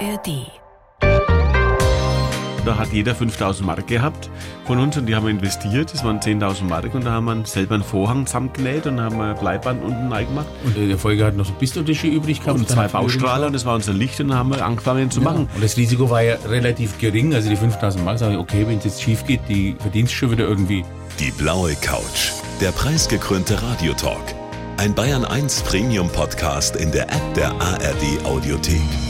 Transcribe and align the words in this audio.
ARD. 0.00 0.46
Da 2.64 2.78
hat 2.78 2.92
jeder 2.92 3.14
5000 3.14 3.66
Mark 3.66 3.86
gehabt 3.86 4.30
von 4.66 4.78
uns 4.78 4.96
und 4.96 5.06
die 5.06 5.14
haben 5.14 5.24
wir 5.24 5.30
investiert. 5.30 5.92
Das 5.92 6.04
waren 6.04 6.20
10.000 6.20 6.64
Mark 6.64 6.94
und 6.94 7.04
da 7.04 7.12
haben 7.12 7.26
wir 7.26 7.46
selber 7.46 7.74
einen 7.74 7.84
Vorhang 7.84 8.26
zusammengenäht 8.26 8.86
und 8.86 9.00
haben 9.00 9.20
ein 9.20 9.36
Bleiband 9.36 9.82
unten 9.82 10.10
reingemacht. 10.12 10.46
Und 10.64 10.76
in 10.76 10.88
der 10.88 10.98
Folge 10.98 11.24
hat 11.24 11.36
noch 11.36 11.44
so 11.44 11.52
Pistoltische 11.52 12.06
übrig 12.06 12.40
gehabt. 12.40 12.58
Und 12.58 12.68
zwei 12.68 12.88
Baustrahler 12.88 13.46
und 13.48 13.52
das 13.52 13.66
war 13.66 13.74
unser 13.74 13.92
Licht 13.92 14.20
und 14.20 14.28
dann 14.28 14.38
haben 14.38 14.50
wir 14.50 14.64
angefangen 14.64 15.10
zu 15.10 15.20
machen. 15.20 15.48
Und 15.54 15.62
das 15.62 15.76
Risiko 15.76 16.08
war 16.08 16.22
ja 16.22 16.36
relativ 16.48 16.98
gering. 16.98 17.34
Also 17.34 17.50
die 17.50 17.56
5000 17.56 18.04
Mark, 18.04 18.18
sage 18.18 18.34
ich, 18.34 18.38
okay, 18.38 18.66
wenn 18.66 18.78
es 18.78 18.84
jetzt 18.84 19.02
schief 19.02 19.26
geht, 19.26 19.40
die 19.48 19.76
verdienst 19.78 20.12
schon 20.14 20.30
wieder 20.30 20.44
irgendwie. 20.44 20.84
Die 21.18 21.30
blaue 21.32 21.74
Couch. 21.76 22.32
Der 22.60 22.72
preisgekrönte 22.72 23.62
Radiotalk. 23.62 24.34
Ein 24.76 24.94
Bayern 24.94 25.26
1 25.26 25.62
Premium 25.62 26.08
Podcast 26.08 26.76
in 26.76 26.90
der 26.90 27.04
App 27.10 27.34
der 27.34 27.50
ARD 27.60 28.24
Audiothek. 28.24 29.09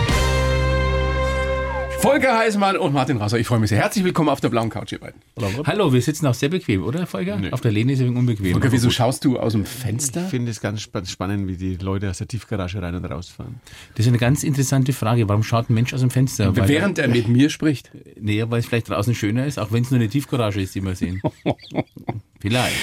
Volker 2.01 2.35
Heißmann 2.39 2.77
und 2.77 2.93
Martin 2.93 3.17
Rasser, 3.17 3.37
ich 3.37 3.45
freue 3.45 3.59
mich 3.59 3.69
sehr. 3.69 3.77
Herzlich 3.79 4.03
willkommen 4.03 4.29
auf 4.29 4.41
der 4.41 4.49
blauen 4.49 4.71
Couch, 4.71 4.91
ihr 4.91 4.99
beiden. 4.99 5.21
Hallo, 5.67 5.93
wir 5.93 6.01
sitzen 6.01 6.25
auch 6.25 6.33
sehr 6.33 6.49
bequem, 6.49 6.83
oder, 6.83 7.05
Volker? 7.05 7.39
Auf 7.51 7.61
der 7.61 7.71
Lehne 7.71 7.93
ist 7.93 7.99
es 7.99 8.09
unbequem. 8.09 8.53
Volker, 8.53 8.71
wieso 8.71 8.87
gut. 8.87 8.95
schaust 8.95 9.23
du 9.23 9.37
aus 9.37 9.51
dem 9.53 9.65
Fenster? 9.65 10.23
Ich 10.23 10.29
finde 10.31 10.49
es 10.49 10.59
ganz 10.61 10.81
spa- 10.81 11.05
spannend, 11.05 11.47
wie 11.47 11.57
die 11.57 11.75
Leute 11.75 12.09
aus 12.09 12.17
der 12.17 12.27
Tiefgarage 12.27 12.81
rein 12.81 12.95
und 12.95 13.05
rausfahren. 13.05 13.61
Das 13.95 14.05
ist 14.05 14.09
eine 14.09 14.17
ganz 14.17 14.43
interessante 14.43 14.93
Frage. 14.93 15.29
Warum 15.29 15.43
schaut 15.43 15.69
ein 15.69 15.75
Mensch 15.75 15.93
aus 15.93 15.99
dem 15.99 16.09
Fenster? 16.09 16.55
Weil- 16.55 16.67
Während 16.67 16.97
er 16.97 17.07
mit 17.07 17.27
mir 17.27 17.51
spricht. 17.51 17.91
Nee, 18.19 18.43
weil 18.47 18.59
es 18.61 18.65
vielleicht 18.65 18.89
draußen 18.89 19.13
schöner 19.13 19.45
ist, 19.45 19.59
auch 19.59 19.71
wenn 19.71 19.83
es 19.83 19.91
nur 19.91 19.99
eine 19.99 20.09
Tiefgarage 20.09 20.59
ist, 20.59 20.73
die 20.73 20.83
wir 20.83 20.95
sehen. 20.95 21.21
vielleicht. 22.39 22.75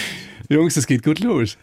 Jungs, 0.48 0.76
es 0.76 0.86
geht 0.86 1.02
gut 1.02 1.18
los. 1.18 1.58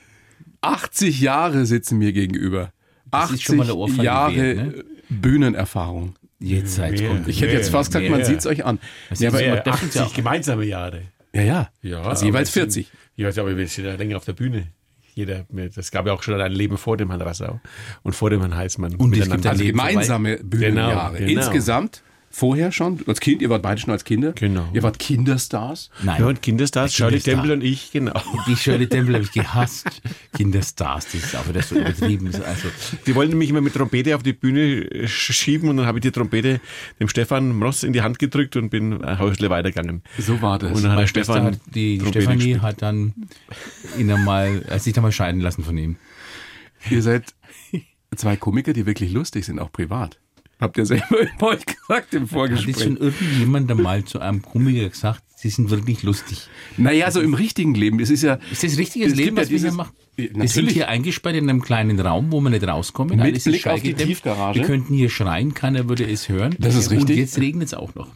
80 0.60 1.22
Jahre 1.22 1.66
sitzen 1.66 2.00
mir 2.00 2.12
gegenüber. 2.12 2.74
Das 3.12 3.24
80 3.24 3.36
ist 3.36 3.44
schon 3.44 3.58
mal 3.58 3.64
eine 3.64 3.76
Ohrfeige 3.76 4.04
Jahre 4.04 4.36
wert, 4.36 4.58
ne? 4.76 4.84
Bühnenerfahrung. 5.10 6.16
Jetzt 6.40 6.76
seid 6.76 7.00
Mehr. 7.00 7.10
kommt. 7.10 7.28
Ich 7.28 7.42
hätte 7.42 7.54
jetzt 7.54 7.70
fast 7.70 7.92
gesagt, 7.92 8.10
man 8.10 8.18
mehr. 8.20 8.26
sieht 8.26 8.40
es 8.40 8.46
euch 8.46 8.66
an. 8.66 8.80
Das 9.10 9.20
Ja, 9.20 9.30
ist 9.30 9.34
aber, 9.36 9.44
ja- 9.46 9.64
ja, 9.66 9.78
sind 9.78 9.96
ja 9.96 10.04
auch- 10.04 10.14
gemeinsame 10.14 10.66
Jahre. 10.66 11.02
ja. 11.34 11.70
Ja, 11.82 12.02
Also 12.02 12.26
jeweils 12.26 12.50
aber 12.50 12.64
es 12.68 12.74
40. 12.74 12.88
Sind, 12.88 13.36
ja, 13.36 13.42
aber 13.42 13.58
wir 13.58 13.68
sind 13.68 13.86
ja 13.86 13.96
länger 13.96 14.18
auf 14.18 14.26
der 14.26 14.34
Bühne. 14.34 14.68
Jeder, 15.14 15.46
das 15.74 15.92
gab 15.92 16.06
ja 16.08 16.12
auch 16.14 16.22
schon 16.24 16.42
ein 16.42 16.52
Leben 16.52 16.78
vor 16.78 16.98
dem 16.98 17.10
Herrn 17.10 17.22
Rassau 17.22 17.62
und 18.04 18.14
vor 18.18 18.30
dem 18.32 18.42
Herrn 18.42 18.54
Heißmann. 18.56 18.96
Und 18.96 19.16
es 19.18 19.30
gibt 19.30 19.46
Also 19.46 19.64
gemeinsame 19.64 20.38
Bühnenjahre. 20.44 21.18
Genau, 21.20 21.26
genau. 21.30 21.40
Insgesamt, 21.42 22.04
vorher 22.38 22.74
schon, 22.74 23.00
als 23.08 23.22
Kind, 23.22 23.42
ihr 23.42 23.50
wart 23.50 23.62
beide 23.62 23.80
schon 23.80 23.92
als 23.92 24.04
Kinder. 24.04 24.34
Genau. 24.34 24.68
Ihr 24.74 24.84
wart 24.84 25.00
Kinderstars. 25.00 25.90
Nein. 26.04 26.20
Ja, 26.20 26.28
und 26.28 26.42
Kinderstars, 26.42 26.94
Shirley 26.94 27.20
Kinderstar. 27.20 27.34
Temple 27.36 27.54
und 27.54 27.64
ich, 27.64 27.92
genau. 27.92 28.22
Die 28.48 28.58
Shirley 28.58 28.88
Temple 28.88 29.14
habe 29.16 29.24
ich 29.24 29.32
gehasst. 29.32 30.02
Kinderstars, 30.36 31.06
das 31.06 31.16
ist 31.24 31.36
auch 31.36 31.48
wieder 31.48 31.62
so 31.64 31.76
übertrieben. 31.76 32.28
Also, 32.28 32.68
Die 33.08 33.16
wollten 33.16 33.38
mich 33.38 33.50
immer 33.50 33.62
mit 33.62 33.74
Trompete 33.74 34.16
auf 34.16 34.24
die 34.24 34.34
Bühne 34.34 34.60
äh, 34.84 35.06
sch- 35.06 35.32
schieben 35.32 35.70
und 35.70 35.78
dann 35.78 35.86
habe 35.86 36.00
ich 36.00 36.02
die 36.02 36.12
Trompete 36.12 36.60
dem 37.00 37.08
Stefan 37.08 37.62
Ross 37.62 37.84
in 37.84 37.94
die 37.94 38.02
Hand 38.02 38.20
gedrückt 38.20 38.56
und 38.58 38.70
bin 38.70 39.02
ein 39.04 39.20
Häusle 39.20 39.50
weitergegangen. 39.50 40.04
So 40.20 40.42
war 40.42 40.60
das. 40.60 40.72
Und 40.74 40.84
dann 40.84 40.92
hat 40.92 40.98
meine 40.98 41.02
der 41.02 41.08
Schwester 41.08 41.34
Stefan 41.34 41.54
hat, 41.54 41.60
die 41.74 41.98
Trompete 42.00 42.20
Stefanie 42.22 42.38
gespielt. 42.38 42.62
hat 42.62 42.82
dann 42.82 43.14
ihn 43.98 44.12
einmal, 44.12 44.66
hat 44.70 44.82
sich 44.82 44.94
dann 44.94 45.04
mal 45.04 45.12
scheiden 45.14 45.40
lassen 45.40 45.64
von 45.64 45.78
ihm. 45.78 45.96
Ihr 46.90 47.02
seid 47.02 47.34
zwei 48.16 48.36
Komiker, 48.36 48.74
die 48.74 48.86
wirklich 48.86 49.12
lustig 49.14 49.46
sind, 49.46 49.60
auch 49.60 49.72
privat. 49.72 50.20
Habt 50.60 50.78
ihr 50.78 50.86
selber 50.86 51.20
über 51.36 51.48
euch 51.48 51.66
gesagt 51.66 52.14
im 52.14 52.24
Hat 52.24 52.30
Vorgespräch? 52.30 52.76
jetzt 52.76 52.84
schon 52.84 52.98
irgendjemand 52.98 53.70
einmal 53.70 54.04
zu 54.06 54.20
einem 54.20 54.42
Komiker 54.42 54.88
gesagt, 54.90 55.22
sie 55.36 55.50
sind 55.50 55.70
wirklich 55.70 56.04
lustig? 56.04 56.48
Naja, 56.78 57.12
so 57.12 57.22
im 57.22 57.34
richtigen 57.34 57.76
Leben. 57.76 58.00
Es 58.00 58.10
ist 58.10 58.24
ja. 58.24 58.40
Ist 58.52 58.64
das 58.64 58.78
richtiges 58.78 59.12
Es 59.12 59.18
Leben, 59.18 59.36
ja 59.36 59.44
was 59.44 59.50
wir 59.50 59.60
hier 59.60 59.72
machen? 59.74 59.92
Ja, 60.18 60.24
Wir 60.24 60.28
sind 60.30 60.38
natürlich. 60.40 60.74
hier 60.74 60.88
eingesperrt 60.88 61.36
in 61.36 61.50
einem 61.50 61.62
kleinen 61.62 62.00
Raum, 62.00 62.32
wo 62.32 62.40
wir 62.40 62.50
nicht 62.50 62.66
rauskommen. 62.66 63.18
Mit 63.18 63.26
Alles 63.26 63.46
ist 63.46 63.52
Blick 63.52 63.68
auf 63.68 63.82
die. 63.82 63.94
Tiefgarage. 63.94 64.60
Wir 64.60 64.66
könnten 64.66 64.94
hier 64.94 65.10
schreien, 65.10 65.54
keiner 65.54 65.90
würde 65.90 66.10
es 66.10 66.30
hören. 66.30 66.56
Das 66.58 66.76
ist 66.76 66.90
richtig. 66.90 67.10
Und 67.10 67.16
jetzt 67.18 67.38
regnet 67.40 67.68
es 67.68 67.74
auch 67.74 67.94
noch. 67.96 68.08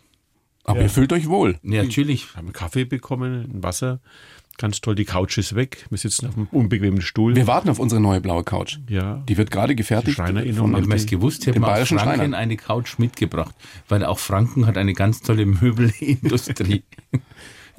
Aber 0.64 0.82
ihr 0.82 0.90
fühlt 0.90 1.12
euch 1.14 1.28
wohl. 1.28 1.58
Ja, 1.64 1.84
natürlich. 1.84 2.36
haben 2.36 2.46
einen 2.48 2.54
Kaffee 2.54 2.86
bekommen, 2.86 3.50
ein 3.54 3.64
Wasser. 3.64 4.00
Ganz 4.60 4.82
toll, 4.82 4.94
die 4.94 5.06
Couch 5.06 5.38
ist 5.38 5.56
weg. 5.56 5.86
Wir 5.90 5.98
sitzen 5.98 6.28
auf 6.28 6.36
einem 6.36 6.50
unbequemen 6.52 7.00
Stuhl. 7.02 7.34
Wir 7.34 7.48
warten 7.48 7.70
auf 7.70 7.80
unsere 7.80 8.02
neue 8.02 8.20
blaue 8.20 8.44
Couch. 8.44 8.78
Ja. 8.90 9.24
Die 9.30 9.38
wird 9.38 9.52
gerade 9.52 9.74
gefertigt. 9.74 10.18
Schreinerinnung. 10.18 10.76
Wenn 10.76 10.84
man 10.84 10.98
es 10.98 11.06
gewusst 11.06 11.48
hätte, 11.48 11.62
man 11.62 11.72
bayerischen 11.72 11.98
Franken 11.98 12.16
Schreinern. 12.18 12.34
eine 12.34 12.58
Couch 12.58 13.00
mitgebracht. 13.00 13.56
Weil 13.88 14.04
auch 14.04 14.20
Franken 14.20 14.66
hat 14.68 14.78
eine 14.78 14.94
ganz 14.94 15.22
tolle 15.22 15.46
Möbelindustrie. 15.46 16.84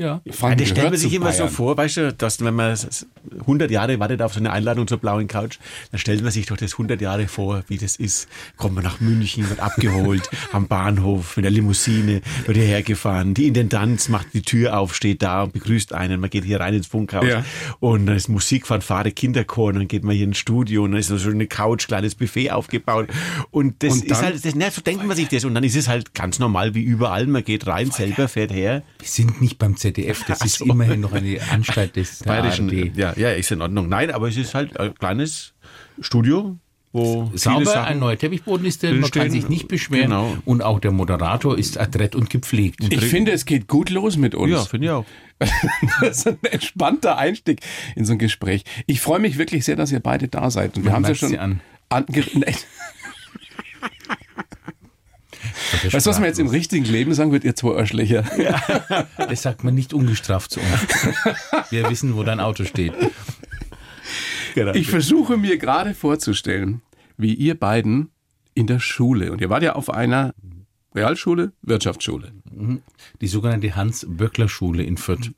ja. 0.01 0.21
Stellt 0.33 0.75
gehört 0.75 0.91
man 0.91 0.97
sich 0.99 1.13
immer 1.13 1.33
so 1.33 1.41
Bayern. 1.45 1.51
vor, 1.55 1.77
weißt 1.77 1.97
du, 1.99 2.13
dass 2.13 2.43
wenn 2.43 2.55
man 2.55 2.77
100 3.41 3.71
Jahre 3.71 3.99
wartet 4.01 4.23
auf 4.23 4.33
so 4.33 4.41
eine 4.41 4.51
Einladung 4.53 4.87
zur 4.89 4.99
blauen 4.99 5.29
Couch, 5.29 5.59
dann 5.91 5.99
stellt 5.99 6.23
man 6.23 6.33
sich 6.33 6.47
doch 6.47 6.57
das 6.57 6.73
100 6.73 7.01
Jahre 7.01 7.29
vor, 7.29 7.63
wie 7.69 7.77
das 7.77 7.97
ist. 7.97 8.29
Kommt 8.57 8.75
man 8.75 8.85
nach 8.85 9.01
München, 9.01 9.49
wird 9.49 9.61
abgeholt 9.61 10.29
am 10.53 10.67
Bahnhof 10.69 11.37
mit 11.37 11.45
der 11.45 11.51
Limousine, 11.53 12.23
wird 12.47 12.57
hierher 12.57 12.83
gefahren. 12.83 13.35
Die 13.35 13.47
Intendanz 13.47 14.09
macht 14.09 14.29
die 14.33 14.43
Tür 14.43 14.79
auf, 14.79 14.95
steht 14.95 15.23
da 15.23 15.43
und 15.45 15.53
begrüßt 15.53 15.93
einen. 15.93 16.21
Man 16.21 16.31
geht 16.31 16.45
hier 16.45 16.61
rein 16.61 16.75
ins 16.75 16.87
Funkhaus 16.87 17.27
Ja. 17.27 17.45
und 17.81 18.07
dann 18.07 18.17
ist 18.17 18.29
Musik, 18.29 18.67
Fanfare, 18.67 19.11
Kinderchor 19.13 19.69
und 19.69 19.75
dann 19.77 19.89
geht 19.89 20.03
man 20.05 20.17
hier 20.17 20.25
ins 20.25 20.39
Studio 20.39 20.85
und 20.85 20.93
dann 20.93 21.01
ist 21.01 21.09
so 21.09 21.29
eine 21.31 21.47
Couch, 21.47 21.87
kleines 21.89 22.15
Buffet 22.15 22.51
aufgebaut 22.53 23.09
und 23.51 23.83
das 23.83 23.93
Und 23.93 24.05
ist 24.07 24.23
halt, 24.23 24.45
das, 24.45 24.55
na, 24.55 24.71
so 24.71 24.81
denkt 24.81 25.05
man 25.07 25.17
sich 25.17 25.29
das 25.29 25.45
und 25.45 25.55
dann 25.55 25.65
ist 25.65 25.77
es 25.77 25.89
halt 25.89 26.15
ganz 26.15 26.39
normal 26.39 26.75
wie 26.75 26.83
überall. 26.83 27.27
Man 27.27 27.45
geht 27.45 27.67
rein, 27.67 27.91
selber 27.91 28.29
fährt 28.29 28.51
her. 28.53 28.83
Wir 28.99 29.09
sind 29.09 29.41
nicht 29.43 29.59
beim 29.59 29.77
ZDF, 29.93 30.25
das 30.29 30.43
ist 30.45 30.59
so. 30.59 30.65
immerhin 30.67 31.01
noch 31.01 31.13
eine 31.13 31.39
Anstalt 31.51 31.97
des 31.97 32.19
bayerischen, 32.25 32.69
ARD. 32.69 32.97
ja, 32.97 33.13
ja, 33.17 33.31
ist 33.33 33.51
in 33.51 33.61
Ordnung. 33.63 33.89
Nein, 33.89 34.11
aber 34.11 34.29
es 34.29 34.37
ist 34.37 34.55
halt 34.55 34.79
ein 34.79 34.95
kleines 34.95 35.53
Studio, 36.01 36.57
wo 36.93 37.31
Sauber, 37.37 37.65
Sachen 37.67 37.85
ein 37.87 37.99
neuer 38.01 38.19
Teichboden 38.19 38.67
ist 38.67 38.83
drin, 38.83 38.99
man 39.01 39.11
kann 39.11 39.23
stehen. 39.29 39.31
sich 39.31 39.49
nicht 39.49 39.69
beschweren. 39.69 40.11
Genau. 40.11 40.37
Und 40.45 40.63
auch 40.63 40.81
der 40.81 40.91
Moderator 40.91 41.57
ist 41.57 41.79
adrett 41.79 42.17
und 42.17 42.31
gepflegt. 42.31 42.83
Ich 42.93 43.05
finde, 43.05 43.31
es 43.33 43.45
geht 43.45 43.69
gut 43.69 43.91
los 43.91 44.17
mit 44.17 44.35
uns. 44.35 44.51
Ja, 44.51 44.65
finde 44.65 44.87
ich 44.87 44.91
auch. 44.93 45.05
Das 46.01 46.19
ist 46.19 46.27
ein 46.29 46.39
entspannter 46.51 47.17
Einstieg 47.17 47.61
in 47.97 48.05
so 48.05 48.13
ein 48.13 48.19
Gespräch. 48.19 48.65
Ich 48.87 49.01
freue 49.01 49.21
mich 49.21 49.39
wirklich 49.39 49.65
sehr, 49.65 49.77
dass 49.77 49.93
ihr 49.93 50.01
beide 50.01 50.27
da 50.29 50.51
seid. 50.51 50.77
Und 50.77 50.85
wir 50.85 50.93
haben 50.93 51.05
es 51.05 51.09
ja 51.11 51.15
schon 51.15 51.29
sie 51.31 51.39
an. 51.39 51.61
ange- 51.91 52.27
Nein. 52.39 52.55
Weißt 55.91 56.07
du, 56.07 56.11
was 56.11 56.19
man 56.19 56.29
jetzt 56.29 56.39
im 56.39 56.49
richtigen 56.49 56.85
Leben 56.85 57.15
sagen 57.15 57.33
wird, 57.33 57.45
ihr 57.45 57.55
zwei 57.55 57.77
Arschlöcher? 57.77 58.25
Das 59.17 59.43
sagt 59.43 59.65
man 59.65 59.75
nicht 59.75 59.95
ungestraft 59.95 60.51
zu 60.51 60.61
uns. 60.61 61.09
Wir 61.71 61.89
wissen, 61.89 62.17
wo 62.17 62.23
dein 62.23 62.41
Auto 62.41 62.65
steht. 62.65 62.93
Genau. 64.55 64.73
Ich 64.75 64.89
versuche 64.89 65.37
mir 65.37 65.59
gerade 65.59 65.95
vorzustellen, 65.95 66.83
wie 67.17 67.35
ihr 67.35 67.55
beiden 67.55 68.11
in 68.55 68.67
der 68.67 68.81
Schule, 68.81 69.31
und 69.31 69.41
ihr 69.41 69.49
wart 69.49 69.63
ja 69.63 69.75
auf 69.75 69.91
einer 69.91 70.35
Realschule, 70.95 71.53
Wirtschaftsschule. 71.63 72.33
Die 73.21 73.29
sogenannte 73.29 73.77
Hans-Böckler-Schule 73.77 74.83
in 74.83 74.97
Fürth. 74.97 75.31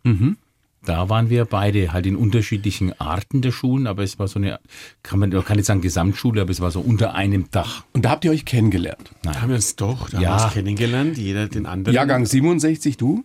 Da 0.85 1.09
waren 1.09 1.31
wir 1.31 1.45
beide 1.45 1.93
halt 1.93 2.07
in 2.07 2.17
unterschiedlichen 2.17 2.99
Arten 3.01 3.41
der 3.41 3.53
Schulen, 3.53 3.87
aber 3.87 4.03
es 4.03 4.19
war 4.19 4.27
so 4.27 4.39
eine, 4.41 4.59
kann 5.05 5.19
man, 5.21 5.31
man 5.31 5.45
kann 5.45 5.57
nicht 5.57 5.67
sagen 5.67 5.81
Gesamtschule, 5.81 6.41
aber 6.43 6.51
es 6.51 6.61
war 6.61 6.71
so 6.73 6.81
unter 6.81 7.15
einem 7.15 7.51
Dach. 7.53 7.85
Und 7.93 8.05
da 8.05 8.11
habt 8.11 8.25
ihr 8.25 8.33
euch 8.33 8.45
kennengelernt. 8.45 9.13
Da 9.23 9.41
haben 9.41 9.49
wir 9.51 9.57
uns 9.57 9.77
doch, 9.77 10.11
da 10.11 10.21
Ja. 10.21 10.31
haben 10.31 10.39
wir 10.41 10.45
uns 10.47 10.55
kennengelernt, 10.55 11.19
jeder 11.19 11.47
den 11.49 11.67
anderen. 11.67 11.95
Jahrgang 11.95 12.27
67, 12.27 12.97
du? 12.97 13.25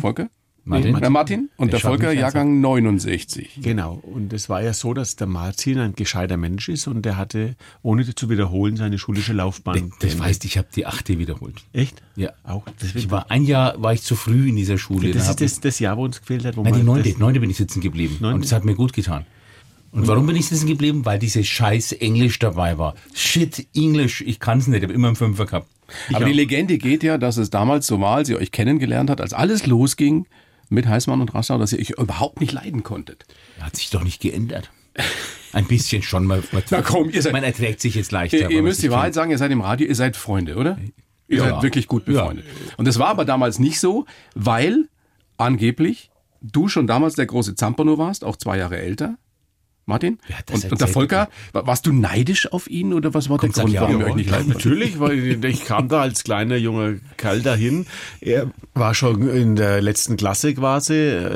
Volker? 0.00 0.28
Martin? 0.64 0.94
Nee, 0.94 1.08
Martin. 1.10 1.50
Und 1.56 1.72
Der 1.72 1.80
der 1.80 1.88
Volker, 1.90 2.12
Jahrgang 2.12 2.60
69. 2.60 3.58
Genau. 3.62 4.00
Und 4.02 4.32
es 4.32 4.48
war 4.48 4.62
ja 4.62 4.72
so, 4.72 4.94
dass 4.94 5.16
der 5.16 5.26
Martin 5.26 5.78
ein 5.78 5.94
gescheiter 5.94 6.36
Mensch 6.36 6.68
ist 6.68 6.86
und 6.86 7.02
der 7.02 7.16
hatte, 7.16 7.56
ohne 7.82 8.04
zu 8.14 8.30
wiederholen, 8.30 8.76
seine 8.76 8.98
schulische 8.98 9.32
Laufbahn. 9.32 9.74
Das 9.74 9.98
beendet. 9.98 10.20
weißt, 10.20 10.44
ich 10.44 10.58
habe 10.58 10.68
die 10.74 10.86
achte 10.86 11.18
wiederholt. 11.18 11.56
Echt? 11.72 12.00
Ja. 12.14 12.30
Auch. 12.44 12.64
Ich 12.68 12.72
Deswegen 12.80 13.10
war 13.10 13.30
ein 13.30 13.44
Jahr, 13.44 13.82
war 13.82 13.92
ich 13.92 14.02
zu 14.02 14.14
früh 14.14 14.48
in 14.50 14.56
dieser 14.56 14.78
Schule. 14.78 15.10
das 15.10 15.24
Da 15.24 15.30
ist 15.32 15.40
das, 15.40 15.60
das 15.60 15.78
Jahr, 15.80 15.96
wo 15.96 16.04
uns 16.04 16.20
gefehlt 16.20 16.44
hat, 16.44 16.56
wo 16.56 16.62
Nein, 16.62 16.74
die 16.74 16.82
neunte, 16.82 17.08
das- 17.10 17.18
neunte 17.18 17.40
bin 17.40 17.50
ich 17.50 17.56
sitzen 17.56 17.80
geblieben. 17.80 18.18
Neunte? 18.20 18.36
Und 18.36 18.44
es 18.44 18.52
hat 18.52 18.64
mir 18.64 18.74
gut 18.74 18.92
getan. 18.92 19.26
Und 19.90 20.06
warum 20.06 20.26
bin 20.26 20.36
ich 20.36 20.46
sitzen 20.46 20.66
geblieben? 20.68 21.04
Weil 21.04 21.18
dieses 21.18 21.46
scheiß 21.48 21.92
Englisch 21.92 22.38
dabei 22.38 22.78
war. 22.78 22.94
Shit, 23.14 23.66
Englisch, 23.74 24.22
ich 24.22 24.40
kann's 24.40 24.66
nicht, 24.66 24.78
ich 24.78 24.84
habe 24.84 24.94
immer 24.94 25.08
einen 25.08 25.16
Fünfer 25.16 25.44
gehabt. 25.44 25.66
Aber 26.14 26.24
die 26.24 26.32
Legende 26.32 26.78
geht 26.78 27.02
ja, 27.02 27.18
dass 27.18 27.36
es 27.36 27.50
damals 27.50 27.86
so 27.86 28.00
war, 28.00 28.16
als 28.16 28.28
ihr 28.30 28.38
euch 28.38 28.52
kennengelernt 28.52 29.10
habt, 29.10 29.20
als 29.20 29.34
alles 29.34 29.66
losging 29.66 30.26
mit 30.72 30.86
Heißmann 30.86 31.20
und 31.20 31.34
Rassau, 31.34 31.58
dass 31.58 31.72
ihr 31.72 31.78
euch 31.80 31.90
überhaupt 31.90 32.40
nicht 32.40 32.52
leiden 32.52 32.82
konntet. 32.82 33.24
Hat 33.60 33.76
sich 33.76 33.90
doch 33.90 34.02
nicht 34.04 34.20
geändert. 34.20 34.70
Ein 35.52 35.66
bisschen 35.66 36.02
schon 36.02 36.24
mal. 36.26 36.42
Na 36.70 36.82
komm, 36.82 37.10
ihr 37.10 37.22
seid- 37.22 37.32
man 37.32 37.44
erträgt 37.44 37.80
sich 37.80 37.94
jetzt 37.94 38.12
leichter. 38.12 38.38
Ihr, 38.38 38.50
ihr 38.50 38.62
müsst 38.62 38.82
die 38.82 38.90
Wahrheit 38.90 39.14
sagen, 39.14 39.30
ihr 39.30 39.38
seid 39.38 39.50
im 39.50 39.60
Radio, 39.60 39.86
ihr 39.86 39.94
seid 39.94 40.16
Freunde, 40.16 40.56
oder? 40.56 40.78
Ihr 41.28 41.38
Ja. 41.38 41.44
seid 41.50 41.62
wirklich 41.62 41.86
gut 41.88 42.06
Ja. 42.06 42.12
befreundet. 42.22 42.44
Und 42.76 42.86
das 42.86 42.98
war 42.98 43.08
aber 43.08 43.24
damals 43.24 43.58
nicht 43.58 43.80
so, 43.80 44.06
weil 44.34 44.88
angeblich 45.38 46.10
du 46.40 46.68
schon 46.68 46.86
damals 46.86 47.14
der 47.14 47.26
große 47.26 47.54
Zampano 47.54 47.98
warst, 47.98 48.24
auch 48.24 48.36
zwei 48.36 48.58
Jahre 48.58 48.78
älter. 48.78 49.16
Martin? 49.84 50.18
Ja, 50.28 50.36
und, 50.54 50.72
und 50.72 50.80
der 50.80 50.88
Volker, 50.88 51.28
wa- 51.52 51.66
warst 51.66 51.86
du 51.86 51.92
neidisch 51.92 52.52
auf 52.52 52.68
ihn 52.70 52.92
oder 52.92 53.14
was 53.14 53.28
war 53.28 53.38
der 53.38 53.48
Komm, 53.48 53.54
sag 53.54 53.64
Grund, 53.64 53.80
warum 53.80 54.00
ja, 54.00 54.06
ihr 54.06 54.10
euch 54.10 54.14
nicht 54.16 54.30
leiden? 54.30 54.48
Natürlich, 54.48 55.00
weil 55.00 55.44
ich 55.44 55.64
kam 55.64 55.88
da 55.88 56.02
als 56.02 56.22
kleiner 56.24 56.56
junger 56.56 56.94
Kerl 57.16 57.42
dahin. 57.42 57.86
Er 58.20 58.50
war 58.74 58.94
schon 58.94 59.28
in 59.28 59.56
der 59.56 59.80
letzten 59.82 60.16
Klasse 60.16 60.54
quasi. 60.54 60.94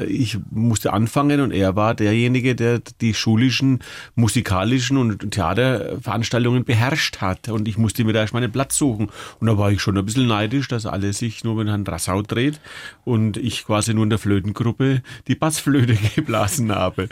Ich 0.08 0.38
musste 0.50 0.92
anfangen 0.92 1.40
und 1.40 1.50
er 1.52 1.74
war 1.76 1.94
derjenige, 1.94 2.54
der 2.54 2.80
die 3.00 3.14
schulischen, 3.14 3.80
musikalischen 4.14 4.96
und 4.96 5.32
Theaterveranstaltungen 5.32 6.64
beherrscht 6.64 7.20
hat. 7.20 7.48
Und 7.48 7.68
ich 7.68 7.78
musste 7.78 8.04
mir 8.04 8.12
da 8.12 8.20
erst 8.20 8.32
mal 8.32 8.42
einen 8.42 8.52
Platz 8.52 8.76
suchen. 8.76 9.10
Und 9.40 9.46
da 9.46 9.58
war 9.58 9.70
ich 9.70 9.80
schon 9.80 9.96
ein 9.98 10.04
bisschen 10.04 10.26
neidisch, 10.28 10.68
dass 10.68 10.86
alle 10.86 11.12
sich 11.12 11.44
nur 11.44 11.56
mit 11.56 11.68
Herrn 11.68 11.84
Drassau 11.84 12.22
dreht 12.22 12.60
und 13.04 13.36
ich 13.36 13.64
quasi 13.64 13.92
nur 13.94 14.04
in 14.04 14.10
der 14.10 14.18
Flötengruppe 14.18 15.02
die 15.26 15.34
Bassflöte 15.34 15.96
geblasen 16.14 16.72
habe 16.72 17.08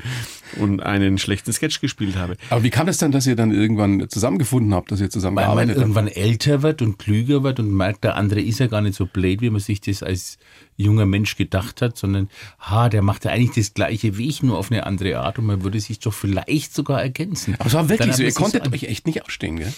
und 0.54 0.80
einen 0.80 1.18
schlechten 1.18 1.52
Sketch 1.52 1.80
gespielt 1.80 2.16
habe. 2.16 2.36
Aber 2.50 2.62
wie 2.62 2.70
kam 2.70 2.88
es 2.88 2.98
dann, 2.98 3.12
dass 3.12 3.26
ihr 3.26 3.36
dann 3.36 3.50
irgendwann 3.52 4.08
zusammengefunden 4.08 4.74
habt, 4.74 4.90
dass 4.92 5.00
ihr 5.00 5.10
zusammen 5.10 5.36
Weil 5.36 5.44
man 5.46 5.54
gearbeitet 5.56 5.76
habt? 5.76 5.82
irgendwann 5.82 6.08
älter 6.08 6.62
wird 6.62 6.82
und 6.82 6.98
klüger 6.98 7.42
wird 7.42 7.60
und 7.60 7.72
merkt, 7.72 8.04
der 8.04 8.16
andere 8.16 8.40
ist 8.40 8.58
ja 8.60 8.66
gar 8.66 8.80
nicht 8.80 8.94
so 8.96 9.06
blöd, 9.06 9.40
wie 9.40 9.50
man 9.50 9.60
sich 9.60 9.80
das 9.80 10.02
als 10.02 10.38
junger 10.76 11.06
Mensch 11.06 11.36
gedacht 11.36 11.82
hat, 11.82 11.96
sondern, 11.96 12.28
ha, 12.58 12.88
der 12.88 13.02
macht 13.02 13.24
ja 13.24 13.30
eigentlich 13.30 13.54
das 13.66 13.74
gleiche 13.74 14.18
wie 14.18 14.28
ich, 14.28 14.42
nur 14.42 14.58
auf 14.58 14.70
eine 14.70 14.86
andere 14.86 15.20
Art 15.20 15.38
und 15.38 15.46
man 15.46 15.62
würde 15.62 15.78
sich 15.80 16.00
doch 16.00 16.12
vielleicht 16.14 16.74
sogar 16.74 17.00
ergänzen. 17.00 17.54
Aber 17.58 17.66
es 17.66 17.74
war 17.74 17.88
wirklich 17.88 18.14
so, 18.16 18.22
ihr 18.22 18.32
konntet 18.32 18.62
an- 18.62 18.72
euch 18.74 18.84
echt 18.84 19.06
nicht 19.06 19.24
ausstehen, 19.24 19.56
gell? 19.58 19.72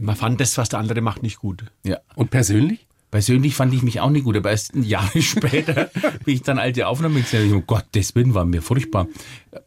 Man 0.00 0.16
fand 0.16 0.40
das, 0.40 0.56
was 0.56 0.68
der 0.68 0.78
andere 0.78 1.00
macht, 1.00 1.22
nicht 1.22 1.38
gut. 1.38 1.64
Ja. 1.84 1.98
Und 2.14 2.30
persönlich? 2.30 2.86
Persönlich 3.10 3.54
fand 3.54 3.72
ich 3.72 3.82
mich 3.82 4.00
auch 4.00 4.10
nicht 4.10 4.24
gut, 4.24 4.36
aber 4.36 4.50
erst 4.50 4.74
Jahre 4.74 5.22
später, 5.22 5.88
wie 6.24 6.32
ich 6.32 6.42
dann 6.42 6.58
alte 6.58 6.88
Aufnahmen 6.88 7.16
gesehen 7.22 7.46
habe, 7.46 7.56
um 7.58 7.66
Gottes 7.66 8.14
Willen, 8.16 8.34
war 8.34 8.44
mir 8.44 8.60
furchtbar. 8.60 9.06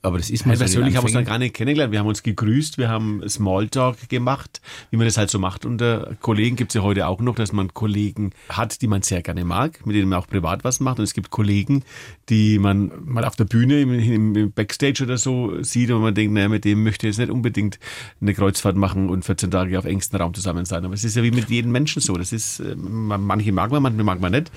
Aber 0.01 0.18
das 0.18 0.30
ist 0.30 0.45
mal 0.45 0.51
Also 0.51 0.66
so 0.66 0.66
persönlich 0.66 0.95
haben 0.95 1.04
wir 1.04 1.06
uns 1.07 1.13
dann 1.13 1.25
gar 1.25 1.39
nicht 1.39 1.54
kennengelernt. 1.56 1.92
Wir 1.92 2.00
haben 2.00 2.07
uns 2.07 2.24
gegrüßt, 2.24 2.78
wir 2.78 2.89
haben 2.89 3.22
Smalltalk 3.28 4.10
gemacht, 4.10 4.62
wie 4.92 4.98
man 4.98 5.06
das 5.06 5.18
halt 5.18 5.30
so 5.30 5.39
macht 5.39 5.66
unter 5.66 6.16
Kollegen. 6.22 6.56
Gibt 6.56 6.72
es 6.72 6.75
ja 6.75 6.81
heute 6.81 7.07
auch 7.07 7.19
noch, 7.22 7.36
dass 7.36 7.54
man 7.54 7.74
Kollegen 7.74 8.31
hat, 8.50 8.81
die 8.81 8.88
man 8.88 9.01
sehr 9.01 9.22
gerne 9.22 9.45
mag, 9.45 9.86
mit 9.86 9.95
denen 9.95 10.10
man 10.10 10.19
auch 10.19 10.28
privat 10.28 10.63
was 10.63 10.80
macht. 10.80 11.00
Und 11.00 11.04
es 11.04 11.13
gibt 11.13 11.30
Kollegen, 11.30 11.84
die 12.30 12.60
man 12.60 12.92
mal 13.06 13.25
auf 13.25 13.36
der 13.36 13.45
Bühne 13.45 13.81
im, 13.81 14.34
im, 14.36 14.51
Backstage 14.51 15.04
oder 15.04 15.18
so 15.18 15.62
sieht 15.63 15.92
und 15.92 16.01
man 16.01 16.13
denkt, 16.16 16.34
naja, 16.34 16.50
mit 16.50 16.66
dem 16.66 16.84
möchte 16.84 17.07
ich 17.07 17.12
jetzt 17.16 17.19
nicht 17.19 17.31
unbedingt 17.31 17.80
eine 18.22 18.34
Kreuzfahrt 18.34 18.75
machen 18.75 19.10
und 19.10 19.25
14 19.25 19.51
Tage 19.51 19.78
auf 19.78 19.86
engstem 19.86 20.19
Raum 20.22 20.34
zusammen 20.34 20.66
sein. 20.66 20.84
Aber 20.86 20.94
es 20.94 21.04
ist 21.04 21.16
ja 21.16 21.24
wie 21.24 21.31
mit 21.31 21.50
jedem 21.50 21.72
Menschen 21.72 22.01
so. 22.01 22.16
Das 22.16 22.34
ist, 22.34 22.60
äh, 22.60 22.75
man- 22.75 23.22
manche 23.22 23.51
mag 23.51 23.72
man, 23.72 23.84
manche 23.84 24.04
mag 24.04 24.19
man 24.19 24.31
nicht. 24.31 24.51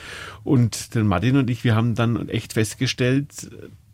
Und 0.44 0.94
der 0.94 1.04
Martin 1.04 1.36
und 1.36 1.50
ich, 1.50 1.64
wir 1.64 1.74
haben 1.74 1.94
dann 1.94 2.28
echt 2.28 2.54
festgestellt, 2.54 3.50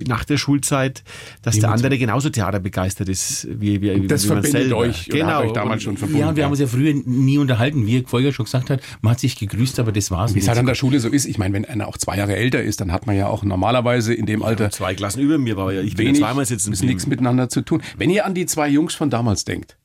nach 0.06 0.24
der 0.24 0.36
Schulzeit, 0.36 1.02
dass 1.42 1.58
der 1.58 1.70
andere 1.70 1.96
genauso 1.96 2.28
theaterbegeistert 2.28 3.08
ist 3.08 3.46
wie, 3.50 3.80
wie, 3.80 4.06
Das 4.06 4.24
wie 4.24 4.28
man 4.28 4.42
verbindet 4.42 4.62
selber. 4.68 4.76
euch 4.76 5.06
Genau. 5.08 5.40
euch 5.40 5.52
damals 5.52 5.76
Und- 5.76 5.80
schon 5.82 5.96
verbunden. 5.96 6.20
Ja, 6.20 6.28
und 6.28 6.36
wir 6.36 6.44
haben 6.44 6.50
uns 6.50 6.60
ja 6.60 6.66
früher 6.66 6.92
nie 7.04 7.38
unterhalten, 7.38 7.86
wie 7.86 8.02
Volker 8.02 8.32
schon 8.32 8.44
gesagt 8.44 8.68
hat. 8.68 8.80
Man 9.00 9.12
hat 9.12 9.20
sich 9.20 9.36
gegrüßt, 9.36 9.78
aber 9.78 9.92
das 9.92 10.10
war's. 10.10 10.34
Wie 10.34 10.38
es 10.38 10.44
nicht. 10.44 10.48
halt 10.48 10.58
an 10.58 10.66
der 10.66 10.74
Schule 10.74 11.00
so 11.00 11.08
ist. 11.08 11.24
Ich 11.24 11.38
meine, 11.38 11.54
wenn 11.54 11.64
einer 11.64 11.88
auch 11.88 11.96
zwei 11.96 12.16
Jahre 12.18 12.36
älter 12.36 12.62
ist, 12.62 12.80
dann 12.80 12.92
hat 12.92 13.06
man 13.06 13.16
ja 13.16 13.26
auch 13.28 13.42
normalerweise 13.42 14.12
in 14.12 14.26
dem 14.26 14.42
Alter 14.42 14.70
Zwei 14.70 14.94
Klassen 14.94 15.20
über 15.20 15.38
mir 15.38 15.56
war 15.56 15.72
ja. 15.72 15.80
Ich 15.80 15.96
bin 15.96 16.06
wenig 16.08 16.20
ja 16.20 16.26
zweimal 16.26 16.44
sitzen 16.44 16.72
geblieben. 16.72 16.88
nichts 16.88 17.06
miteinander 17.06 17.48
zu 17.48 17.62
tun. 17.62 17.82
Wenn 17.96 18.10
ihr 18.10 18.26
an 18.26 18.34
die 18.34 18.44
zwei 18.46 18.68
Jungs 18.68 18.94
von 18.94 19.08
damals 19.10 19.44
denkt, 19.44 19.76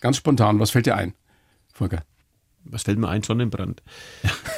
ganz 0.00 0.16
spontan, 0.16 0.58
was 0.58 0.70
fällt 0.72 0.86
dir 0.86 0.96
ein, 0.96 1.14
Volker? 1.72 2.02
Was 2.64 2.82
fällt 2.82 2.98
mir 2.98 3.08
ein? 3.08 3.22
Sonnenbrand. 3.22 3.82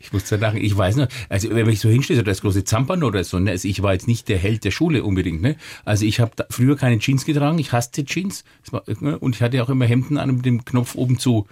Ich 0.00 0.12
muss 0.12 0.24
da 0.24 0.36
lachen, 0.36 0.58
ich 0.58 0.76
weiß 0.76 0.96
noch, 0.96 1.08
also 1.28 1.50
wenn 1.50 1.68
ich 1.68 1.80
so 1.80 1.88
hinstehe, 1.88 2.16
so 2.16 2.22
das 2.22 2.40
große 2.40 2.64
Zampern 2.64 3.02
oder 3.02 3.24
so, 3.24 3.38
ne, 3.38 3.50
also 3.50 3.68
ich 3.68 3.82
war 3.82 3.92
jetzt 3.92 4.08
nicht 4.08 4.28
der 4.28 4.38
Held 4.38 4.64
der 4.64 4.70
Schule 4.70 5.04
unbedingt, 5.04 5.42
ne? 5.42 5.56
Also 5.84 6.04
ich 6.04 6.20
habe 6.20 6.32
früher 6.50 6.76
keine 6.76 6.98
Jeans 6.98 7.24
getragen, 7.24 7.58
ich 7.58 7.72
hasste 7.72 8.04
Jeans 8.04 8.44
war, 8.70 8.82
ne, 9.00 9.18
und 9.18 9.36
ich 9.36 9.42
hatte 9.42 9.62
auch 9.62 9.68
immer 9.68 9.86
Hemden 9.86 10.18
an 10.18 10.36
mit 10.36 10.44
dem 10.44 10.64
Knopf 10.64 10.94
oben 10.94 11.18
zu. 11.18 11.46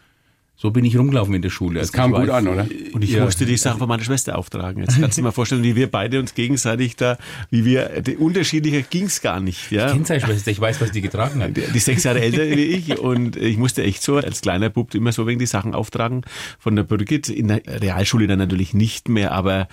So 0.57 0.71
bin 0.71 0.85
ich 0.85 0.97
rumgelaufen 0.97 1.35
in 1.35 1.43
der 1.43 1.51
Schule. 1.51 1.81
Das 1.81 1.89
Also 1.93 1.99
kam 1.99 2.13
gut 2.13 2.31
an, 2.31 2.47
oder? 2.47 2.67
Und 2.93 3.03
ich 3.03 3.11
Ja. 3.11 3.25
musste 3.25 3.45
die 3.45 3.57
Sachen 3.57 3.81
von 3.81 3.89
meiner 3.89 4.05
Schwester 4.05 4.39
auftragen. 4.39 4.83
Jetzt 4.85 5.01
kannst 5.01 5.19
du 5.19 5.21
dir 5.21 5.25
mal 5.27 5.33
vorstellen, 5.33 5.65
wie 5.65 5.75
wir 5.75 5.91
beide 5.91 6.21
uns 6.21 6.35
gegenseitig 6.35 6.95
da, 6.95 7.19
wie 7.51 7.65
wir, 7.65 8.01
die, 8.03 8.17
unterschiedlicher 8.17 8.83
ging's 8.83 9.21
gar 9.21 9.41
nicht. 9.41 9.73
Ja? 9.73 9.87
Ich 9.89 9.93
kenne 9.93 10.05
seine 10.07 10.21
Schwester, 10.21 10.53
ich 10.53 10.61
weiß, 10.61 10.81
was 10.81 10.93
die 10.93 11.01
getragen 11.01 11.43
hat. 11.43 11.57
Die 11.57 11.61
ist 11.61 11.85
sechs 11.87 12.05
Jahre 12.05 12.21
älter 12.21 12.49
wie 12.49 12.63
ich 12.63 12.99
und 12.99 13.37
ich 13.37 13.59
musste 13.59 13.83
echt 13.83 14.03
so 14.03 14.17
als 14.17 14.43
kleiner 14.43 14.71
Bub 14.71 14.95
immer 14.95 15.11
so 15.11 15.27
wegen 15.27 15.41
die 15.41 15.47
Sachen 15.47 15.75
auftragen 15.75 16.23
von 16.61 16.77
der 16.77 16.85
Birgit. 16.85 17.29
In 17.29 17.49
der 17.49 17.61
Realschule 17.67 18.29
dann 18.29 18.39
natürlich 18.39 18.75
nicht 18.75 19.09
mehr, 19.09 19.33
aber 19.33 19.67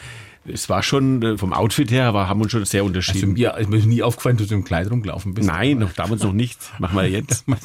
es 0.45 0.69
war 0.69 0.81
schon 0.81 1.21
äh, 1.21 1.37
vom 1.37 1.53
Outfit 1.53 1.91
her, 1.91 2.05
aber 2.05 2.27
haben 2.27 2.41
uns 2.41 2.51
schon 2.51 2.65
sehr 2.65 2.81
Also 2.81 2.87
unterschieden. 2.87 3.33
mir 3.33 3.55
ist 3.57 3.69
mir 3.69 3.77
nie 3.85 4.01
aufgefallen, 4.01 4.37
dass 4.37 4.47
du 4.47 4.55
im 4.55 4.63
Kleid 4.63 4.89
rumgelaufen 4.89 5.33
bist. 5.33 5.47
Nein, 5.47 5.79
noch 5.79 5.93
damals 5.93 6.23
noch 6.23 6.33
nicht. 6.33 6.59
Machen 6.79 6.95
wir 6.97 7.07
jetzt. 7.07 7.45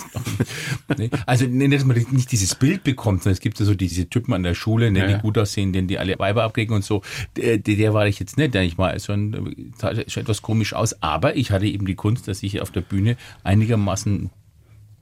Nee, 0.96 1.10
Also 1.26 1.46
nee, 1.46 1.68
dass 1.68 1.84
man 1.84 1.96
nicht 2.10 2.30
dieses 2.32 2.54
Bild 2.54 2.84
bekommt, 2.84 3.22
sondern 3.22 3.34
es 3.34 3.40
gibt 3.40 3.58
ja 3.58 3.66
so 3.66 3.74
diese 3.74 4.08
Typen 4.08 4.32
an 4.32 4.42
der 4.42 4.54
Schule, 4.54 4.90
ne, 4.90 4.98
Ja, 5.00 5.08
ja. 5.08 5.16
die 5.16 5.22
gut 5.22 5.38
aussehen, 5.38 5.72
denen 5.72 5.88
die 5.88 5.98
alle 5.98 6.18
Weiber 6.18 6.44
abkriegen 6.44 6.74
und 6.74 6.84
so. 6.84 7.02
Der, 7.36 7.58
der, 7.58 7.94
war 7.94 8.06
ich 8.06 8.18
jetzt 8.18 8.36
nicht, 8.36 8.54
ich 8.54 8.78
war 8.78 8.98
so 8.98 9.12
ein, 9.12 9.72
sah 9.78 9.92
schon 10.08 10.22
etwas 10.22 10.42
komisch 10.42 10.74
aus, 10.74 11.02
aber 11.02 11.36
ich 11.36 11.50
hatte 11.50 11.66
eben 11.66 11.86
die 11.86 11.94
Kunst, 11.94 12.28
dass 12.28 12.42
ich 12.42 12.60
auf 12.60 12.70
der 12.70 12.82
Bühne 12.82 13.16
einigermaßen 13.42 14.30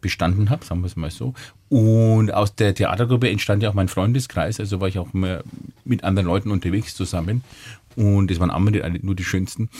bestanden 0.05 0.51
habe, 0.51 0.65
sagen 0.65 0.83
wir 0.83 0.87
es 0.87 0.97
mal 0.97 1.11
so. 1.11 1.33
Und 1.71 2.33
aus 2.33 2.55
der 2.55 2.75
Theatergruppe 2.75 3.31
entstand 3.31 3.63
ja 3.63 3.71
auch 3.71 3.75
mein 3.75 3.89
Freundeskreis, 3.89 4.61
also 4.61 4.81
war 4.81 4.89
ich 4.89 4.99
auch 4.99 5.13
immer 5.15 5.43
mit 5.85 6.05
anderen 6.05 6.29
Leuten 6.29 6.51
unterwegs 6.51 6.95
zusammen. 6.95 7.43
Und 7.97 8.31
das 8.31 8.39
waren 8.39 8.51
alle 8.51 8.99
nur 9.03 9.17
die 9.17 9.25
schönsten. 9.25 9.69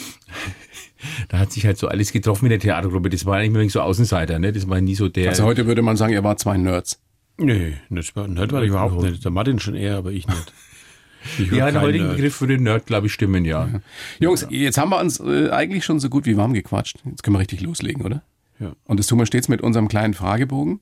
Da 1.29 1.39
hat 1.39 1.53
sich 1.53 1.67
halt 1.67 1.77
so 1.77 1.89
alles 1.89 2.13
getroffen 2.13 2.47
mit 2.47 2.53
der 2.53 2.61
Theatergruppe. 2.61 3.11
Das 3.11 3.27
war 3.27 3.37
eigentlich 3.37 3.73
so 3.73 3.83
Außenseiter, 3.83 4.39
ne? 4.39 4.53
Das 4.53 4.67
war 4.71 4.81
nie 4.81 4.95
so 4.95 5.11
der. 5.11 5.29
Also 5.29 5.45
heute 5.45 5.67
würde 5.67 5.83
man 5.83 5.99
sagen, 5.99 6.15
ihr 6.15 6.25
wart 6.25 6.39
zwei 6.39 6.57
Nerds. 6.57 6.99
Nee, 7.37 7.75
das 7.91 8.17
war, 8.17 8.27
das 8.27 8.51
war 8.51 8.63
ich 8.63 8.71
überhaupt 8.71 9.03
nicht. 9.03 9.23
Der 9.23 9.31
Martin 9.31 9.59
schon 9.61 9.75
eher, 9.75 9.99
aber 9.99 10.13
ich 10.13 10.27
nicht. 10.27 10.53
Ich 11.39 11.51
war 11.51 11.59
Ja, 11.59 11.65
der 11.67 11.75
kein 11.75 11.83
heutige 11.83 12.05
Nerd. 12.05 12.17
Begriff 12.17 12.35
für 12.37 12.47
den 12.47 12.63
Nerd, 12.63 12.87
glaube 12.87 13.07
ich, 13.07 13.13
stimmen, 13.13 13.45
ja. 13.45 13.69
Jungs, 14.19 14.47
jetzt 14.51 14.79
haben 14.79 14.91
wir 14.91 15.01
uns 15.01 15.21
äh, 15.21 15.51
eigentlich 15.51 15.85
schon 15.85 15.99
so 16.01 16.09
gut 16.11 16.27
wie 16.27 16.37
warm 16.37 16.53
gequatscht. 16.53 16.99
Jetzt 17.05 17.23
können 17.23 17.35
wir 17.35 17.41
richtig 17.41 17.63
loslegen, 17.63 18.03
oder? 18.05 18.23
Ja. 18.59 18.75
Und 18.85 19.01
das 19.01 19.07
tun 19.07 19.19
wir 19.19 19.27
stets 19.27 19.49
mit 19.49 19.61
unserem 19.63 19.89
kleinen 19.89 20.15
Fragebogen. 20.15 20.81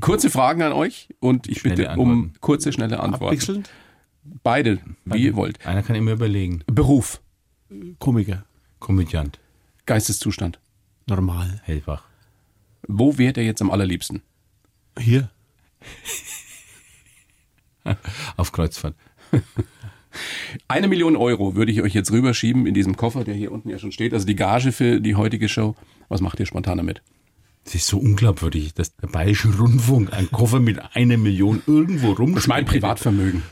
Kurze 0.00 0.30
Fragen 0.30 0.62
an 0.62 0.72
euch 0.72 1.08
und 1.20 1.46
ich 1.46 1.60
Schnelle 1.60 1.76
bitte 1.76 1.88
um 1.98 2.10
Antworten. 2.10 2.32
kurze, 2.40 2.72
schnelle 2.72 3.00
Antworten. 3.00 3.24
Abwechselnd? 3.26 3.70
Beide, 4.42 4.78
wie 5.04 5.24
ihr 5.24 5.36
wollt. 5.36 5.66
Einer 5.66 5.82
kann 5.82 5.96
immer 5.96 6.12
überlegen. 6.12 6.60
Beruf, 6.66 7.20
Komiker. 7.98 8.44
Komödiant, 8.78 9.38
Geisteszustand. 9.84 10.58
Normal. 11.06 11.60
hellwach. 11.64 12.04
Wo 12.86 13.18
wärt 13.18 13.36
ihr 13.36 13.44
jetzt 13.44 13.60
am 13.60 13.70
allerliebsten? 13.70 14.22
Hier. 14.98 15.28
Auf 18.36 18.52
Kreuzfahrt. 18.52 18.94
Eine 20.68 20.88
Million 20.88 21.16
Euro 21.16 21.54
würde 21.54 21.72
ich 21.72 21.82
euch 21.82 21.94
jetzt 21.94 22.10
rüberschieben 22.10 22.66
in 22.66 22.74
diesem 22.74 22.96
Koffer, 22.96 23.24
der 23.24 23.34
hier 23.34 23.52
unten 23.52 23.68
ja 23.68 23.78
schon 23.78 23.92
steht. 23.92 24.14
Also 24.14 24.26
die 24.26 24.36
Gage 24.36 24.72
für 24.72 25.00
die 25.00 25.14
heutige 25.14 25.48
Show. 25.48 25.76
Was 26.08 26.20
macht 26.20 26.40
ihr 26.40 26.46
spontan 26.46 26.78
damit? 26.78 27.02
Das 27.64 27.74
ist 27.74 27.86
so 27.86 27.98
unglaubwürdig, 27.98 28.72
dass 28.74 28.96
der 28.96 29.08
Bayerische 29.08 29.48
Rundfunk 29.58 30.12
einen 30.12 30.30
Koffer 30.30 30.58
mit 30.60 30.80
einer 30.94 31.18
Million 31.18 31.62
irgendwo 31.66 32.12
rum. 32.12 32.34
Das 32.34 32.44
ist 32.44 32.48
mein 32.48 32.64
Privatvermögen. 32.64 33.42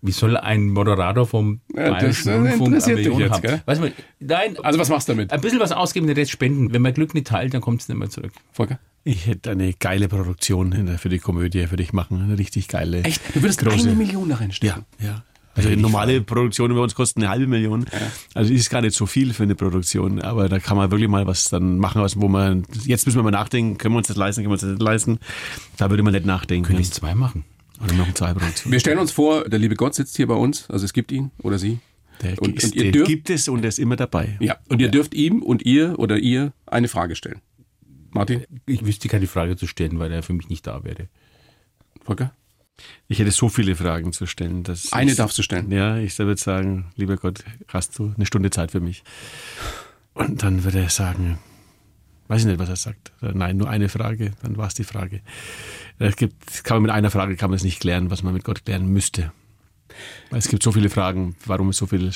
Wie 0.00 0.12
soll 0.12 0.36
ein 0.36 0.68
Moderator 0.68 1.26
vom 1.26 1.60
Ja, 1.74 1.84
das, 1.90 1.98
Bayerischen 1.98 2.28
äh, 2.28 2.34
Rundfunk 2.34 2.60
eine 2.60 2.66
interessiert 2.76 2.98
dich 2.98 3.06
Million 3.08 3.20
jetzt, 3.22 3.32
haben? 3.32 3.42
gell? 3.42 3.62
Weißt 3.64 3.82
du, 3.82 3.92
nein, 4.20 4.56
Also 4.62 4.78
was 4.78 4.88
machst 4.90 5.08
du 5.08 5.12
damit? 5.14 5.32
ein 5.32 5.40
bisschen 5.40 5.58
was 5.60 5.72
ausgeben, 5.72 6.06
den 6.06 6.16
Rest 6.16 6.30
spenden. 6.30 6.72
Wenn 6.72 6.82
man 6.82 6.92
Glück 6.94 7.14
nicht 7.14 7.26
teilt, 7.26 7.52
dann 7.54 7.62
kommt 7.62 7.80
es 7.80 7.88
nicht 7.88 7.98
mehr 7.98 8.10
zurück. 8.10 8.32
Volker? 8.52 8.78
Ich 9.02 9.26
hätte 9.26 9.50
eine 9.50 9.72
geile 9.72 10.08
Produktion 10.08 10.96
für 10.98 11.08
die 11.08 11.18
Komödie 11.18 11.66
für 11.66 11.76
dich 11.76 11.92
machen. 11.92 12.22
Eine 12.22 12.38
richtig 12.38 12.68
geile. 12.68 13.02
Echt? 13.02 13.20
Du 13.34 13.42
würdest 13.42 13.60
große. 13.60 13.88
eine 13.88 13.96
Million 13.96 14.28
da 14.28 14.36
reinstecken? 14.36 14.84
Ja, 15.00 15.06
ja. 15.06 15.24
Also 15.56 15.68
eine 15.68 15.80
normale 15.80 16.20
Produktion 16.20 16.74
bei 16.74 16.80
uns 16.80 16.94
kostet 16.94 17.18
eine 17.18 17.28
halbe 17.30 17.46
Million. 17.46 17.86
Also 18.34 18.52
ist 18.52 18.70
gar 18.70 18.80
nicht 18.82 18.94
so 18.94 19.06
viel 19.06 19.32
für 19.32 19.44
eine 19.44 19.54
Produktion, 19.54 20.20
aber 20.20 20.48
da 20.48 20.58
kann 20.58 20.76
man 20.76 20.90
wirklich 20.90 21.08
mal 21.08 21.26
was 21.26 21.48
dann 21.48 21.78
machen, 21.78 22.02
was, 22.02 22.20
wo 22.20 22.28
man, 22.28 22.64
jetzt 22.86 23.06
müssen 23.06 23.18
wir 23.18 23.22
mal 23.22 23.30
nachdenken, 23.30 23.78
können 23.78 23.94
wir 23.94 23.98
uns 23.98 24.08
das 24.08 24.16
leisten, 24.16 24.42
können 24.42 24.50
wir 24.50 24.54
uns 24.54 24.62
das 24.62 24.70
nicht 24.70 24.82
leisten. 24.82 25.18
Da 25.76 25.90
würde 25.90 26.02
man 26.02 26.12
nicht 26.12 26.26
nachdenken. 26.26 26.66
Können 26.66 26.80
es 26.80 26.90
zwei 26.90 27.14
machen. 27.14 27.44
Oder 27.82 27.92
noch 27.94 28.12
zwei 28.14 28.32
Produktionen. 28.32 28.72
Wir 28.72 28.80
stellen 28.80 28.98
uns 28.98 29.12
vor, 29.12 29.48
der 29.48 29.58
liebe 29.58 29.74
Gott 29.76 29.94
sitzt 29.94 30.16
hier 30.16 30.26
bei 30.26 30.34
uns, 30.34 30.68
also 30.70 30.84
es 30.84 30.92
gibt 30.92 31.12
ihn 31.12 31.30
oder 31.42 31.58
sie. 31.58 31.78
Der, 32.22 32.40
Und- 32.40 32.56
ist, 32.56 32.64
und 32.66 32.74
ihr 32.76 32.82
der 32.84 32.92
dürft- 32.92 33.06
gibt 33.08 33.30
es 33.30 33.48
und 33.48 33.62
er 33.64 33.68
ist 33.68 33.78
immer 33.78 33.96
dabei. 33.96 34.36
Ja, 34.40 34.56
und 34.68 34.80
ihr 34.80 34.88
dürft 34.88 35.14
ihm 35.14 35.42
und 35.42 35.64
ihr 35.66 35.98
oder 35.98 36.16
ihr 36.18 36.52
eine 36.66 36.88
Frage 36.88 37.16
stellen. 37.16 37.40
Martin, 38.12 38.44
Ich 38.66 38.86
wüsste 38.86 39.08
keine 39.08 39.26
Frage 39.26 39.56
zu 39.56 39.66
stellen, 39.66 39.98
weil 39.98 40.12
er 40.12 40.22
für 40.22 40.32
mich 40.32 40.48
nicht 40.48 40.66
da 40.66 40.84
wäre. 40.84 41.08
Volker? 42.04 42.32
Ich 43.08 43.18
hätte 43.18 43.30
so 43.30 43.48
viele 43.48 43.76
Fragen 43.76 44.12
zu 44.12 44.26
stellen. 44.26 44.62
Dass 44.62 44.92
Eine 44.92 45.12
ich, 45.12 45.16
darfst 45.16 45.38
du 45.38 45.42
stellen. 45.42 45.70
Ja, 45.70 45.98
ich 45.98 46.18
würde 46.18 46.40
sagen, 46.40 46.92
lieber 46.96 47.16
Gott, 47.16 47.44
hast 47.68 47.98
du 47.98 48.12
eine 48.16 48.26
Stunde 48.26 48.50
Zeit 48.50 48.72
für 48.72 48.80
mich? 48.80 49.04
Und 50.14 50.42
dann 50.42 50.64
würde 50.64 50.80
er 50.80 50.90
sagen, 50.90 51.38
weiß 52.28 52.42
ich 52.42 52.46
nicht, 52.46 52.58
was 52.58 52.68
er 52.68 52.76
sagt. 52.76 53.12
Nein, 53.20 53.56
nur 53.56 53.68
eine 53.68 53.88
Frage, 53.88 54.32
dann 54.42 54.56
war 54.56 54.66
es 54.66 54.74
die 54.74 54.84
Frage. 54.84 55.20
Es 55.98 56.16
gibt, 56.16 56.64
kann 56.64 56.76
man 56.76 56.82
mit 56.82 56.90
einer 56.92 57.10
Frage 57.10 57.36
kann 57.36 57.50
man 57.50 57.56
es 57.56 57.64
nicht 57.64 57.80
klären, 57.80 58.10
was 58.10 58.22
man 58.22 58.34
mit 58.34 58.44
Gott 58.44 58.64
klären 58.64 58.86
müsste. 58.88 59.32
Es 60.30 60.48
gibt 60.48 60.62
so 60.62 60.72
viele 60.72 60.90
Fragen, 60.90 61.36
warum 61.44 61.68
es 61.68 61.76
so 61.76 61.86
viel 61.86 62.10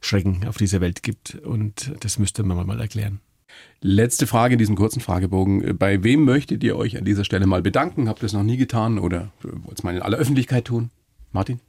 Schrecken 0.00 0.46
auf 0.46 0.56
dieser 0.56 0.80
Welt 0.80 1.02
gibt 1.02 1.36
und 1.36 1.92
das 2.00 2.18
müsste 2.18 2.42
man 2.42 2.66
mal 2.66 2.80
erklären. 2.80 3.20
Letzte 3.80 4.26
Frage 4.26 4.54
in 4.54 4.58
diesem 4.58 4.76
kurzen 4.76 5.00
Fragebogen. 5.00 5.76
Bei 5.78 6.02
wem 6.02 6.24
möchtet 6.24 6.64
ihr 6.64 6.76
euch 6.76 6.96
an 6.96 7.04
dieser 7.04 7.24
Stelle 7.24 7.46
mal 7.46 7.62
bedanken? 7.62 8.08
Habt 8.08 8.22
ihr 8.22 8.26
es 8.26 8.32
noch 8.32 8.42
nie 8.42 8.56
getan 8.56 8.98
oder 8.98 9.30
wollt 9.42 9.78
es 9.78 9.82
mal 9.82 9.94
in 9.94 10.02
aller 10.02 10.16
Öffentlichkeit 10.16 10.64
tun? 10.64 10.90
Martin? 11.32 11.60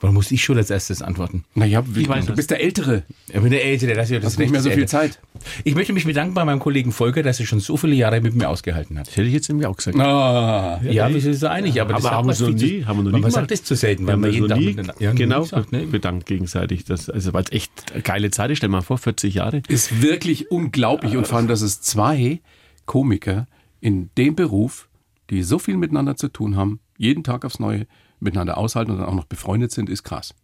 Warum 0.00 0.14
muss 0.14 0.30
ich 0.30 0.44
schon 0.44 0.56
als 0.56 0.70
erstes 0.70 1.02
antworten? 1.02 1.44
Naja, 1.56 1.82
wie, 1.84 2.08
weiß 2.08 2.26
du 2.26 2.32
es. 2.32 2.36
bist 2.36 2.50
der 2.52 2.62
Ältere. 2.62 3.02
Ich 3.26 3.40
bin 3.40 3.50
der 3.50 3.64
Ältere, 3.64 3.94
das 3.94 4.08
ist 4.10 4.22
Hast 4.24 4.38
nicht 4.38 4.52
mehr 4.52 4.60
so 4.62 4.70
viel 4.70 4.86
Zeit. 4.86 5.18
Ich 5.64 5.74
möchte 5.74 5.92
mich 5.92 6.04
bedanken 6.04 6.34
bei 6.34 6.44
meinem 6.44 6.60
Kollegen 6.60 6.92
Volker, 6.92 7.24
dass 7.24 7.40
er 7.40 7.46
schon 7.46 7.58
so 7.58 7.76
viele 7.76 7.96
Jahre 7.96 8.20
mit 8.20 8.36
mir 8.36 8.48
ausgehalten 8.48 8.96
hat. 8.96 9.08
Das 9.08 9.16
hätte 9.16 9.26
ich 9.26 9.34
jetzt 9.34 9.48
nämlich 9.48 9.66
auch 9.66 9.76
gesagt. 9.76 9.98
Ah, 9.98 10.80
Ja, 10.84 11.12
wir 11.12 11.20
sind 11.20 11.34
so 11.34 11.48
einig, 11.48 11.80
aber, 11.80 11.94
Aber 11.94 12.02
das 12.02 12.10
haben 12.12 12.26
man 12.26 12.38
wir 12.38 12.46
so 12.46 12.48
nie- 12.50 12.84
haben 12.84 12.98
wir 12.98 13.02
noch 13.02 13.10
nie 13.10 13.12
Man 13.12 13.20
gemacht. 13.22 13.32
sagt 13.32 13.50
das 13.50 13.64
zu 13.64 13.74
selten, 13.74 14.06
weil 14.06 14.16
wir 14.18 14.28
jeden 14.30 14.42
so 14.44 14.48
Tag 14.50 14.58
nie, 14.60 14.66
miteinander- 14.66 15.02
Ja, 15.02 15.12
genau, 15.12 15.40
nie 15.40 15.46
sagt, 15.48 15.72
ne? 15.72 15.86
bedankt 15.86 16.26
gegenseitig. 16.26 16.84
Das, 16.84 17.10
also, 17.10 17.32
weil 17.32 17.42
es 17.44 17.50
echt 17.52 17.72
eine 17.92 18.02
geile 18.02 18.30
Zeit 18.30 18.52
ist. 18.52 18.58
Stell 18.58 18.68
mal 18.68 18.82
vor, 18.82 18.98
40 18.98 19.34
Jahre. 19.34 19.62
ist 19.66 20.00
wirklich 20.00 20.50
unglaublich 20.52 21.16
und 21.16 21.26
vor 21.26 21.38
allem, 21.38 21.48
dass 21.48 21.60
es 21.60 21.80
zwei 21.80 22.40
Komiker 22.86 23.46
in 23.80 24.10
dem 24.16 24.36
Beruf, 24.36 24.88
die 25.30 25.42
so 25.42 25.58
viel 25.58 25.76
miteinander 25.76 26.16
zu 26.16 26.28
tun 26.28 26.56
haben, 26.56 26.78
jeden 26.96 27.24
Tag 27.24 27.44
aufs 27.44 27.58
Neue 27.58 27.86
miteinander 28.20 28.58
aushalten 28.58 28.92
und 28.92 28.98
dann 28.98 29.06
auch 29.08 29.14
noch 29.14 29.24
befreundet 29.24 29.72
sind, 29.72 29.88
ist 29.88 30.02
krass. 30.04 30.34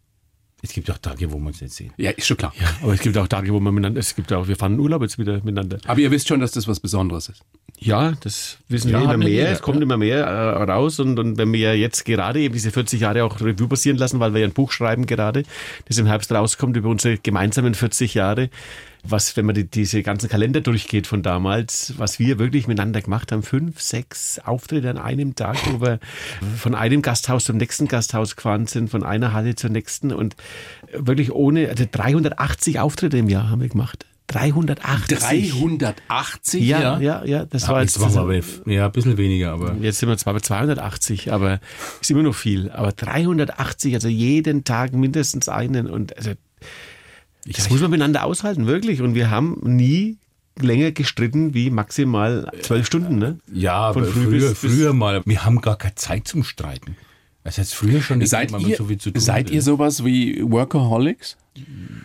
Es 0.61 0.73
gibt 0.73 0.89
auch 0.89 0.97
Tage, 0.97 1.31
wo 1.31 1.37
man 1.37 1.53
es 1.53 1.61
nicht 1.61 1.73
sehen. 1.75 1.93
Ja, 1.97 2.09
ist 2.11 2.25
schon 2.25 2.37
klar. 2.37 2.51
Aber 2.81 2.93
es 2.93 2.99
gibt 3.01 3.15
auch 3.17 3.27
Tage, 3.27 3.53
wo 3.53 3.59
man 3.59 3.73
miteinander, 3.73 3.99
es 3.99 4.15
gibt 4.15 4.33
auch, 4.33 4.47
wir 4.47 4.55
fahren 4.55 4.73
in 4.73 4.79
Urlaub 4.79 5.03
jetzt 5.03 5.19
wieder 5.19 5.33
miteinander. 5.43 5.77
Aber 5.85 5.99
ihr 5.99 6.09
wisst 6.09 6.27
schon, 6.27 6.39
dass 6.39 6.51
das 6.51 6.67
was 6.67 6.79
Besonderes 6.79 7.29
ist. 7.29 7.43
Ja, 7.77 8.13
das 8.21 8.57
wissen 8.67 8.89
Ja, 8.89 8.99
wir 8.99 9.03
immer 9.05 9.17
mehr. 9.17 9.27
jeder, 9.29 9.49
es 9.51 9.61
kommt 9.61 9.77
ja. 9.77 9.83
immer 9.83 9.97
mehr 9.97 10.25
äh, 10.25 10.63
raus. 10.63 10.99
Und, 10.99 11.19
und 11.19 11.37
wenn 11.37 11.51
wir 11.53 11.59
ja 11.59 11.73
jetzt 11.73 12.03
gerade 12.05 12.39
eben 12.39 12.53
diese 12.53 12.71
40 12.71 13.01
Jahre 13.01 13.25
auch 13.25 13.39
Revue 13.41 13.67
passieren 13.67 13.97
lassen, 13.97 14.19
weil 14.19 14.33
wir 14.33 14.41
ja 14.41 14.47
ein 14.47 14.53
Buch 14.53 14.71
schreiben 14.71 15.05
gerade, 15.05 15.43
das 15.87 15.97
im 15.99 16.07
Herbst 16.07 16.31
rauskommt 16.31 16.75
über 16.77 16.89
unsere 16.89 17.17
gemeinsamen 17.19 17.75
40 17.75 18.15
Jahre, 18.15 18.49
was, 19.07 19.35
wenn 19.37 19.45
man 19.45 19.55
die, 19.55 19.69
diese 19.69 20.03
ganzen 20.03 20.29
Kalender 20.29 20.61
durchgeht 20.61 21.07
von 21.07 21.23
damals, 21.23 21.93
was 21.97 22.19
wir 22.19 22.39
wirklich 22.39 22.67
miteinander 22.67 23.01
gemacht 23.01 23.31
haben, 23.31 23.43
fünf, 23.43 23.81
sechs 23.81 24.39
Auftritte 24.39 24.89
an 24.89 24.97
einem 24.97 25.35
Tag, 25.35 25.57
wo 25.71 25.81
wir 25.81 25.99
von 26.57 26.75
einem 26.75 27.01
Gasthaus 27.01 27.45
zum 27.45 27.57
nächsten 27.57 27.87
Gasthaus 27.87 28.35
gefahren 28.35 28.67
sind, 28.67 28.89
von 28.89 29.03
einer 29.03 29.33
Halle 29.33 29.55
zur 29.55 29.69
nächsten 29.69 30.11
und 30.11 30.35
wirklich 30.93 31.31
ohne, 31.31 31.69
also 31.69 31.85
380 31.89 32.79
Auftritte 32.79 33.17
im 33.17 33.29
Jahr 33.29 33.49
haben 33.49 33.61
wir 33.61 33.69
gemacht. 33.69 34.05
380. 34.27 35.51
380? 35.51 36.63
Ja, 36.63 36.99
ja, 36.99 37.23
ja, 37.25 37.45
das 37.45 37.67
war 37.67 37.81
Jetzt 37.81 37.99
machen 37.99 38.15
wir 38.15 38.21
aber, 38.21 38.41
ja, 38.65 38.85
ein 38.85 38.91
bisschen 38.91 39.17
weniger, 39.17 39.51
aber 39.51 39.75
Jetzt 39.79 39.99
sind 39.99 40.09
wir 40.09 40.17
zwar 40.17 40.33
bei 40.33 40.39
280, 40.39 41.31
aber 41.31 41.59
ist 42.01 42.09
immer 42.09 42.23
noch 42.23 42.33
viel. 42.33 42.71
Aber 42.71 42.91
380, 42.91 43.93
also 43.93 44.07
jeden 44.07 44.63
Tag 44.63 44.93
mindestens 44.93 45.47
einen. 45.47 45.87
Und 45.87 46.17
also, 46.17 46.31
das 47.45 47.69
muss 47.69 47.81
man 47.81 47.91
miteinander 47.91 48.23
aushalten, 48.25 48.67
wirklich. 48.67 49.01
Und 49.01 49.15
wir 49.15 49.29
haben 49.29 49.59
nie 49.63 50.17
länger 50.59 50.91
gestritten 50.91 51.53
wie 51.53 51.69
maximal 51.69 52.49
zwölf 52.61 52.85
Stunden, 52.85 53.17
ne? 53.19 53.39
ja, 53.53 53.91
Von 53.93 54.05
früh 54.05 54.23
früher, 54.23 54.49
bis- 54.49 54.57
früher 54.59 54.93
mal. 54.93 55.21
Wir 55.25 55.45
haben 55.45 55.61
gar 55.61 55.77
keine 55.77 55.95
Zeit 55.95 56.27
zum 56.27 56.43
Streiten. 56.43 56.95
Das 57.43 57.57
heißt, 57.59 57.75
früher 57.75 58.01
schon 58.01 58.17
nicht, 58.19 58.29
Seid, 58.29 58.51
ihr, 58.59 58.75
so 58.75 58.85
viel 58.85 58.97
zu 58.97 59.11
tun 59.11 59.21
seid 59.21 59.51
ihr 59.51 59.61
sowas 59.61 60.03
wie 60.03 60.41
Workaholics? 60.41 61.37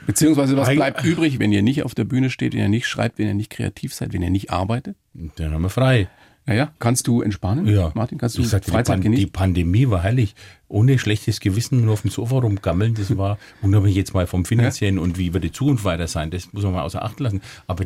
Beziehungsweise 0.06 0.56
was 0.56 0.68
bleibt 0.68 1.02
übrig, 1.04 1.38
wenn 1.38 1.50
ihr 1.52 1.62
nicht 1.62 1.82
auf 1.82 1.94
der 1.94 2.04
Bühne 2.04 2.28
steht, 2.30 2.52
wenn 2.52 2.60
ihr 2.60 2.68
nicht 2.68 2.86
schreibt, 2.86 3.18
wenn 3.18 3.26
ihr 3.28 3.34
nicht 3.34 3.50
kreativ 3.50 3.94
seid, 3.94 4.12
wenn 4.12 4.20
ihr 4.22 4.30
nicht 4.30 4.50
arbeitet? 4.50 4.96
Dann 5.36 5.52
haben 5.54 5.62
wir 5.62 5.70
frei. 5.70 6.08
Naja, 6.50 6.72
kannst 6.80 7.06
du 7.06 7.22
entspannen? 7.22 7.68
Ja. 7.68 7.92
Martin, 7.94 8.18
kannst 8.18 8.36
du 8.36 8.42
ich 8.42 8.48
sagte, 8.48 8.66
die, 8.66 8.72
Freizeit 8.72 8.98
die 8.98 9.02
genießen? 9.04 9.30
Pandemie 9.30 9.88
war 9.88 10.02
herrlich. 10.02 10.34
Ohne 10.66 10.98
schlechtes 10.98 11.38
Gewissen 11.38 11.84
nur 11.84 11.92
auf 11.92 12.02
dem 12.02 12.10
Sofa 12.10 12.38
rumgammeln, 12.38 12.94
das 12.94 13.16
war 13.16 13.38
unabhängig 13.62 13.94
jetzt 13.94 14.14
mal 14.14 14.26
vom 14.26 14.44
Finanziellen 14.44 14.98
und 14.98 15.16
wie 15.16 15.32
wird 15.32 15.44
die 15.44 15.52
Zukunft 15.52 15.84
weiter 15.84 16.08
sein, 16.08 16.32
das 16.32 16.52
muss 16.52 16.64
man 16.64 16.72
mal 16.72 16.82
außer 16.82 17.04
Acht 17.04 17.20
lassen. 17.20 17.40
Aber 17.68 17.84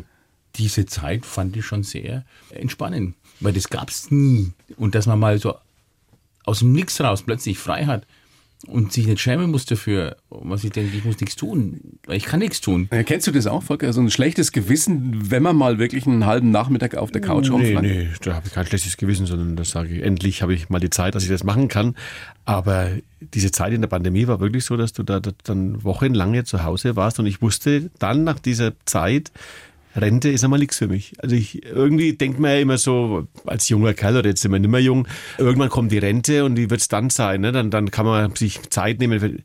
diese 0.55 0.87
Zeit 0.87 1.27
fand 1.27 1.55
ich 1.55 1.63
schon 1.63 1.83
sehr 1.83 2.25
entspannend, 2.49 3.13
weil 3.39 3.53
das 3.53 3.69
gab's 3.69 4.09
nie. 4.09 4.51
Und 4.77 4.95
dass 4.95 5.05
man 5.05 5.19
mal 5.19 5.37
so 5.37 5.53
aus 6.43 6.59
dem 6.59 6.71
Nix 6.71 6.99
raus 6.99 7.21
plötzlich 7.21 7.59
frei 7.59 7.85
hat 7.85 8.07
und 8.67 8.91
sich 8.93 9.07
nicht 9.07 9.19
schämen 9.21 9.51
muss 9.51 9.65
dafür, 9.65 10.17
was 10.29 10.63
ich 10.63 10.71
denke, 10.71 10.95
ich 10.95 11.05
muss 11.05 11.19
nichts 11.19 11.35
tun, 11.35 11.79
weil 12.05 12.17
ich 12.17 12.25
kann 12.25 12.39
nichts 12.39 12.61
tun. 12.61 12.87
Äh, 12.91 13.03
Kennst 13.03 13.27
du 13.27 13.31
das 13.31 13.47
auch, 13.47 13.63
Volker? 13.63 13.91
So 13.93 14.01
ein 14.01 14.09
schlechtes 14.11 14.51
Gewissen, 14.51 15.31
wenn 15.31 15.43
man 15.43 15.55
mal 15.55 15.77
wirklich 15.79 16.05
einen 16.07 16.25
halben 16.25 16.51
Nachmittag 16.51 16.95
auf 16.95 17.11
der 17.11 17.21
Couch 17.21 17.45
Nee, 17.49 17.51
rumflankt? 17.53 17.89
nee, 17.89 18.07
da 18.21 18.33
habe 18.35 18.47
ich 18.47 18.53
kein 18.53 18.65
schlechtes 18.65 18.97
Gewissen, 18.97 19.25
sondern 19.25 19.55
das 19.55 19.69
sage 19.71 19.89
ich, 19.95 20.03
endlich 20.03 20.41
habe 20.41 20.53
ich 20.53 20.69
mal 20.69 20.79
die 20.79 20.89
Zeit, 20.89 21.15
dass 21.15 21.23
ich 21.23 21.29
das 21.29 21.43
machen 21.43 21.67
kann. 21.67 21.95
Aber 22.45 22.89
diese 23.33 23.51
Zeit 23.51 23.73
in 23.73 23.81
der 23.81 23.87
Pandemie 23.87 24.27
war 24.27 24.39
wirklich 24.39 24.65
so, 24.65 24.77
dass 24.77 24.93
du 24.93 25.03
da 25.03 25.19
dann 25.43 25.83
wochenlang 25.83 26.45
zu 26.45 26.63
Hause 26.63 26.95
warst 26.95 27.19
und 27.19 27.25
ich 27.25 27.41
wusste 27.41 27.89
dann 27.99 28.23
nach 28.23 28.39
dieser 28.39 28.73
Zeit, 28.85 29.31
Rente 29.95 30.29
ist 30.29 30.43
einmal 30.43 30.59
nichts 30.59 30.77
für 30.77 30.87
mich. 30.87 31.13
Also 31.19 31.35
ich 31.35 31.63
irgendwie 31.65 32.13
denkt 32.13 32.39
man 32.39 32.51
ja 32.51 32.59
immer 32.59 32.77
so, 32.77 33.27
als 33.45 33.69
junger 33.69 33.93
Kerl 33.93 34.17
oder 34.17 34.29
jetzt 34.29 34.41
sind 34.41 34.51
wir 34.51 34.59
nicht 34.59 34.69
mehr 34.69 34.81
jung, 34.81 35.07
irgendwann 35.37 35.69
kommt 35.69 35.91
die 35.91 35.97
Rente 35.97 36.45
und 36.45 36.57
wie 36.57 36.69
wird 36.69 36.81
es 36.81 36.87
dann 36.87 37.09
sein? 37.09 37.41
Ne? 37.41 37.51
Dann, 37.51 37.71
dann 37.71 37.91
kann 37.91 38.05
man 38.05 38.35
sich 38.35 38.61
Zeit 38.69 38.99
nehmen. 38.99 39.43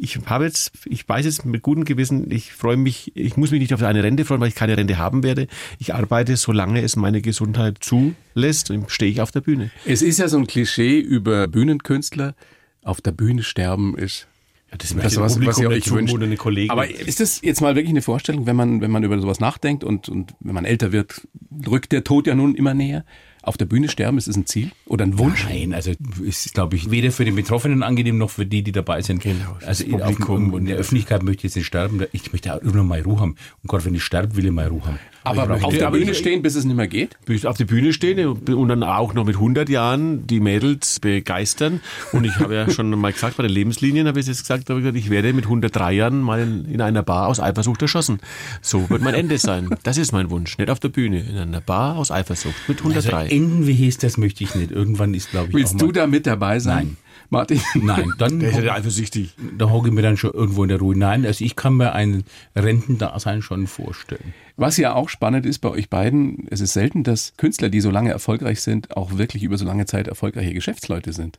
Ich 0.00 0.18
habe 0.26 0.44
jetzt, 0.44 0.70
ich 0.84 1.08
weiß 1.08 1.24
jetzt 1.24 1.44
mit 1.44 1.62
gutem 1.62 1.84
Gewissen, 1.84 2.30
ich 2.30 2.52
freue 2.52 2.76
mich, 2.76 3.10
ich 3.16 3.36
muss 3.36 3.50
mich 3.50 3.60
nicht 3.60 3.74
auf 3.74 3.82
eine 3.82 4.04
Rente 4.04 4.24
freuen, 4.24 4.40
weil 4.40 4.48
ich 4.48 4.54
keine 4.54 4.76
Rente 4.76 4.96
haben 4.96 5.24
werde. 5.24 5.48
Ich 5.80 5.92
arbeite, 5.92 6.36
solange 6.36 6.82
es 6.82 6.94
meine 6.94 7.20
Gesundheit 7.20 7.78
zulässt, 7.80 8.70
und 8.70 8.90
stehe 8.92 9.10
ich 9.10 9.20
auf 9.20 9.32
der 9.32 9.40
Bühne. 9.40 9.72
Es 9.84 10.02
ist 10.02 10.18
ja 10.18 10.28
so 10.28 10.38
ein 10.38 10.46
Klischee 10.46 11.00
über 11.00 11.48
Bühnenkünstler, 11.48 12.36
auf 12.82 13.00
der 13.00 13.10
Bühne 13.10 13.42
sterben 13.42 13.98
ist 13.98 14.28
Ja, 14.70 14.76
das 14.76 14.94
das, 14.94 15.16
was, 15.16 15.44
was 15.44 15.58
ihr 15.58 15.68
euch 15.68 15.90
wünscht. 15.90 16.14
Eine 16.14 16.36
Kollegen. 16.36 16.70
Aber 16.70 16.88
ist 16.90 17.20
das 17.20 17.40
jetzt 17.42 17.60
mal 17.60 17.74
wirklich 17.74 17.90
eine 17.90 18.02
Vorstellung, 18.02 18.46
wenn 18.46 18.56
man, 18.56 18.80
wenn 18.80 18.90
man 18.90 19.02
über 19.02 19.18
sowas 19.18 19.40
nachdenkt 19.40 19.82
und, 19.82 20.08
und 20.08 20.34
wenn 20.40 20.54
man 20.54 20.66
älter 20.66 20.92
wird, 20.92 21.26
rückt 21.66 21.92
der 21.92 22.04
Tod 22.04 22.26
ja 22.26 22.34
nun 22.34 22.54
immer 22.54 22.74
näher? 22.74 23.04
Auf 23.40 23.56
der 23.56 23.64
Bühne 23.64 23.88
sterben, 23.88 24.18
ist 24.18 24.28
es 24.28 24.36
ein 24.36 24.44
Ziel 24.44 24.72
oder 24.84 25.06
ein 25.06 25.18
Wunsch? 25.18 25.46
Nein, 25.48 25.72
also 25.72 25.92
ist, 26.22 26.52
glaube 26.52 26.76
ich, 26.76 26.90
weder 26.90 27.12
für 27.12 27.24
den 27.24 27.34
Betroffenen 27.34 27.82
angenehm 27.82 28.18
noch 28.18 28.28
für 28.28 28.44
die, 28.44 28.62
die 28.62 28.72
dabei 28.72 29.00
sind. 29.00 29.22
Genau, 29.22 29.56
also 29.64 29.84
in, 29.84 30.02
auf, 30.02 30.08
Publikum 30.08 30.58
in 30.58 30.66
der 30.66 30.76
Öffentlichkeit 30.76 31.22
möchte 31.22 31.40
ich 31.40 31.44
jetzt 31.44 31.56
nicht 31.56 31.66
sterben. 31.66 32.04
Ich 32.12 32.32
möchte 32.32 32.52
auch 32.52 32.58
irgendwann 32.58 32.88
mal 32.88 33.00
Ruhe 33.00 33.20
haben. 33.20 33.36
Und 33.62 33.68
Gott, 33.68 33.86
wenn 33.86 33.94
ich 33.94 34.02
sterbe, 34.02 34.36
will 34.36 34.44
ich 34.44 34.52
mal 34.52 34.66
Ruhe 34.66 34.84
haben. 34.84 34.98
Aber 35.30 35.64
auf 35.64 35.76
der 35.76 35.90
Bühne 35.90 36.14
stehen, 36.14 36.42
bis 36.42 36.54
es 36.54 36.64
nicht 36.64 36.76
mehr 36.76 36.88
geht? 36.88 37.16
Auf 37.44 37.56
die 37.56 37.64
Bühne 37.64 37.92
stehen 37.92 38.26
und 38.26 38.68
dann 38.68 38.82
auch 38.82 39.14
noch 39.14 39.24
mit 39.24 39.36
100 39.36 39.68
Jahren 39.68 40.26
die 40.26 40.40
Mädels 40.40 41.00
begeistern. 41.00 41.80
Und 42.12 42.24
ich 42.24 42.36
habe 42.38 42.54
ja 42.54 42.70
schon 42.78 42.90
mal 42.90 43.12
gesagt, 43.12 43.36
bei 43.36 43.42
den 43.42 43.52
Lebenslinien 43.52 44.06
habe 44.06 44.20
ich 44.20 44.26
jetzt 44.26 44.40
gesagt, 44.40 44.68
habe 44.70 44.80
ich, 44.80 44.84
gesagt, 44.84 44.98
ich 44.98 45.10
werde 45.10 45.32
mit 45.32 45.44
103 45.44 45.92
Jahren 45.92 46.20
mal 46.20 46.40
in, 46.40 46.64
in 46.66 46.80
einer 46.80 47.02
Bar 47.02 47.28
aus 47.28 47.40
Eifersucht 47.40 47.82
erschossen. 47.82 48.20
So 48.62 48.88
wird 48.90 49.02
mein 49.02 49.14
Ende 49.14 49.38
sein. 49.38 49.68
Das 49.82 49.98
ist 49.98 50.12
mein 50.12 50.30
Wunsch. 50.30 50.58
Nicht 50.58 50.70
auf 50.70 50.80
der 50.80 50.88
Bühne, 50.88 51.20
in 51.20 51.36
einer 51.36 51.60
Bar 51.60 51.96
aus 51.96 52.10
Eifersucht 52.10 52.68
mit 52.68 52.84
also 52.84 53.10
103. 53.10 53.34
enden 53.34 53.66
wie 53.66 53.74
hieß, 53.74 53.98
das 53.98 54.16
möchte 54.16 54.44
ich 54.44 54.54
nicht. 54.54 54.70
Irgendwann 54.70 55.14
ist, 55.14 55.30
glaube 55.30 55.48
ich, 55.48 55.54
auch 55.54 55.58
Willst 55.58 55.80
du 55.80 55.92
da 55.92 56.06
mit 56.06 56.26
dabei 56.26 56.58
sein? 56.58 56.76
Nein. 56.76 56.96
Martin? 57.30 57.60
Nein, 57.74 58.12
dann 58.18 58.40
Der 58.40 58.50
ist 58.50 58.58
ja 58.62 58.74
eifersüchtig. 58.74 59.34
da 59.58 59.68
hocke 59.70 59.88
ich 59.88 59.94
mir 59.94 60.02
dann 60.02 60.16
schon 60.16 60.32
irgendwo 60.32 60.62
in 60.62 60.68
der 60.70 60.78
Ruhe. 60.78 60.96
Nein, 60.96 61.26
also 61.26 61.44
ich 61.44 61.56
kann 61.56 61.74
mir 61.74 61.92
ein 61.92 62.24
Rentendasein 62.56 63.42
schon 63.42 63.66
vorstellen. 63.66 64.32
Was 64.56 64.76
ja 64.78 64.94
auch 64.94 65.08
spannend 65.08 65.44
ist 65.46 65.58
bei 65.58 65.68
euch 65.68 65.90
beiden, 65.90 66.46
es 66.50 66.60
ist 66.60 66.72
selten, 66.72 67.04
dass 67.04 67.34
Künstler, 67.36 67.68
die 67.68 67.80
so 67.80 67.90
lange 67.90 68.10
erfolgreich 68.10 68.60
sind, 68.62 68.96
auch 68.96 69.18
wirklich 69.18 69.42
über 69.42 69.58
so 69.58 69.64
lange 69.64 69.86
Zeit 69.86 70.08
erfolgreiche 70.08 70.54
Geschäftsleute 70.54 71.12
sind. 71.12 71.38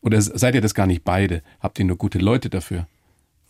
Oder 0.00 0.20
seid 0.20 0.54
ihr 0.54 0.60
das 0.60 0.74
gar 0.74 0.86
nicht 0.86 1.04
beide? 1.04 1.42
Habt 1.60 1.78
ihr 1.78 1.84
nur 1.86 1.96
gute 1.96 2.18
Leute 2.18 2.50
dafür? 2.50 2.86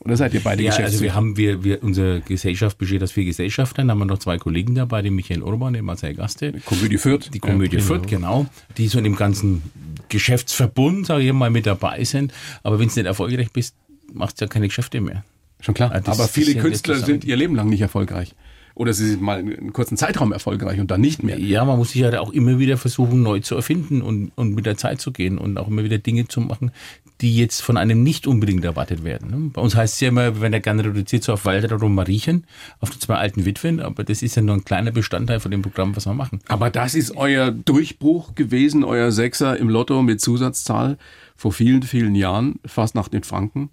Oder 0.04 0.16
seid 0.18 0.34
ihr 0.34 0.40
beide 0.40 0.62
Ja, 0.62 0.70
also 0.70 0.82
Geschäftsführer? 0.82 1.02
wir 1.02 1.14
haben, 1.14 1.36
wir, 1.36 1.64
wir, 1.64 1.82
unsere 1.82 2.20
Gesellschaft 2.20 2.76
besteht 2.78 3.02
aus 3.02 3.12
vier 3.12 3.24
Gesellschaftern, 3.24 3.88
da 3.88 3.92
haben 3.92 3.98
wir 4.00 4.04
noch 4.04 4.18
zwei 4.18 4.36
Kollegen 4.38 4.74
dabei, 4.74 5.00
den 5.02 5.14
Michael 5.14 5.42
Urban, 5.42 5.72
den 5.72 5.84
Marcel 5.84 6.14
Gaste. 6.14 6.52
Komödie 6.66 6.98
Fürth. 6.98 7.30
Die 7.32 7.38
Komödie 7.38 7.76
Ja, 7.78 7.82
Fürth, 7.82 8.06
genau. 8.06 8.46
Die 8.76 8.88
so 8.88 8.98
in 8.98 9.04
dem 9.04 9.16
ganzen 9.16 9.62
Geschäftsverbund, 10.10 11.06
sage 11.06 11.24
ich 11.24 11.32
mal, 11.32 11.50
mit 11.50 11.66
dabei 11.66 12.04
sind. 12.04 12.32
Aber 12.62 12.78
wenn 12.78 12.88
du 12.88 12.94
nicht 12.94 13.06
erfolgreich 13.06 13.50
bist, 13.52 13.74
machst 14.12 14.40
du 14.40 14.44
ja 14.44 14.48
keine 14.48 14.68
Geschäfte 14.68 15.00
mehr. 15.00 15.24
Schon 15.60 15.74
klar. 15.74 15.92
Ja, 15.92 16.00
das- 16.00 16.18
Aber 16.18 16.28
viele 16.28 16.54
Künstler 16.60 16.96
sind 16.96 17.24
ihr 17.24 17.36
Leben 17.36 17.54
lang 17.56 17.68
nicht 17.68 17.80
erfolgreich. 17.80 18.34
Oder 18.76 18.92
sie 18.92 19.10
sind 19.10 19.22
mal 19.22 19.38
einen 19.38 19.72
kurzen 19.72 19.96
Zeitraum 19.96 20.32
erfolgreich 20.32 20.80
und 20.80 20.90
dann 20.90 21.00
nicht 21.00 21.22
mehr. 21.22 21.38
Ja, 21.38 21.64
man 21.64 21.78
muss 21.78 21.92
sich 21.92 22.00
ja 22.00 22.18
auch 22.20 22.32
immer 22.32 22.58
wieder 22.58 22.76
versuchen, 22.76 23.22
neu 23.22 23.38
zu 23.40 23.54
erfinden 23.54 24.02
und, 24.02 24.32
und 24.34 24.54
mit 24.54 24.66
der 24.66 24.76
Zeit 24.76 25.00
zu 25.00 25.12
gehen 25.12 25.38
und 25.38 25.58
auch 25.58 25.68
immer 25.68 25.84
wieder 25.84 25.98
Dinge 25.98 26.26
zu 26.26 26.40
machen, 26.40 26.72
die 27.20 27.36
jetzt 27.36 27.62
von 27.62 27.76
einem 27.76 28.02
nicht 28.02 28.26
unbedingt 28.26 28.64
erwartet 28.64 29.04
werden. 29.04 29.30
ne? 29.30 29.50
Bei 29.52 29.62
uns 29.62 29.76
heißt 29.76 29.94
es 29.94 30.00
ja 30.00 30.08
immer, 30.08 30.34
wir 30.34 30.40
werden 30.40 30.52
ja 30.54 30.58
gerne 30.58 30.84
reduziert 30.84 31.22
so 31.22 31.32
auf 31.32 31.44
Walter 31.44 31.80
und 31.80 31.94
Mariechen, 31.94 32.46
auf 32.80 32.90
die 32.90 32.98
zwei 32.98 33.14
alten 33.14 33.44
Witwen, 33.44 33.78
aber 33.78 34.02
das 34.02 34.22
ist 34.22 34.34
ja 34.34 34.42
nur 34.42 34.56
ein 34.56 34.64
kleiner 34.64 34.90
Bestandteil 34.90 35.38
von 35.38 35.52
dem 35.52 35.62
Programm, 35.62 35.94
was 35.94 36.06
wir 36.06 36.14
machen. 36.14 36.40
Aber 36.48 36.70
das 36.70 36.96
ist 36.96 37.16
euer 37.16 37.52
Durchbruch 37.52 38.34
gewesen, 38.34 38.82
euer 38.82 39.12
Sechser 39.12 39.56
im 39.56 39.68
Lotto 39.68 40.02
mit 40.02 40.20
Zusatzzahl 40.20 40.98
vor 41.36 41.52
vielen, 41.52 41.82
vielen 41.82 42.16
Jahren, 42.16 42.56
fast 42.66 42.96
nach 42.96 43.08
den 43.08 43.22
Franken. 43.22 43.70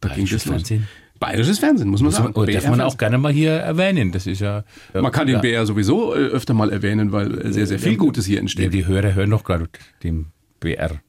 Da 0.00 0.08
ging 0.08 0.24
das 0.24 0.46
los. 0.46 0.54
Fernsehen. 0.54 0.88
Bayerisches 1.18 1.58
Fernsehen, 1.58 1.88
muss 1.88 2.02
man 2.02 2.12
sagen. 2.12 2.32
Oder 2.34 2.52
darf 2.52 2.62
BR 2.62 2.70
man 2.70 2.80
auch 2.80 2.96
gerne 2.96 3.18
mal 3.18 3.32
hier 3.32 3.52
erwähnen. 3.52 4.12
Das 4.12 4.26
ist 4.26 4.40
ja. 4.40 4.64
Man 4.94 5.10
kann 5.12 5.26
den 5.26 5.40
BR 5.40 5.66
sowieso 5.66 6.14
äh, 6.14 6.18
öfter 6.18 6.54
mal 6.54 6.70
erwähnen, 6.70 7.12
weil 7.12 7.46
äh, 7.46 7.52
sehr, 7.52 7.66
sehr 7.66 7.78
viel 7.78 7.96
Gutes 7.96 8.26
hier 8.26 8.38
entsteht. 8.38 8.72
die 8.72 8.86
Hörer 8.86 9.14
hören 9.14 9.30
doch 9.30 9.44
gerade 9.44 9.68
dem 10.02 10.26
BR. 10.60 11.00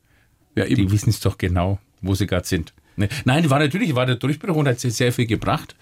Ja, 0.55 0.65
eben. 0.65 0.75
Die 0.75 0.91
wissen 0.91 1.09
es 1.09 1.19
doch 1.19 1.37
genau, 1.37 1.79
wo 2.01 2.15
sie 2.15 2.27
gerade 2.27 2.47
sind. 2.47 2.73
Ne? 2.95 3.07
Nein, 3.25 3.49
war 3.49 3.59
natürlich 3.59 3.95
war 3.95 4.05
der 4.05 4.15
Durchbruch 4.15 4.55
und 4.55 4.67
hat 4.67 4.79
sehr 4.79 5.13
viel 5.13 5.25
gebracht. 5.25 5.75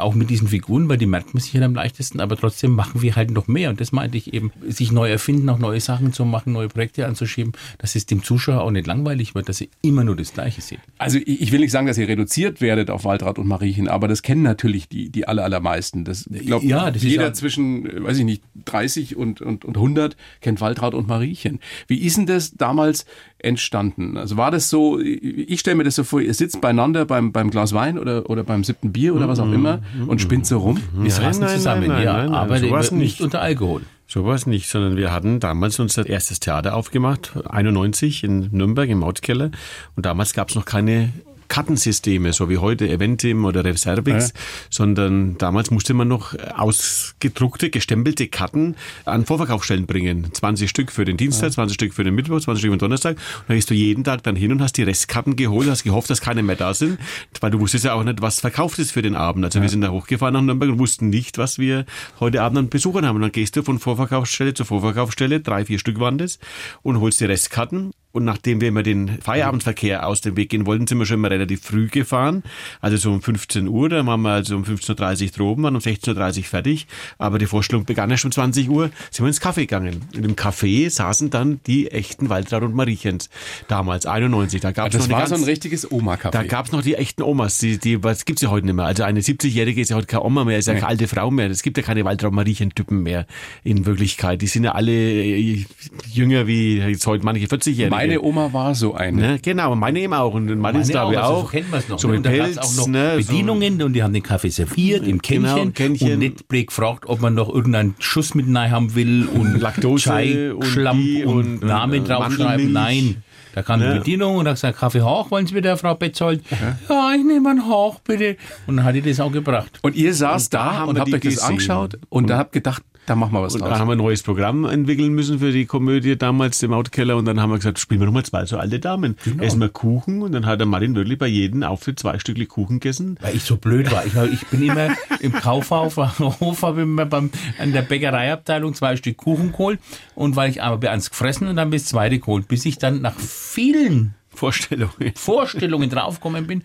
Auch 0.00 0.14
mit 0.14 0.30
diesen 0.30 0.48
Figuren, 0.48 0.88
weil 0.88 0.98
die 0.98 1.06
merkt 1.06 1.34
man 1.34 1.40
sich 1.42 1.52
halt 1.54 1.64
am 1.64 1.74
leichtesten, 1.74 2.20
aber 2.20 2.36
trotzdem 2.36 2.72
machen 2.72 3.02
wir 3.02 3.16
halt 3.16 3.30
noch 3.30 3.46
mehr. 3.48 3.70
Und 3.70 3.80
das 3.80 3.92
meinte 3.92 4.16
ich 4.18 4.32
eben, 4.34 4.52
sich 4.68 4.92
neu 4.92 5.10
erfinden, 5.10 5.48
auch 5.48 5.58
neue 5.58 5.80
Sachen 5.80 6.12
zu 6.12 6.24
machen, 6.24 6.52
neue 6.52 6.68
Projekte 6.68 7.06
anzuschieben, 7.06 7.52
dass 7.78 7.94
es 7.94 8.06
dem 8.06 8.22
Zuschauer 8.22 8.62
auch 8.62 8.70
nicht 8.70 8.86
langweilig 8.86 9.34
wird, 9.34 9.48
dass 9.48 9.58
sie 9.58 9.70
immer 9.82 10.04
nur 10.04 10.16
das 10.16 10.32
Gleiche 10.32 10.60
sehen. 10.60 10.80
Also 10.98 11.18
ich 11.24 11.52
will 11.52 11.60
nicht 11.60 11.70
sagen, 11.72 11.86
dass 11.86 11.98
ihr 11.98 12.08
reduziert 12.08 12.60
werdet 12.60 12.90
auf 12.90 13.04
Waldrad 13.04 13.38
und 13.38 13.46
Mariechen, 13.46 13.88
aber 13.88 14.08
das 14.08 14.22
kennen 14.22 14.42
natürlich 14.42 14.88
die, 14.88 15.10
die 15.10 15.26
aller, 15.28 15.44
allermeisten. 15.44 16.04
Das, 16.04 16.26
ich 16.32 16.46
glaube, 16.46 16.66
Ja, 16.66 16.90
das 16.90 17.02
ist 17.02 17.08
jeder 17.10 17.24
ja- 17.24 17.32
zwischen, 17.32 17.86
äh, 17.86 18.02
weiß 18.04 18.18
ich 18.18 18.24
nicht, 18.24 18.42
30 18.64 19.16
und, 19.16 19.40
und, 19.40 19.64
und 19.64 19.76
100 19.76 20.16
kennt 20.40 20.60
Waldrad 20.60 20.94
und 20.94 21.08
Mariechen. 21.08 21.60
Wie 21.86 21.98
ist 21.98 22.16
denn 22.16 22.26
das 22.26 22.52
damals 22.54 23.06
entstanden? 23.38 24.16
Also 24.16 24.36
war 24.36 24.50
das 24.50 24.70
so, 24.70 24.98
ich 25.00 25.60
stelle 25.60 25.76
mir 25.76 25.84
das 25.84 25.94
so 25.96 26.04
vor, 26.04 26.20
ihr 26.20 26.32
sitzt 26.34 26.60
beieinander 26.60 27.04
beim, 27.04 27.30
beim 27.32 27.50
Glas 27.50 27.72
Wein 27.74 27.98
oder, 27.98 28.28
oder 28.30 28.42
beim 28.42 28.64
siebten 28.64 28.92
Bier 28.92 29.14
oder 29.14 29.28
was 29.28 29.38
auch 29.38 29.52
immer 29.52 29.82
und 30.06 30.20
spinnt 30.20 30.46
so 30.46 30.58
rum? 30.58 30.80
Wir 30.92 31.10
saßen 31.10 31.42
nein, 31.42 31.56
zusammen, 31.56 31.88
nein, 31.88 32.04
ja, 32.04 32.12
nein, 32.14 32.26
nein, 32.26 32.34
aber 32.34 32.58
sowas 32.58 32.90
nicht. 32.90 33.00
nicht. 33.00 33.20
unter 33.20 33.40
Alkohol. 33.40 33.82
Sowas 34.06 34.46
nicht, 34.46 34.68
sondern 34.68 34.96
wir 34.96 35.12
hatten 35.12 35.40
damals 35.40 35.80
unser 35.80 36.06
erstes 36.06 36.38
Theater 36.38 36.76
aufgemacht, 36.76 37.32
91 37.48 38.22
in 38.22 38.50
Nürnberg 38.52 38.88
im 38.88 38.98
Mautkeller. 38.98 39.50
Und 39.96 40.06
damals 40.06 40.34
gab 40.34 40.50
es 40.50 40.54
noch 40.54 40.66
keine 40.66 41.12
Kartensysteme, 41.48 42.32
so 42.32 42.48
wie 42.48 42.58
heute 42.58 42.88
Eventim 42.88 43.44
oder 43.44 43.64
Reservix, 43.64 44.32
sondern 44.70 45.38
damals 45.38 45.70
musste 45.70 45.94
man 45.94 46.08
noch 46.08 46.34
ausgedruckte, 46.56 47.70
gestempelte 47.70 48.28
Karten 48.28 48.76
an 49.04 49.24
Vorverkaufsstellen 49.24 49.86
bringen. 49.86 50.32
20 50.32 50.68
Stück 50.68 50.92
für 50.92 51.04
den 51.04 51.16
Dienstag, 51.16 51.52
20 51.52 51.74
Stück 51.74 51.94
für 51.94 52.04
den 52.04 52.14
Mittwoch, 52.14 52.40
20 52.40 52.60
Stück 52.60 52.70
für 52.70 52.76
den 52.76 52.80
Donnerstag. 52.80 53.16
Und 53.16 53.48
dann 53.48 53.56
gehst 53.56 53.70
du 53.70 53.74
jeden 53.74 54.04
Tag 54.04 54.22
dann 54.22 54.36
hin 54.36 54.52
und 54.52 54.62
hast 54.62 54.76
die 54.76 54.82
Restkarten 54.82 55.36
geholt, 55.36 55.68
hast 55.68 55.84
gehofft, 55.84 56.10
dass 56.10 56.20
keine 56.20 56.42
mehr 56.42 56.56
da 56.56 56.74
sind, 56.74 56.98
weil 57.40 57.50
du 57.50 57.60
wusstest 57.60 57.84
ja 57.84 57.94
auch 57.94 58.04
nicht, 58.04 58.22
was 58.22 58.40
verkauft 58.40 58.78
ist 58.78 58.92
für 58.92 59.02
den 59.02 59.14
Abend. 59.14 59.44
Also 59.44 59.60
wir 59.60 59.68
sind 59.68 59.80
da 59.80 59.90
hochgefahren 59.90 60.34
nach 60.34 60.42
Nürnberg 60.42 60.70
und 60.70 60.78
wussten 60.78 61.08
nicht, 61.08 61.38
was 61.38 61.58
wir 61.58 61.84
heute 62.20 62.42
Abend 62.42 62.58
an 62.58 62.68
Besuchern 62.68 63.06
haben. 63.06 63.16
Und 63.16 63.22
dann 63.22 63.32
gehst 63.32 63.56
du 63.56 63.62
von 63.62 63.78
Vorverkaufsstelle 63.78 64.54
zu 64.54 64.64
Vorverkaufsstelle, 64.64 65.40
drei, 65.40 65.64
vier 65.64 65.78
Stück 65.78 66.00
waren 66.00 66.18
das, 66.18 66.38
und 66.82 67.00
holst 67.00 67.20
die 67.20 67.26
Restkarten. 67.26 67.92
Und 68.14 68.24
nachdem 68.24 68.60
wir 68.60 68.68
immer 68.68 68.84
den 68.84 69.20
Feierabendverkehr 69.20 70.06
aus 70.06 70.20
dem 70.20 70.36
Weg 70.36 70.50
gehen 70.50 70.66
wollten, 70.66 70.86
sind 70.86 70.98
wir 70.98 71.04
schon 71.04 71.16
immer 71.16 71.32
relativ 71.32 71.62
früh 71.62 71.88
gefahren. 71.88 72.44
Also 72.80 72.96
so 72.96 73.10
um 73.10 73.20
15 73.20 73.66
Uhr, 73.66 73.88
dann 73.88 74.06
waren 74.06 74.22
wir 74.22 74.30
also 74.30 74.54
um 74.54 74.62
15.30 74.62 75.24
Uhr 75.24 75.30
droben, 75.32 75.64
waren 75.64 75.74
um 75.74 75.82
16.30 75.82 76.38
Uhr 76.38 76.44
fertig. 76.44 76.86
Aber 77.18 77.40
die 77.40 77.46
Vorstellung 77.46 77.86
begann 77.86 78.12
erst 78.12 78.24
um 78.24 78.30
20 78.30 78.70
Uhr, 78.70 78.90
sind 79.10 79.24
wir 79.24 79.26
ins 79.26 79.42
Café 79.42 79.62
gegangen. 79.62 80.02
In 80.12 80.22
dem 80.22 80.36
Café 80.36 80.88
saßen 80.90 81.30
dann 81.30 81.58
die 81.66 81.90
echten 81.90 82.28
Waldrad 82.28 82.62
und 82.62 82.76
Mariechens. 82.76 83.30
Damals, 83.66 84.06
91. 84.06 84.60
Da 84.60 84.70
gab 84.70 84.86
es 84.86 84.94
noch 84.94 85.00
Das 85.00 85.08
eine 85.08 85.14
war 85.14 85.26
so 85.26 85.32
ganz, 85.32 85.42
ein 85.42 85.48
richtiges 85.48 85.90
Oma-Café. 85.90 86.30
da 86.30 86.44
gab's 86.44 86.70
noch 86.70 86.82
die 86.82 86.94
echten 86.94 87.22
Omas, 87.22 87.58
die, 87.58 87.78
die 87.78 88.04
was 88.04 88.26
gibt's 88.26 88.42
ja 88.42 88.50
heute 88.50 88.66
nicht 88.66 88.76
mehr. 88.76 88.84
Also 88.84 89.02
eine 89.02 89.22
70-Jährige 89.22 89.80
ist 89.80 89.88
ja 89.88 89.96
heute 89.96 90.06
keine 90.06 90.22
Oma 90.22 90.44
mehr, 90.44 90.60
ist 90.60 90.68
ja 90.68 90.74
keine 90.74 90.86
alte 90.86 91.08
Frau 91.08 91.32
mehr. 91.32 91.50
Es 91.50 91.64
gibt 91.64 91.78
ja 91.78 91.82
keine 91.82 92.04
Waldraud-Mariechen-Typen 92.04 93.02
mehr 93.02 93.26
in 93.64 93.86
Wirklichkeit. 93.86 94.40
Die 94.40 94.46
sind 94.46 94.62
ja 94.62 94.72
alle 94.76 94.92
äh, 94.92 95.64
jünger 96.12 96.46
wie 96.46 96.78
jetzt 96.78 97.08
heute 97.08 97.24
manche 97.24 97.46
40-Jährige. 97.46 98.03
Meine 98.06 98.22
Oma 98.22 98.52
war 98.52 98.74
so 98.74 98.94
eine. 98.94 99.20
Ne, 99.20 99.38
genau, 99.40 99.74
meine 99.74 100.00
eben 100.00 100.12
auch. 100.14 100.34
Und 100.34 100.58
meine 100.58 100.80
ist 100.80 100.90
glaube 100.90 101.14
ich 101.14 101.18
also 101.18 101.32
auch. 101.32 101.42
So 101.42 101.48
kennt 101.48 101.70
man 101.70 101.80
es 101.80 101.88
noch. 101.88 101.98
So 101.98 102.08
ne? 102.08 102.14
mit 102.18 102.26
und 102.26 102.32
Pelz, 102.32 102.58
auch 102.58 102.74
noch 102.76 102.86
ne, 102.88 103.14
Bedienungen 103.16 103.82
und 103.82 103.92
die 103.92 104.02
haben 104.02 104.12
den 104.12 104.22
Kaffee 104.22 104.50
serviert 104.50 105.06
im 105.06 105.18
Genau, 105.20 105.54
Kännchen, 105.54 105.74
Kännchen. 105.74 106.12
und 106.12 106.18
nicht 106.18 106.48
blöd 106.48 106.66
gefragt, 106.68 107.04
ob 107.06 107.20
man 107.20 107.34
noch 107.34 107.48
irgendeinen 107.48 107.94
Schuss 107.98 108.34
mit 108.34 108.46
rein 108.46 108.70
haben 108.70 108.94
will 108.94 109.26
und 109.26 109.60
Laktose 109.60 110.04
Chai, 110.10 110.52
und 110.52 110.64
Schlamm 110.64 110.98
die 110.98 111.24
und, 111.24 111.62
und, 111.62 111.64
Namen 111.64 112.04
äh, 112.04 112.06
draufschreiben. 112.08 112.72
Nein. 112.72 113.22
Da 113.54 113.62
kam 113.62 113.78
die 113.78 113.86
Ne? 113.86 113.94
Bedienung 113.98 114.36
und 114.36 114.48
hat 114.48 114.54
gesagt, 114.56 114.78
Kaffee 114.78 115.02
hoch, 115.02 115.30
wollen 115.30 115.46
Sie 115.46 115.54
mit 115.54 115.64
der 115.64 115.76
Frau 115.76 115.94
Betzold? 115.94 116.42
Ja, 116.88 117.12
ich 117.14 117.24
nehme 117.24 117.50
einen 117.50 117.68
hoch, 117.68 118.00
bitte. 118.00 118.36
Und 118.66 118.76
dann 118.78 118.84
hat 118.84 118.96
die 118.96 119.02
das 119.02 119.20
auch 119.20 119.30
gebracht. 119.30 119.78
Und 119.82 119.94
ihr 119.94 120.12
saß 120.12 120.46
Und 120.46 120.54
da 120.54 120.84
und 120.84 120.98
habt 120.98 121.08
die 121.08 121.14
euch 121.14 121.20
das 121.20 121.38
angeschaut 121.38 121.98
und 122.08 122.28
da 122.28 122.38
habt 122.38 122.52
gedacht, 122.52 122.82
da 123.06 123.14
machen 123.16 123.32
wir 123.32 123.42
was 123.42 123.54
Und 123.54 123.60
draus. 123.60 123.70
dann 123.70 123.78
haben 123.78 123.88
wir 123.88 123.92
ein 123.92 123.98
neues 123.98 124.22
Programm 124.22 124.64
entwickeln 124.64 125.12
müssen 125.12 125.38
für 125.38 125.52
die 125.52 125.66
Komödie 125.66 126.16
damals, 126.16 126.58
dem 126.58 126.70
Mautkeller. 126.70 127.16
Und 127.16 127.26
dann 127.26 127.40
haben 127.40 127.50
wir 127.50 127.56
gesagt, 127.56 127.78
spielen 127.78 128.00
wir 128.00 128.06
nochmal 128.06 128.24
zwei 128.24 128.46
so 128.46 128.56
alte 128.58 128.80
Damen. 128.80 129.16
Genau. 129.24 129.42
Essen 129.42 129.60
wir 129.60 129.68
Kuchen. 129.68 130.22
Und 130.22 130.32
dann 130.32 130.46
hat 130.46 130.60
der 130.60 130.66
Martin 130.66 130.94
wirklich 130.94 131.18
bei 131.18 131.26
jedem 131.26 131.62
Auftritt 131.62 131.98
zwei 131.98 132.18
Stückchen 132.18 132.48
Kuchen 132.48 132.80
gegessen. 132.80 133.18
Weil 133.20 133.36
ich 133.36 133.42
so 133.42 133.56
blöd 133.56 133.90
war. 133.92 134.04
Ich, 134.06 134.14
ich 134.32 134.46
bin 134.48 134.62
immer 134.62 134.88
im 135.20 135.32
Kaufhof 135.32 135.96
Hof, 135.96 136.62
habe 136.62 136.82
immer 136.82 137.06
beim, 137.06 137.30
an 137.58 137.72
der 137.72 137.82
Bäckereiabteilung 137.82 138.74
zwei 138.74 138.96
Stück 138.96 139.16
Kuchen 139.16 139.52
geholt. 139.52 139.80
Und 140.14 140.36
weil 140.36 140.50
ich 140.50 140.62
einmal 140.62 140.86
eins 140.88 141.10
gefressen 141.10 141.48
und 141.48 141.56
dann 141.56 141.70
bis 141.70 141.86
zweite 141.86 142.18
geholt, 142.18 142.48
bis 142.48 142.64
ich 142.64 142.78
dann 142.78 143.02
nach 143.02 143.18
vielen 143.18 144.14
Vorstellungen. 144.34 145.12
Vorstellungen 145.14 145.90
draufgekommen 145.90 146.46
bin, 146.46 146.64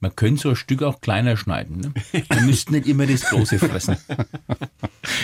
man 0.00 0.16
könnte 0.16 0.42
so 0.42 0.48
ein 0.50 0.56
Stück 0.56 0.82
auch 0.82 1.00
kleiner 1.00 1.36
schneiden. 1.36 1.78
Ne? 1.78 1.92
Wir 2.12 2.42
müssten 2.42 2.72
nicht 2.72 2.86
immer 2.86 3.06
das 3.06 3.22
große 3.22 3.58
fressen. 3.58 3.96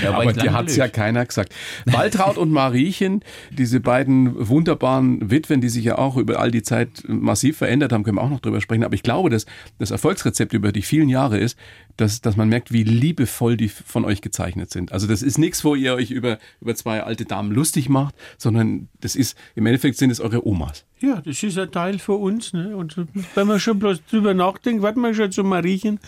Ja, 0.02 0.12
Aber 0.14 0.32
dir 0.32 0.52
hat's 0.52 0.74
blöd. 0.74 0.78
ja 0.78 0.88
keiner 0.88 1.24
gesagt. 1.24 1.54
Waltraud 1.84 2.38
und 2.38 2.50
Mariechen, 2.50 3.22
diese 3.50 3.80
beiden 3.80 4.48
wunderbaren 4.48 5.30
Witwen, 5.30 5.60
die 5.60 5.68
sich 5.68 5.84
ja 5.84 5.98
auch 5.98 6.16
über 6.16 6.40
all 6.40 6.50
die 6.50 6.62
Zeit 6.62 7.04
massiv 7.06 7.58
verändert 7.58 7.92
haben, 7.92 8.02
können 8.02 8.16
wir 8.16 8.22
auch 8.22 8.30
noch 8.30 8.40
drüber 8.40 8.60
sprechen. 8.60 8.84
Aber 8.84 8.94
ich 8.94 9.02
glaube, 9.02 9.30
dass 9.30 9.46
das 9.78 9.90
Erfolgsrezept 9.90 10.52
über 10.54 10.72
die 10.72 10.82
vielen 10.82 11.08
Jahre 11.08 11.38
ist, 11.38 11.58
dass, 11.96 12.20
dass 12.20 12.36
man 12.36 12.48
merkt, 12.48 12.72
wie 12.72 12.84
liebevoll 12.84 13.56
die 13.56 13.68
von 13.68 14.04
euch 14.04 14.20
gezeichnet 14.22 14.70
sind. 14.70 14.92
Also 14.92 15.06
das 15.06 15.22
ist 15.22 15.38
nichts, 15.38 15.64
wo 15.64 15.74
ihr 15.74 15.94
euch 15.94 16.10
über, 16.10 16.38
über 16.60 16.74
zwei 16.74 17.02
alte 17.02 17.24
Damen 17.24 17.52
lustig 17.52 17.88
macht, 17.88 18.14
sondern 18.38 18.88
das 19.00 19.16
ist, 19.16 19.36
im 19.54 19.66
Endeffekt 19.66 19.98
sind 19.98 20.10
es 20.10 20.20
eure 20.20 20.46
Omas. 20.46 20.84
Ja, 21.00 21.20
das 21.20 21.42
ist 21.42 21.58
ein 21.58 21.70
Teil 21.70 21.98
für 21.98 22.14
uns. 22.14 22.52
Ne? 22.52 22.74
Und 22.74 22.96
wenn 23.34 23.46
man 23.46 23.60
schon 23.60 23.78
bloß 23.78 24.04
drüber 24.10 24.32
nachdenkt, 24.32 24.82
warten 24.82 25.00
wir 25.00 25.14
schon 25.14 25.30
zu 25.30 25.44
Mariechen, 25.44 26.00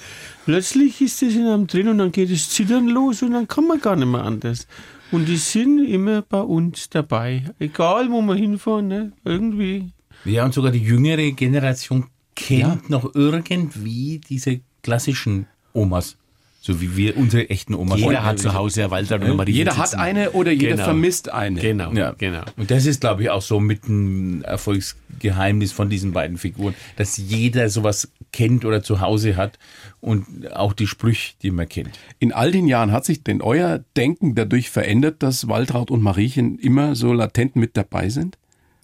plötzlich 0.47 1.01
ist 1.03 1.21
das 1.21 1.35
in 1.35 1.47
einem 1.47 1.67
drin 1.67 1.89
und 1.89 1.99
dann 1.99 2.13
geht 2.13 2.31
das 2.33 2.49
Zittern 2.49 2.89
los 2.89 3.23
und 3.23 3.33
dann 3.33 3.47
kann 3.49 3.67
man 3.67 3.81
gar 3.81 3.97
nicht 3.97 4.09
mehr 4.09 4.25
anders. 4.25 4.67
Und 5.11 5.27
die 5.27 5.37
sind 5.37 5.85
immer 5.85 6.23
bei 6.23 6.41
uns 6.41 6.89
dabei. 6.91 7.45
Egal, 7.59 8.11
wo 8.11 8.21
wir 8.23 8.35
hinfahren, 8.35 8.89
ne? 8.89 9.13
irgendwie. 9.25 9.91
Ja, 10.25 10.45
und 10.45 10.55
sogar 10.55 10.71
die 10.73 10.83
jüngere 10.83 11.31
Generation 11.33 12.07
kennt 12.35 12.89
noch 12.89 13.15
irgendwie 13.15 14.21
diese 14.27 14.61
klassischen 14.83 15.47
Omas. 15.73 16.17
So 16.61 16.81
wie 16.81 16.97
wir 16.97 17.17
unsere 17.17 17.49
echten 17.51 17.75
Omas. 17.75 18.01
Jeder 18.01 18.25
hat 18.25 18.41
zu 18.41 18.53
Hause 18.53 18.81
ja 18.83 18.91
Walter 18.91 19.15
und 19.23 19.37
Mariechen 19.37 19.57
Jeder 19.59 19.77
hat 19.77 19.95
eine 19.95 20.33
oder 20.33 20.51
jeder 20.51 20.73
Genau. 20.73 20.85
vermisst 20.85 21.33
eine. 21.33 21.61
Genau, 21.61 21.93
Ja, 21.93 22.13
genau. 22.19 22.43
Und 22.57 22.71
das 22.71 22.85
ist, 22.85 23.01
glaube 23.01 23.23
ich, 23.23 23.31
auch 23.31 23.43
so 23.43 23.61
mit 23.61 23.89
ein 23.89 24.43
Erfolgsgeheimnis 24.43 25.73
von 25.73 25.89
diesen 25.89 26.13
beiden 26.13 26.37
Figuren, 26.37 26.75
dass 26.97 27.17
jeder 27.17 27.71
sowas 27.71 28.11
kennt 28.33 28.65
oder 28.65 28.83
zu 28.83 29.01
Hause 29.01 29.37
hat 29.37 29.59
und 30.01 30.53
auch 30.53 30.73
die 30.73 30.87
Sprüche, 30.87 31.35
die 31.43 31.51
man 31.51 31.69
kennt. 31.69 31.91
In 32.19 32.33
all 32.33 32.51
den 32.51 32.67
Jahren 32.67 32.93
hat 32.93 33.05
sich 33.05 33.23
denn 33.23 33.41
euer 33.41 33.85
Denken 33.97 34.35
dadurch 34.35 34.69
verändert, 34.69 35.23
dass 35.23 35.49
Waltraud 35.49 35.91
und 35.91 36.03
Mariechen 36.03 36.59
immer 36.59 36.95
so 36.97 37.13
latent 37.13 37.57
mit 37.57 37.77
dabei 37.77 38.09
sind? 38.09 38.37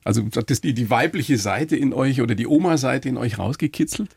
Also 0.05 0.23
hat 0.37 0.51
das 0.51 0.61
die, 0.61 0.75
die 0.75 0.91
weibliche 0.91 1.39
Seite 1.39 1.77
in 1.77 1.93
euch 1.93 2.21
oder 2.21 2.35
die 2.35 2.47
Oma-Seite 2.47 3.09
in 3.09 3.17
euch 3.17 3.39
rausgekitzelt? 3.39 4.11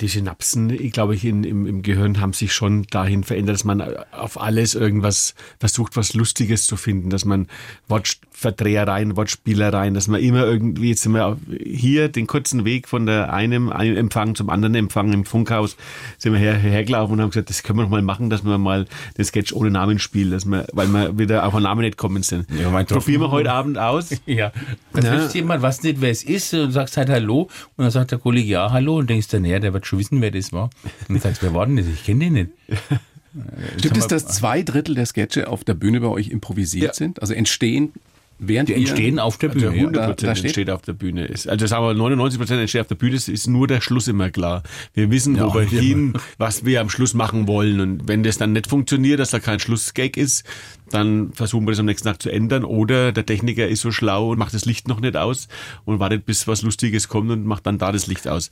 Die 0.00 0.08
Synapsen, 0.08 0.70
ich 0.70 0.92
glaube 0.92 1.14
ich, 1.14 1.24
in, 1.24 1.44
im, 1.44 1.66
im 1.66 1.82
Gehirn 1.82 2.20
haben 2.20 2.32
sich 2.32 2.52
schon 2.52 2.84
dahin 2.90 3.24
verändert, 3.24 3.54
dass 3.54 3.64
man 3.64 3.82
auf 4.12 4.40
alles 4.40 4.74
irgendwas 4.74 5.34
versucht, 5.60 5.96
was 5.96 6.14
Lustiges 6.14 6.66
zu 6.66 6.76
finden, 6.76 7.10
dass 7.10 7.24
man 7.24 7.46
Wortverdrehereien, 7.88 9.16
Wortspielereien, 9.16 9.94
dass 9.94 10.08
man 10.08 10.20
immer 10.20 10.44
irgendwie, 10.44 10.90
jetzt 10.90 11.02
sind 11.02 11.12
wir 11.12 11.38
hier 11.62 12.08
den 12.08 12.26
kurzen 12.26 12.64
Weg 12.64 12.88
von 12.88 13.06
der 13.06 13.32
einem 13.32 13.70
einen 13.70 13.96
Empfang 13.96 14.34
zum 14.34 14.50
anderen 14.50 14.74
Empfang 14.74 15.12
im 15.12 15.24
Funkhaus, 15.24 15.76
sind 16.18 16.32
wir 16.32 16.40
her, 16.40 16.54
hergelaufen 16.54 17.14
und 17.14 17.20
haben 17.22 17.30
gesagt, 17.30 17.50
das 17.50 17.62
können 17.62 17.78
wir 17.78 17.82
noch 17.84 17.90
mal 17.90 18.02
machen, 18.02 18.30
dass 18.30 18.44
wir 18.44 18.58
mal 18.58 18.86
den 19.16 19.24
Sketch 19.24 19.52
ohne 19.52 19.70
Namen 19.70 19.98
spielen, 19.98 20.30
dass 20.30 20.44
wir, 20.44 20.66
weil 20.72 20.88
wir 20.88 21.18
wieder 21.18 21.46
auf 21.46 21.54
einen 21.54 21.64
Namen 21.64 21.82
nicht 21.82 21.96
kommen 21.96 22.22
sind. 22.22 22.46
Ja, 22.50 22.70
Probieren 22.84 23.20
wir 23.22 23.30
heute 23.30 23.52
Abend 23.52 23.78
aus. 23.78 24.10
Ja. 24.26 24.52
Dann 24.92 25.04
Ja. 25.04 25.26
jemand, 25.28 25.62
weiß 25.62 25.82
nicht, 25.82 26.00
wer 26.00 26.10
es 26.10 26.24
ist, 26.24 26.54
und 26.54 26.72
sagst 26.72 26.96
halt 26.96 27.08
Hallo. 27.10 27.42
Und 27.76 27.84
dann 27.84 27.90
sagt 27.90 28.10
der 28.10 28.18
Kollege, 28.18 28.48
ja, 28.48 28.70
Hallo. 28.72 28.98
Und 28.98 29.10
denkst 29.10 29.28
dann, 29.28 29.44
ja, 29.44 29.58
der 29.58 29.72
wird 29.72 29.83
schon 29.86 29.98
wissen, 29.98 30.20
wer 30.20 30.30
das 30.30 30.52
war. 30.52 30.70
Und 31.08 31.16
dann 31.16 31.20
sagst 31.20 31.42
wer 31.42 31.54
war 31.54 31.66
denn 31.66 31.76
das? 31.76 31.86
Ich 31.86 32.04
kenne 32.04 32.24
den 32.26 32.32
nicht. 32.34 32.50
Stimmt 33.78 33.96
es, 33.96 34.06
dass 34.06 34.26
zwei 34.28 34.62
Drittel 34.62 34.94
der 34.94 35.06
Sketche 35.06 35.48
auf 35.48 35.64
der 35.64 35.74
Bühne 35.74 36.00
bei 36.00 36.06
euch 36.06 36.28
improvisiert 36.28 36.84
Ja. 36.84 36.94
sind? 36.94 37.20
Also 37.20 37.34
entstehen 37.34 37.92
während 38.38 38.68
Die 38.68 38.72
ihr- 38.74 38.78
entstehen 38.78 39.18
auf 39.18 39.38
der 39.38 39.50
Also 39.50 39.60
Bühne. 39.66 39.76
ja. 39.76 39.82
100 39.82 40.02
da 40.02 40.06
Prozent 40.08 40.38
steht- 40.38 40.44
entsteht 40.46 40.70
auf 40.70 40.82
der 40.82 40.92
Bühne. 40.92 41.24
Ist- 41.26 41.48
Also 41.48 41.66
sagen 41.66 41.84
wir 41.84 41.94
99 41.94 42.38
Prozent 42.38 42.60
entsteht 42.60 42.80
auf 42.82 42.86
der 42.88 42.94
Bühne. 42.96 43.16
Es 43.16 43.28
ist 43.28 43.46
nur 43.48 43.66
der 43.66 43.80
Schluss 43.80 44.06
immer 44.08 44.30
klar. 44.30 44.62
Wir 44.92 45.10
wissen, 45.10 45.36
Ja, 45.36 45.46
wo 45.48 45.54
wir 45.54 45.70
wir- 45.70 45.80
hin, 45.80 46.12
was 46.38 46.64
wir 46.64 46.80
am 46.80 46.90
Schluss 46.90 47.14
machen 47.14 47.46
wollen. 47.48 47.80
Und 47.80 48.08
wenn 48.08 48.22
das 48.22 48.38
dann 48.38 48.52
nicht 48.52 48.66
funktioniert, 48.68 49.18
dass 49.20 49.30
da 49.30 49.40
kein 49.40 49.58
Schlussgag 49.60 50.16
ist, 50.16 50.44
dann 50.90 51.32
versuchen 51.32 51.66
wir 51.66 51.72
das 51.72 51.80
am 51.80 51.86
nächsten 51.86 52.06
Tag 52.06 52.20
zu 52.20 52.30
ändern. 52.30 52.64
Oder 52.64 53.12
der 53.12 53.24
Techniker 53.26 53.66
ist 53.66 53.80
so 53.80 53.90
schlau 53.90 54.30
und 54.30 54.38
macht 54.38 54.54
das 54.54 54.64
Licht 54.64 54.86
noch 54.86 55.00
nicht 55.00 55.16
aus 55.16 55.48
und 55.84 55.98
wartet, 55.98 56.26
bis 56.26 56.46
was 56.46 56.62
Lustiges 56.62 57.08
kommt 57.08 57.30
und 57.30 57.44
macht 57.46 57.66
dann 57.66 57.78
da 57.78 57.90
das 57.90 58.06
Licht 58.06 58.28
aus. 58.28 58.50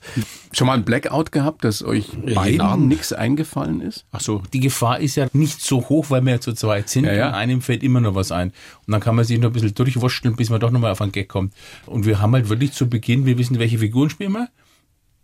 Schon 0.51 0.67
mal 0.67 0.73
ein 0.73 0.83
Blackout 0.83 1.31
gehabt, 1.31 1.63
dass 1.63 1.83
euch 1.83 2.07
beiden 2.33 2.87
nichts 2.87 3.13
eingefallen 3.13 3.81
ist? 3.81 4.05
Ach 4.11 4.19
so. 4.21 4.41
die 4.51 4.59
Gefahr 4.59 4.99
ist 4.99 5.15
ja 5.15 5.27
nicht 5.33 5.61
so 5.61 5.87
hoch, 5.89 6.09
weil 6.09 6.23
wir 6.25 6.33
ja 6.33 6.39
zu 6.39 6.53
zweit 6.53 6.89
sind. 6.89 7.05
Ja, 7.05 7.13
ja. 7.13 7.27
Und 7.29 7.33
einem 7.35 7.61
fällt 7.61 7.83
immer 7.83 8.01
noch 8.01 8.15
was 8.15 8.31
ein. 8.31 8.49
Und 8.85 8.91
dann 8.91 9.01
kann 9.01 9.15
man 9.15 9.25
sich 9.25 9.39
noch 9.39 9.49
ein 9.49 9.53
bisschen 9.53 9.73
durchwurschteln, 9.75 10.35
bis 10.35 10.49
man 10.49 10.59
doch 10.59 10.71
nochmal 10.71 10.91
auf 10.91 11.01
einen 11.01 11.11
Gag 11.11 11.29
kommt. 11.29 11.53
Und 11.85 12.05
wir 12.05 12.19
haben 12.19 12.33
halt 12.33 12.49
wirklich 12.49 12.71
zu 12.71 12.89
Beginn, 12.89 13.25
wir 13.25 13.37
wissen, 13.37 13.59
welche 13.59 13.77
Figuren 13.77 14.09
spielen 14.09 14.31
wir. 14.33 14.49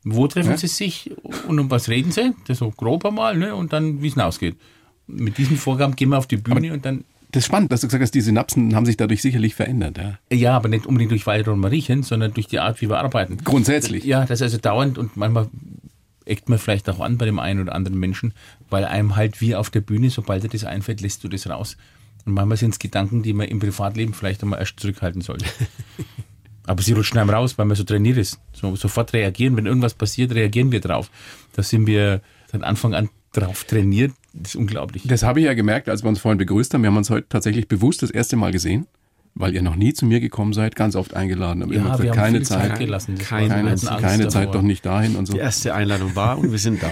Wo 0.04 0.28
treffen 0.28 0.52
Ja. 0.52 0.58
sie 0.58 0.68
sich 0.68 1.12
und 1.48 1.60
um 1.60 1.70
was 1.70 1.90
reden 1.90 2.12
sie? 2.12 2.32
Das 2.48 2.60
so 2.60 2.72
grob 2.72 3.06
einmal, 3.06 3.36
ne? 3.38 3.54
Und 3.54 3.74
dann, 3.74 4.02
wie 4.02 4.08
es 4.08 4.18
ausgeht. 4.18 4.56
Mit 5.12 5.38
diesen 5.38 5.58
Vorgaben 5.58 5.96
gehen 5.96 6.10
wir 6.10 6.18
auf 6.18 6.28
die 6.28 6.38
Bühne 6.38 6.74
und 6.74 6.86
dann 6.86 7.04
Das 7.32 7.42
ist 7.42 7.48
spannend, 7.48 7.72
dass 7.72 7.82
du 7.82 7.88
gesagt 7.88 8.04
hast, 8.04 8.14
die 8.14 8.22
Synapsen 8.22 8.76
haben 8.76 8.86
sich 8.86 8.98
dadurch 8.98 9.22
sicherlich 9.22 9.56
verändert. 9.56 9.98
Ja. 9.98 10.20
Ja, 10.32 10.56
aber 10.56 10.70
nicht 10.70 10.86
unbedingt 10.86 11.12
durch 11.12 11.26
Walter 11.26 11.54
und 11.54 11.60
Mariechen, 11.60 12.04
sondern 12.04 12.34
durch 12.34 12.48
die 12.48 12.60
Art, 12.60 12.82
wie 12.82 12.90
wir 12.90 13.00
arbeiten. 13.00 13.38
Grundsätzlich. 13.44 14.04
Ja, 14.04 14.22
das 14.22 14.40
ist 14.40 14.44
also 14.44 14.58
dauernd 14.58 14.98
und 14.98 15.18
manchmal 15.18 15.48
eckt 16.26 16.48
man 16.48 16.60
vielleicht 16.60 16.90
auch 16.90 17.00
an 17.00 17.18
bei 17.18 17.26
dem 17.26 17.40
einen 17.40 17.62
oder 17.62 17.74
anderen 17.74 18.00
Menschen, 18.00 18.34
weil 18.70 18.86
einem 18.86 19.16
halt 19.16 19.42
wie 19.42 19.56
auf 19.56 19.70
der 19.70 19.82
Bühne, 19.82 20.10
sobald 20.10 20.44
dir 20.44 20.50
das 20.50 20.64
einfällt, 20.64 21.02
lässt 21.02 21.24
du 21.24 21.28
das 21.28 21.50
raus. 21.50 21.76
Und 22.26 22.34
manchmal 22.34 22.58
sind 22.58 22.72
es 22.72 22.80
Gedanken, 22.80 23.24
die 23.24 23.34
man 23.34 23.48
im 23.48 23.60
Privatleben 23.60 24.14
vielleicht 24.14 24.44
einmal 24.44 24.60
erst 24.60 24.80
zurückhalten 24.80 25.22
sollte. 25.22 25.46
aber 26.70 26.84
sie 26.84 26.94
rutschen 26.94 27.18
einem 27.18 27.32
raus, 27.32 27.58
weil 27.58 27.66
man 27.66 27.76
so 27.76 27.84
trainiert 27.84 28.18
ist. 28.18 28.40
So, 28.54 28.76
sofort 28.76 29.14
reagieren, 29.14 29.58
wenn 29.58 29.66
irgendwas 29.66 29.96
passiert, 29.96 30.34
reagieren 30.34 30.72
wir 30.72 30.80
drauf. 30.80 31.10
Da 31.54 31.64
sind 31.64 31.88
wir 31.88 32.22
seit 32.52 32.64
Anfang 32.64 32.94
an 32.94 33.10
drauf 33.34 33.64
trainiert. 33.64 34.12
Das 34.40 34.52
ist 34.52 34.56
unglaublich. 34.56 35.04
Das 35.06 35.24
habe 35.24 35.40
ich 35.42 35.46
ja 35.46 35.54
gemerkt, 35.54 35.90
als 35.90 36.04
wir 36.04 36.10
uns 36.10 36.20
vorhin 36.20 36.38
begrüßt 36.38 36.74
haben. 36.74 36.82
Wir 36.84 36.88
haben 36.90 36.98
uns 36.98 37.10
heute 37.10 37.28
tatsächlich 37.30 37.68
bewusst 37.68 38.02
das 38.02 38.10
erste 38.10 38.36
Mal 38.38 38.52
gesehen, 38.52 38.88
weil 39.36 39.54
ihr 39.54 39.62
noch 39.62 39.76
nie 39.76 39.94
zu 39.94 40.06
mir 40.06 40.20
gekommen 40.20 40.54
seid, 40.54 40.76
ganz 40.76 40.96
oft 40.96 41.14
eingeladen. 41.14 41.62
Aber 41.64 41.74
Ja, 41.74 41.82
immer 41.82 42.00
wir 42.02 42.10
haben 42.12 42.16
keine 42.18 42.38
viel 42.38 42.46
Zeit, 42.48 42.70
Zeit 42.72 42.80
gelassen. 42.80 43.18
Keine- 43.18 43.50
keine, 43.50 43.76
keine 43.76 44.28
Zeit 44.30 44.48
davor. 44.48 44.54
doch 44.54 44.62
nicht 44.62 44.86
dahin 44.86 45.16
und 45.18 45.26
so. 45.26 45.34
Die 45.34 45.40
erste 45.40 45.74
Einladung 45.76 46.16
war 46.16 46.38
und 46.40 46.52
wir 46.52 46.58
sind 46.60 46.82
da. 46.82 46.92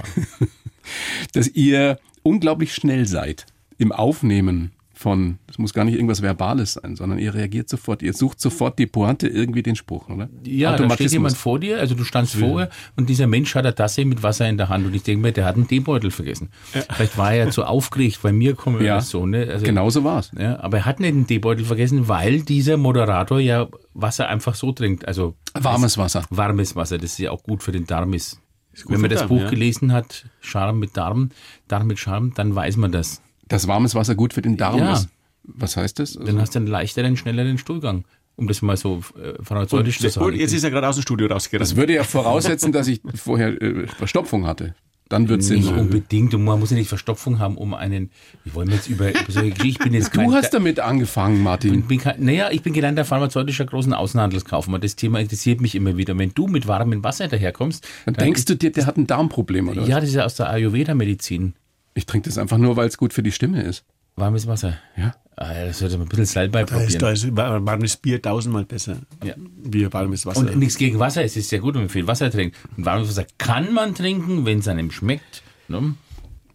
Dass 1.33 1.47
ihr 1.47 1.99
unglaublich 2.23 2.73
schnell 2.73 3.05
seid 3.07 3.45
im 3.77 3.91
Aufnehmen 3.91 4.71
von, 4.97 5.37
das 5.47 5.57
muss 5.57 5.73
gar 5.73 5.85
nicht 5.85 5.95
irgendwas 5.95 6.21
Verbales 6.21 6.73
sein, 6.73 6.95
sondern 6.95 7.19
ihr 7.19 7.33
reagiert 7.33 7.69
sofort, 7.69 8.01
ihr 8.01 8.13
sucht 8.13 8.39
sofort 8.39 8.79
die 8.79 8.87
Pointe, 8.87 9.27
irgendwie 9.27 9.61
den 9.61 9.75
Spruch, 9.75 10.09
oder? 10.09 10.29
Ja, 10.43 10.75
da 10.75 10.89
steht 10.89 11.11
jemand 11.11 11.37
vor 11.37 11.59
dir, 11.59 11.79
also 11.79 11.95
du 11.95 12.03
standst 12.03 12.35
vorher 12.35 12.69
und 12.95 13.07
dieser 13.07 13.27
Mensch 13.27 13.53
hat 13.55 13.65
eine 13.65 13.75
Tasse 13.75 14.05
mit 14.05 14.23
Wasser 14.23 14.49
in 14.49 14.57
der 14.57 14.69
Hand 14.69 14.85
und 14.85 14.95
ich 14.95 15.03
denke 15.03 15.21
mir, 15.21 15.31
der 15.31 15.45
hat 15.45 15.55
einen 15.55 15.67
Teebeutel 15.67 16.11
vergessen. 16.11 16.49
Vielleicht 16.91 17.17
war 17.17 17.33
er 17.33 17.51
zu 17.51 17.65
aufgeregt, 17.65 18.19
bei 18.21 18.31
mir 18.31 18.55
kommen 18.55 18.83
Ja, 18.83 18.95
das 18.95 19.09
so. 19.09 19.25
Ne? 19.25 19.47
Also, 19.51 19.65
Genau 19.65 19.89
so 19.89 20.03
war's. 20.03 20.31
Ja, 20.37 20.59
aber 20.59 20.77
er 20.77 20.85
hat 20.85 20.99
nicht 20.99 21.13
einen 21.13 21.27
Teebeutel 21.27 21.65
vergessen, 21.65 22.07
weil 22.07 22.41
dieser 22.41 22.77
Moderator 22.77 23.39
ja 23.39 23.67
Wasser 23.93 24.27
einfach 24.27 24.55
so 24.55 24.71
trinkt. 24.71 25.07
Also 25.07 25.35
Warmes 25.53 25.97
Wasser. 25.97 26.23
warmes 26.29 26.75
Wasser, 26.75 26.97
das 26.97 27.17
ja 27.17 27.31
auch 27.31 27.43
gut 27.43 27.63
für 27.63 27.71
den 27.71 27.85
Darm 27.85 28.13
ist. 28.13 28.39
gut 28.83 28.93
Wenn 28.93 29.01
man 29.01 29.09
das 29.09 29.21
Darm, 29.21 29.29
Buch 29.29 29.41
ja. 29.41 29.49
gelesen 29.49 29.91
hat, 29.91 30.25
Charme 30.39 30.79
mit 30.79 30.97
Darm, 30.97 31.29
Darm 31.67 31.87
mit 31.87 31.99
Charme, 31.99 32.33
dann 32.35 32.55
weiß 32.55 32.77
man 32.77 32.91
das. 32.91 33.21
Dass 33.47 33.67
warmes 33.67 33.95
Wasser 33.95 34.15
gut 34.15 34.33
für 34.33 34.41
den 34.41 34.57
Darm 34.57 34.79
Ja. 34.79 34.93
ist. 34.93 35.07
Was 35.43 35.77
heißt 35.77 35.99
das? 35.99 36.17
Also, 36.17 36.27
Dann 36.31 36.41
hast 36.41 36.55
du 36.55 36.59
einen 36.59 36.67
leichteren, 36.67 37.15
schnelleren 37.17 37.57
Stuhlgang. 37.57 38.03
Um 38.35 38.47
das 38.47 38.61
mal 38.61 38.77
so 38.77 39.01
äh, 39.19 39.41
pharaonautisch 39.43 39.99
zu 39.99 40.09
sagen. 40.09 40.27
Und 40.27 40.35
jetzt 40.35 40.53
ist 40.53 40.63
er 40.63 40.69
gerade 40.69 40.87
aus 40.87 40.95
dem 40.97 41.01
Studio 41.01 41.27
rausgerannt. 41.27 41.61
das 41.71 41.75
würde 41.75 41.93
ja 41.95 42.03
voraussetzen, 42.03 42.71
dass 42.71 42.87
ich 42.87 43.01
vorher 43.15 43.59
äh, 43.59 43.87
Verstopfung 43.87 44.45
hatte. 44.45 44.75
Dann 45.09 45.29
wird 45.29 45.39
es 45.39 45.47
Sinn 45.47 45.59
Nicht 45.61 45.69
machen. 45.71 45.79
unbedingt. 45.83 46.33
Und 46.35 46.43
man 46.43 46.59
muss 46.59 46.69
ja 46.69 46.75
nicht 46.77 46.89
Verstopfung 46.89 47.39
haben, 47.39 47.57
um 47.57 47.73
einen. 47.73 48.11
Wir 48.43 48.53
wollen 48.53 48.69
jetzt 48.69 48.89
über, 48.89 49.09
über 49.09 49.19
solche 49.31 49.51
Geschichten. 49.51 49.67
Ich 49.69 49.79
bin 49.79 49.93
jetzt 49.93 50.11
kein. 50.11 50.27
Du 50.29 50.35
hast 50.35 50.53
damit 50.53 50.79
angefangen, 50.81 51.41
Martin. 51.41 51.79
ich 51.79 51.85
bin 51.85 51.99
kein, 51.99 52.23
naja, 52.23 52.49
ich 52.51 52.61
bin 52.61 52.73
gelernter 52.73 53.05
pharmazeutischer 53.05 53.65
großen 53.65 53.93
Außenhandelskaufmann. 53.93 54.81
Das 54.81 54.97
Thema 54.97 55.19
interessiert 55.21 55.61
mich 55.61 55.73
immer 55.75 55.95
wieder. 55.97 56.15
Wenn 56.17 56.31
du 56.35 56.47
mit 56.47 56.67
warmem 56.67 57.03
Wasser 57.05 57.27
daherkommst, 57.29 57.87
Dann 58.05 58.15
denkst 58.15 58.45
du 58.45 58.55
dir, 58.55 58.71
der 58.71 58.85
hat 58.85 58.97
ein 58.97 59.07
Darmproblem, 59.07 59.69
oder? 59.69 59.83
ja, 59.87 59.99
das 60.01 60.09
ist 60.09 60.15
ja 60.15 60.25
aus 60.25 60.35
der 60.35 60.49
Ayurveda-Medizin. 60.49 61.53
Ich 61.97 62.05
trinke 62.05 62.29
das 62.29 62.37
einfach 62.37 62.59
nur, 62.59 62.77
weil 62.77 62.87
es 62.87 62.95
gut 62.95 63.11
für 63.11 63.23
die 63.23 63.31
Stimme 63.31 63.63
ist. 63.63 63.83
Warmes 64.15 64.45
Wasser. 64.45 64.77
Ja. 64.95 65.15
Ah, 65.35 65.51
ja, 65.51 65.65
das 65.65 65.79
sollte 65.79 65.97
man 65.97 66.05
ein 66.05 66.09
bisschen 66.09 66.43
ist, 66.43 66.51
probieren. 66.51 66.99
da 66.99 67.09
ist 67.09 67.35
warmes 67.35 67.97
Bier 67.97 68.21
tausendmal 68.21 68.65
besser. 68.65 68.97
Ja. 69.23 69.33
Wie 69.63 69.91
warmes 69.91 70.23
Wasser. 70.27 70.41
Und 70.41 70.57
nichts 70.57 70.77
gegen 70.77 70.99
Wasser. 70.99 71.23
Es 71.23 71.35
ist 71.35 71.49
sehr 71.49 71.57
gut, 71.59 71.73
wenn 71.73 71.81
man 71.81 71.89
viel 71.89 72.05
Wasser 72.05 72.29
trinkt. 72.29 72.55
Und 72.77 72.85
warmes 72.85 73.09
Wasser 73.09 73.25
kann 73.39 73.73
man 73.73 73.95
trinken, 73.95 74.45
wenn 74.45 74.59
es 74.59 74.67
einem 74.67 74.91
schmeckt. 74.91 75.41
Ne? 75.69 75.95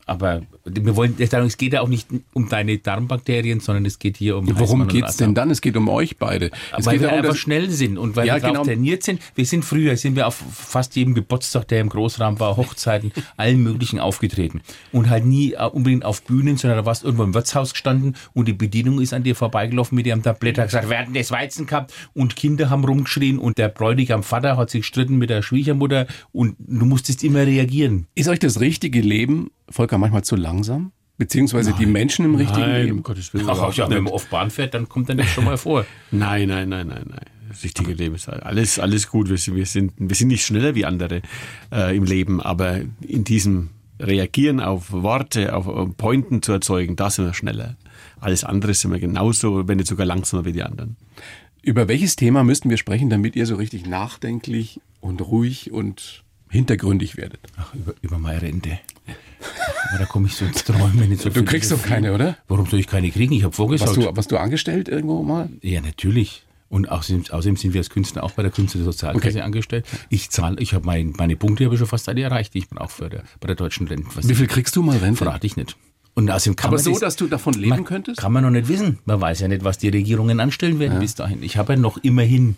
Aber 0.06 0.42
wir 0.64 0.96
wollen, 0.96 1.14
es 1.18 1.56
geht 1.56 1.72
ja 1.72 1.80
auch 1.80 1.88
nicht 1.88 2.08
um 2.32 2.48
deine 2.48 2.78
Darmbakterien, 2.78 3.60
sondern 3.60 3.84
es 3.86 3.98
geht 3.98 4.16
hier 4.16 4.36
um. 4.36 4.46
Worum 4.46 4.60
Heißmann 4.60 4.80
und 4.82 4.88
geht's 4.88 5.16
denn 5.16 5.34
dann? 5.34 5.50
Es 5.50 5.60
geht 5.60 5.76
um 5.76 5.88
euch 5.88 6.16
beide. 6.18 6.50
Es 6.76 6.86
weil 6.86 6.94
geht 6.94 7.02
wir 7.02 7.08
darum, 7.08 7.24
einfach 7.24 7.36
schnell 7.36 7.70
sind 7.70 7.98
und 7.98 8.16
weil 8.16 8.26
Ja, 8.26 8.34
wir 8.34 8.40
darauf 8.40 8.54
genau. 8.58 8.64
trainiert 8.64 9.02
sind. 9.02 9.20
Wir 9.34 9.46
sind 9.46 9.64
früher, 9.64 9.96
sind 9.96 10.16
wir 10.16 10.26
auf 10.26 10.34
fast 10.52 10.96
jedem 10.96 11.14
Geburtstag, 11.14 11.68
der 11.68 11.80
im 11.80 11.88
Großraum 11.88 12.40
war, 12.40 12.56
Hochzeiten, 12.56 13.12
allen 13.36 13.62
möglichen 13.62 14.00
aufgetreten. 14.00 14.60
Und 14.92 15.08
halt 15.08 15.24
nie 15.24 15.52
äh, 15.52 15.64
unbedingt 15.64 16.04
auf 16.04 16.22
Bühnen, 16.22 16.56
sondern 16.56 16.78
da 16.78 16.86
warst 16.86 17.04
irgendwo 17.04 17.24
im 17.24 17.34
Wirtshaus 17.34 17.72
gestanden 17.72 18.16
und 18.34 18.48
die 18.48 18.52
Bedienung 18.52 19.00
ist 19.00 19.12
an 19.14 19.22
dir 19.22 19.36
vorbeigelaufen 19.36 19.94
mit 19.96 20.06
ihrem 20.06 20.22
Tablett, 20.22 20.58
hat 20.58 20.66
gesagt, 20.66 20.90
wir 20.90 20.98
hatten 20.98 21.14
das 21.14 21.30
Weizen 21.30 21.66
gehabt 21.66 21.92
und 22.14 22.36
Kinder 22.36 22.70
haben 22.70 22.84
rumgeschrien 22.84 23.38
und 23.38 23.58
der 23.58 23.68
Bräutigam 23.68 24.22
Vater 24.22 24.56
hat 24.56 24.70
sich 24.70 24.82
gestritten 24.82 25.16
mit 25.16 25.30
der 25.30 25.42
Schwiegermutter 25.42 26.06
und 26.32 26.56
du 26.58 26.84
musstest 26.86 27.24
immer 27.24 27.46
reagieren. 27.46 28.06
ist 28.14 28.28
euch 28.28 28.38
das 28.38 28.60
richtige 28.60 29.00
Leben, 29.00 29.50
Volker, 29.68 29.91
manchmal 29.98 30.24
zu 30.24 30.36
langsam? 30.36 30.92
Beziehungsweise 31.18 31.72
die 31.78 31.86
Menschen 31.86 32.24
im 32.24 32.34
richtigen 32.34 32.60
Nein, 32.62 32.80
um 32.80 32.86
Leben? 32.86 33.02
Gottes 33.02 33.32
Willen. 33.32 33.48
Ach, 33.48 33.72
ja, 33.74 33.88
wenn 33.88 34.04
man 34.04 34.12
auf 34.12 34.26
Bahn 34.26 34.50
fährt, 34.50 34.74
dann 34.74 34.88
kommt 34.88 35.08
dann 35.08 35.18
das 35.18 35.28
schon 35.28 35.44
mal 35.44 35.56
vor. 35.56 35.84
Nein, 36.10 36.48
nein, 36.48 36.68
nein, 36.68 36.88
nein, 36.88 37.04
nein. 37.08 37.26
Das 37.48 37.62
richtige 37.62 37.92
Leben 37.92 38.14
ist 38.14 38.28
alles, 38.28 38.78
alles 38.78 39.08
gut. 39.08 39.28
Wir 39.28 39.36
sind, 39.36 39.54
wir 39.54 39.66
sind, 39.66 39.92
wir 39.98 40.16
sind 40.16 40.28
nicht 40.28 40.44
schneller 40.44 40.74
wie 40.74 40.86
andere 40.86 41.20
äh, 41.70 41.94
im 41.94 42.04
Leben, 42.04 42.40
aber 42.40 42.80
in 43.02 43.24
diesem 43.24 43.70
Reagieren 44.00 44.58
auf 44.58 44.90
Worte, 44.90 45.54
auf, 45.54 45.68
auf 45.68 45.96
Pointen 45.96 46.42
zu 46.42 46.52
erzeugen, 46.52 46.96
da 46.96 47.10
sind 47.10 47.26
wir 47.26 47.34
schneller. 47.34 47.76
Alles 48.20 48.42
andere 48.42 48.74
sind 48.74 48.90
wir 48.90 48.98
genauso, 48.98 49.68
wenn 49.68 49.76
nicht 49.76 49.88
sogar 49.88 50.06
langsamer 50.06 50.44
wie 50.44 50.52
die 50.52 50.62
anderen. 50.62 50.96
Über 51.60 51.86
welches 51.88 52.16
Thema 52.16 52.42
müssten 52.42 52.70
wir 52.70 52.78
sprechen, 52.78 53.10
damit 53.10 53.36
ihr 53.36 53.46
so 53.46 53.54
richtig 53.56 53.86
nachdenklich 53.86 54.80
und 55.00 55.20
ruhig 55.20 55.70
und 55.70 56.24
hintergründig 56.50 57.16
werdet? 57.16 57.40
Ach, 57.56 57.72
über, 57.74 57.94
über 58.02 58.18
meine 58.18 58.42
Rente. 58.42 58.80
Aber 59.90 59.98
da 59.98 60.04
komme 60.06 60.26
ich 60.28 60.36
so 60.36 60.44
ins 60.44 60.64
Träumen. 60.64 61.08
Nicht 61.08 61.22
so 61.22 61.28
Du 61.30 61.44
kriegst 61.44 61.70
doch 61.72 61.82
keine, 61.82 62.14
oder? 62.14 62.36
Warum 62.48 62.66
soll 62.66 62.80
ich 62.80 62.86
keine 62.86 63.10
kriegen? 63.10 63.32
Ich 63.34 63.44
habe 63.44 63.54
vorgesagt. 63.54 63.90
Was 63.96 64.04
du, 64.04 64.16
was 64.16 64.28
du 64.28 64.36
angestellt 64.38 64.88
irgendwo 64.88 65.22
mal? 65.22 65.48
Ja, 65.60 65.80
natürlich. 65.80 66.44
Und 66.68 66.88
außerdem, 66.88 67.24
außerdem 67.30 67.56
sind 67.56 67.74
wir 67.74 67.80
als 67.80 67.90
Künstler 67.90 68.24
auch 68.24 68.30
bei 68.30 68.42
der 68.42 68.50
Künstlersozialkasse 68.50 69.28
Okay. 69.28 69.40
angestellt. 69.42 69.84
Ich 70.08 70.30
zahle, 70.30 70.56
ich 70.60 70.72
habe 70.72 70.86
mein, 70.86 71.12
meine 71.18 71.36
Punkte 71.36 71.64
habe 71.66 71.74
ich 71.74 71.78
schon 71.78 71.88
fast 71.88 72.08
alle 72.08 72.22
erreicht, 72.22 72.54
die 72.54 72.58
ich 72.60 72.68
brauche 72.68 72.88
für 72.90 73.10
der, 73.10 73.24
bei 73.40 73.46
der 73.48 73.56
deutschen 73.56 73.86
Rente. 73.88 74.06
Was 74.14 74.26
Wie 74.28 74.34
viel 74.34 74.46
kriegst 74.46 74.74
du 74.76 74.82
mal 74.82 74.96
Rente? 74.96 75.18
verrate 75.18 75.46
ich 75.46 75.56
nicht. 75.56 75.76
Und 76.14 76.30
außerdem 76.30 76.56
kann 76.56 76.68
Aber 76.68 76.76
man 76.76 76.84
so, 76.84 76.90
das, 76.92 77.00
dass 77.00 77.16
du 77.16 77.26
davon 77.26 77.54
leben 77.54 77.70
man, 77.70 77.84
könntest? 77.84 78.18
Kann 78.20 78.32
man 78.32 78.42
noch 78.44 78.50
nicht 78.50 78.68
wissen. 78.68 78.98
Man 79.04 79.20
weiß 79.20 79.40
ja 79.40 79.48
nicht, 79.48 79.64
was 79.64 79.76
die 79.78 79.88
Regierungen 79.88 80.40
anstellen 80.40 80.78
werden 80.78 80.98
bis 81.00 81.14
dahin. 81.14 81.42
Ich 81.42 81.56
habe 81.58 81.74
ja 81.74 81.78
noch 81.78 81.98
immerhin. 81.98 82.56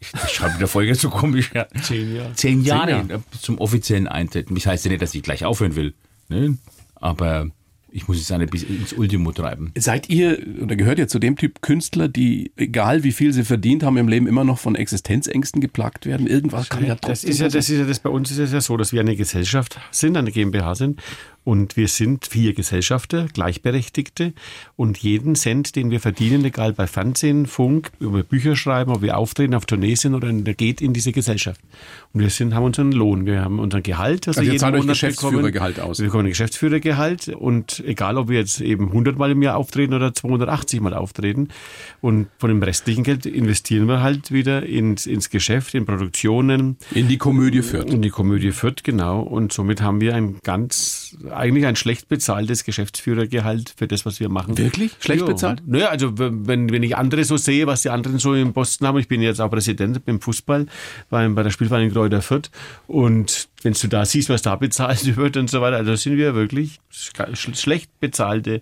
Ich, 0.00 0.12
ich 0.24 0.30
schreibe 0.30 0.58
der 0.58 0.68
Folge 0.68 0.94
so 0.94 1.10
komisch. 1.10 1.50
Ja. 1.54 1.66
Zehn 1.82 2.14
Jahre. 2.14 2.32
Zehn 2.34 2.62
Jahre 2.62 2.90
Jahre. 2.90 3.14
äh, 3.14 3.38
zum 3.40 3.58
offiziellen 3.58 4.06
Eintritt. 4.08 4.48
Das 4.50 4.66
heißt 4.66 4.84
ja 4.84 4.90
nicht, 4.90 5.02
dass 5.02 5.14
ich 5.14 5.22
gleich 5.22 5.44
aufhören 5.44 5.76
will. 5.76 5.94
Ne? 6.28 6.58
Aber 6.94 7.50
ich 7.92 8.06
muss 8.08 8.18
es 8.30 8.50
bis 8.50 8.62
ins 8.62 8.92
Ultimo 8.92 9.32
treiben. 9.32 9.72
Seid 9.76 10.08
ihr 10.08 10.38
oder 10.62 10.76
gehört 10.76 10.98
ihr 10.98 11.08
zu 11.08 11.18
dem 11.18 11.36
Typ 11.36 11.60
Künstler, 11.62 12.08
die, 12.08 12.52
egal 12.56 13.02
wie 13.02 13.12
viel 13.12 13.32
sie 13.32 13.44
verdient 13.44 13.82
haben 13.82 13.96
im 13.96 14.08
Leben, 14.08 14.26
immer 14.26 14.44
noch 14.44 14.58
von 14.58 14.74
Existenzängsten 14.76 15.60
geplagt 15.60 16.06
werden? 16.06 16.26
Irgendwas 16.26 16.68
kann 16.68 16.84
ja 16.86 16.94
Das 16.94 17.00
trotzdem 17.00 17.30
ist 17.30 17.38
ja, 17.40 17.50
sein. 17.50 17.58
das 17.58 17.68
ist 17.68 17.78
ja 17.78 17.84
das 17.84 17.98
bei 18.00 18.10
uns 18.10 18.30
ist 18.30 18.38
es 18.38 18.52
ja 18.52 18.60
so, 18.60 18.76
dass 18.76 18.92
wir 18.92 19.00
eine 19.00 19.16
Gesellschaft 19.16 19.78
sind, 19.90 20.16
eine 20.16 20.30
GmbH 20.30 20.74
sind 20.74 21.00
und 21.44 21.76
wir 21.76 21.88
sind 21.88 22.26
vier 22.26 22.54
Gesellschafter, 22.54 23.26
Gleichberechtigte 23.32 24.32
und 24.76 24.98
jeden 24.98 25.34
Cent, 25.34 25.76
den 25.76 25.90
wir 25.90 26.00
verdienen, 26.00 26.44
egal 26.44 26.72
bei 26.72 26.86
Fernsehen, 26.86 27.46
Funk, 27.46 27.90
über 27.98 28.22
Bücher 28.22 28.56
schreiben, 28.56 28.92
ob 28.92 29.02
wir 29.02 29.16
auftreten, 29.16 29.54
auf 29.54 29.66
Tournee 29.66 29.94
sind 29.94 30.14
oder 30.14 30.32
der 30.32 30.54
geht 30.54 30.80
in 30.80 30.92
diese 30.92 31.12
Gesellschaft. 31.12 31.60
Und 32.12 32.20
wir 32.20 32.30
sind, 32.30 32.54
haben 32.54 32.64
unseren 32.64 32.92
Lohn, 32.92 33.26
wir 33.26 33.42
haben 33.42 33.58
unseren 33.58 33.82
Gehalt. 33.82 34.28
Also 34.28 34.40
ihr 34.40 34.46
jeden 34.46 34.58
zahlt 34.58 34.74
euch 34.74 34.80
Monat 34.82 34.94
Geschäftsführergehalt 34.94 35.76
bekommen. 35.76 35.90
aus. 35.90 35.98
Wir 35.98 36.06
bekommen 36.06 36.26
ein 36.26 36.30
Geschäftsführergehalt 36.30 37.28
und 37.28 37.82
egal, 37.86 38.16
ob 38.18 38.28
wir 38.28 38.38
jetzt 38.38 38.60
eben 38.60 38.88
100 38.88 39.18
Mal 39.18 39.30
im 39.30 39.42
Jahr 39.42 39.56
auftreten 39.56 39.94
oder 39.94 40.12
280 40.12 40.80
Mal 40.80 40.94
auftreten 40.94 41.48
und 42.00 42.28
von 42.38 42.48
dem 42.48 42.62
restlichen 42.62 43.04
Geld 43.04 43.26
investieren 43.26 43.86
wir 43.88 44.02
halt 44.02 44.30
wieder 44.32 44.64
ins, 44.64 45.06
ins 45.06 45.30
Geschäft, 45.30 45.74
in 45.74 45.86
Produktionen, 45.86 46.76
In 46.92 47.08
die 47.08 47.18
Komödie 47.18 47.62
führt. 47.62 47.90
in 47.90 48.02
die 48.02 48.10
Komödie 48.10 48.52
Fürth, 48.52 48.82
genau. 48.82 49.20
Und 49.20 49.52
somit 49.52 49.80
haben 49.82 50.00
wir 50.00 50.14
ein 50.14 50.36
ganz, 50.42 51.16
eigentlich 51.32 51.66
ein 51.66 51.76
schlecht 51.76 52.08
bezahltes 52.08 52.64
Geschäftsführergehalt 52.64 53.74
für 53.76 53.86
das, 53.86 54.06
was 54.06 54.20
wir 54.20 54.28
machen. 54.28 54.58
Wirklich? 54.58 54.92
Schlecht 55.00 55.22
Ja. 55.22 55.26
bezahlt? 55.26 55.62
Naja, 55.66 55.88
also 55.88 56.12
wenn, 56.18 56.70
wenn 56.70 56.82
ich 56.82 56.96
andere 56.96 57.24
so 57.24 57.36
sehe, 57.36 57.66
was 57.66 57.82
die 57.82 57.90
anderen 57.90 58.18
so 58.18 58.34
im 58.34 58.52
Posten 58.52 58.86
haben, 58.86 58.98
ich 58.98 59.08
bin 59.08 59.22
jetzt 59.22 59.40
auch 59.40 59.50
Präsident 59.50 60.04
beim 60.04 60.20
Fußball, 60.20 60.66
beim, 61.08 61.34
bei 61.34 61.42
der 61.42 61.50
Spielvereinigung 61.50 61.94
Kräuter 61.94 62.22
Fürth 62.22 62.50
und 62.86 63.48
wenn 63.62 63.74
du 63.74 63.88
da 63.88 64.04
siehst, 64.04 64.28
was 64.28 64.42
da 64.42 64.56
bezahlt 64.56 65.16
wird 65.16 65.36
und 65.36 65.50
so 65.50 65.60
weiter, 65.60 65.76
also 65.76 65.94
sind 65.96 66.16
wir 66.16 66.34
wirklich 66.34 66.80
sch 66.90 67.12
schlecht 67.54 67.90
bezahlte 68.00 68.60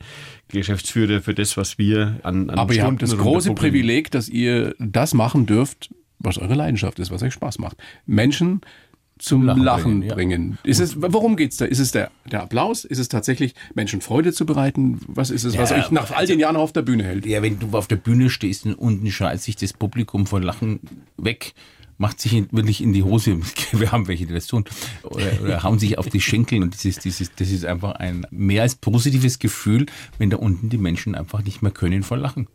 Geschäftsführer 0.48 1.20
für 1.20 1.34
das, 1.34 1.56
was 1.56 1.78
wir 1.78 2.20
an, 2.22 2.50
an 2.50 2.58
Aber 2.58 2.74
ihr 2.74 2.84
habt 2.84 3.02
das 3.02 3.16
große. 3.16 3.54
Privileg, 3.54 4.10
dass 4.10 4.28
ihr 4.28 4.74
das 4.78 5.14
machen 5.14 5.46
dürft, 5.46 5.90
was 6.18 6.38
eure 6.38 6.54
Leidenschaft 6.54 6.98
ist, 6.98 7.10
was 7.10 7.22
euch 7.22 7.32
Spaß 7.32 7.58
macht. 7.58 7.76
Menschen 8.06 8.60
zum 9.18 9.44
Lachen, 9.44 9.62
Lachen 9.62 10.00
bringen. 10.00 10.14
bringen, 10.14 10.58
ja. 10.64 10.70
Ist 10.70 10.80
es, 10.80 11.00
worum 11.00 11.36
geht's 11.36 11.56
da? 11.56 11.64
Ist 11.64 11.78
es 11.78 11.92
der, 11.92 12.10
der 12.30 12.42
Applaus? 12.42 12.84
Ist 12.84 12.98
es 12.98 13.08
tatsächlich 13.08 13.54
Menschen 13.74 14.00
Freude 14.00 14.32
zu 14.32 14.46
bereiten? 14.46 15.00
Was 15.06 15.30
ist 15.30 15.44
es, 15.44 15.58
was 15.58 15.70
Ja, 15.70 15.78
euch 15.78 15.90
nach 15.90 16.10
all 16.10 16.26
den 16.26 16.40
Jahren 16.40 16.56
auf 16.56 16.72
der 16.72 16.82
Bühne 16.82 17.04
hält? 17.04 17.26
Ja, 17.26 17.42
wenn 17.42 17.58
du 17.58 17.68
auf 17.76 17.88
der 17.88 17.96
Bühne 17.96 18.30
stehst 18.30 18.66
und 18.66 18.74
unten 18.74 19.10
schreit 19.10 19.40
sich 19.40 19.56
das 19.56 19.72
Publikum 19.72 20.26
vor 20.26 20.40
Lachen 20.40 20.80
weg 21.16 21.54
macht 21.98 22.20
sich 22.20 22.32
wirklich 22.52 22.80
in 22.80 22.92
die 22.92 23.02
Hose. 23.02 23.40
Wir 23.72 23.92
haben 23.92 24.08
welche, 24.08 24.24
die 24.26 24.32
das 24.32 24.46
tun. 24.46 24.64
Oder, 25.02 25.26
oder 25.42 25.62
hauen 25.64 25.78
sich 25.78 25.98
auf 25.98 26.08
die 26.08 26.20
Schenkel 26.20 26.62
und 26.62 26.74
das 26.74 26.84
ist, 26.84 27.04
das, 27.04 27.20
ist, 27.20 27.32
das 27.36 27.50
ist 27.50 27.64
einfach 27.64 27.96
ein 27.96 28.26
mehr 28.30 28.62
als 28.62 28.76
positives 28.76 29.38
Gefühl, 29.38 29.86
wenn 30.16 30.30
da 30.30 30.38
unten 30.38 30.70
die 30.70 30.78
Menschen 30.78 31.14
einfach 31.14 31.42
nicht 31.44 31.60
mehr 31.60 31.72
können 31.72 32.02
vor 32.02 32.16
Lachen. 32.16 32.46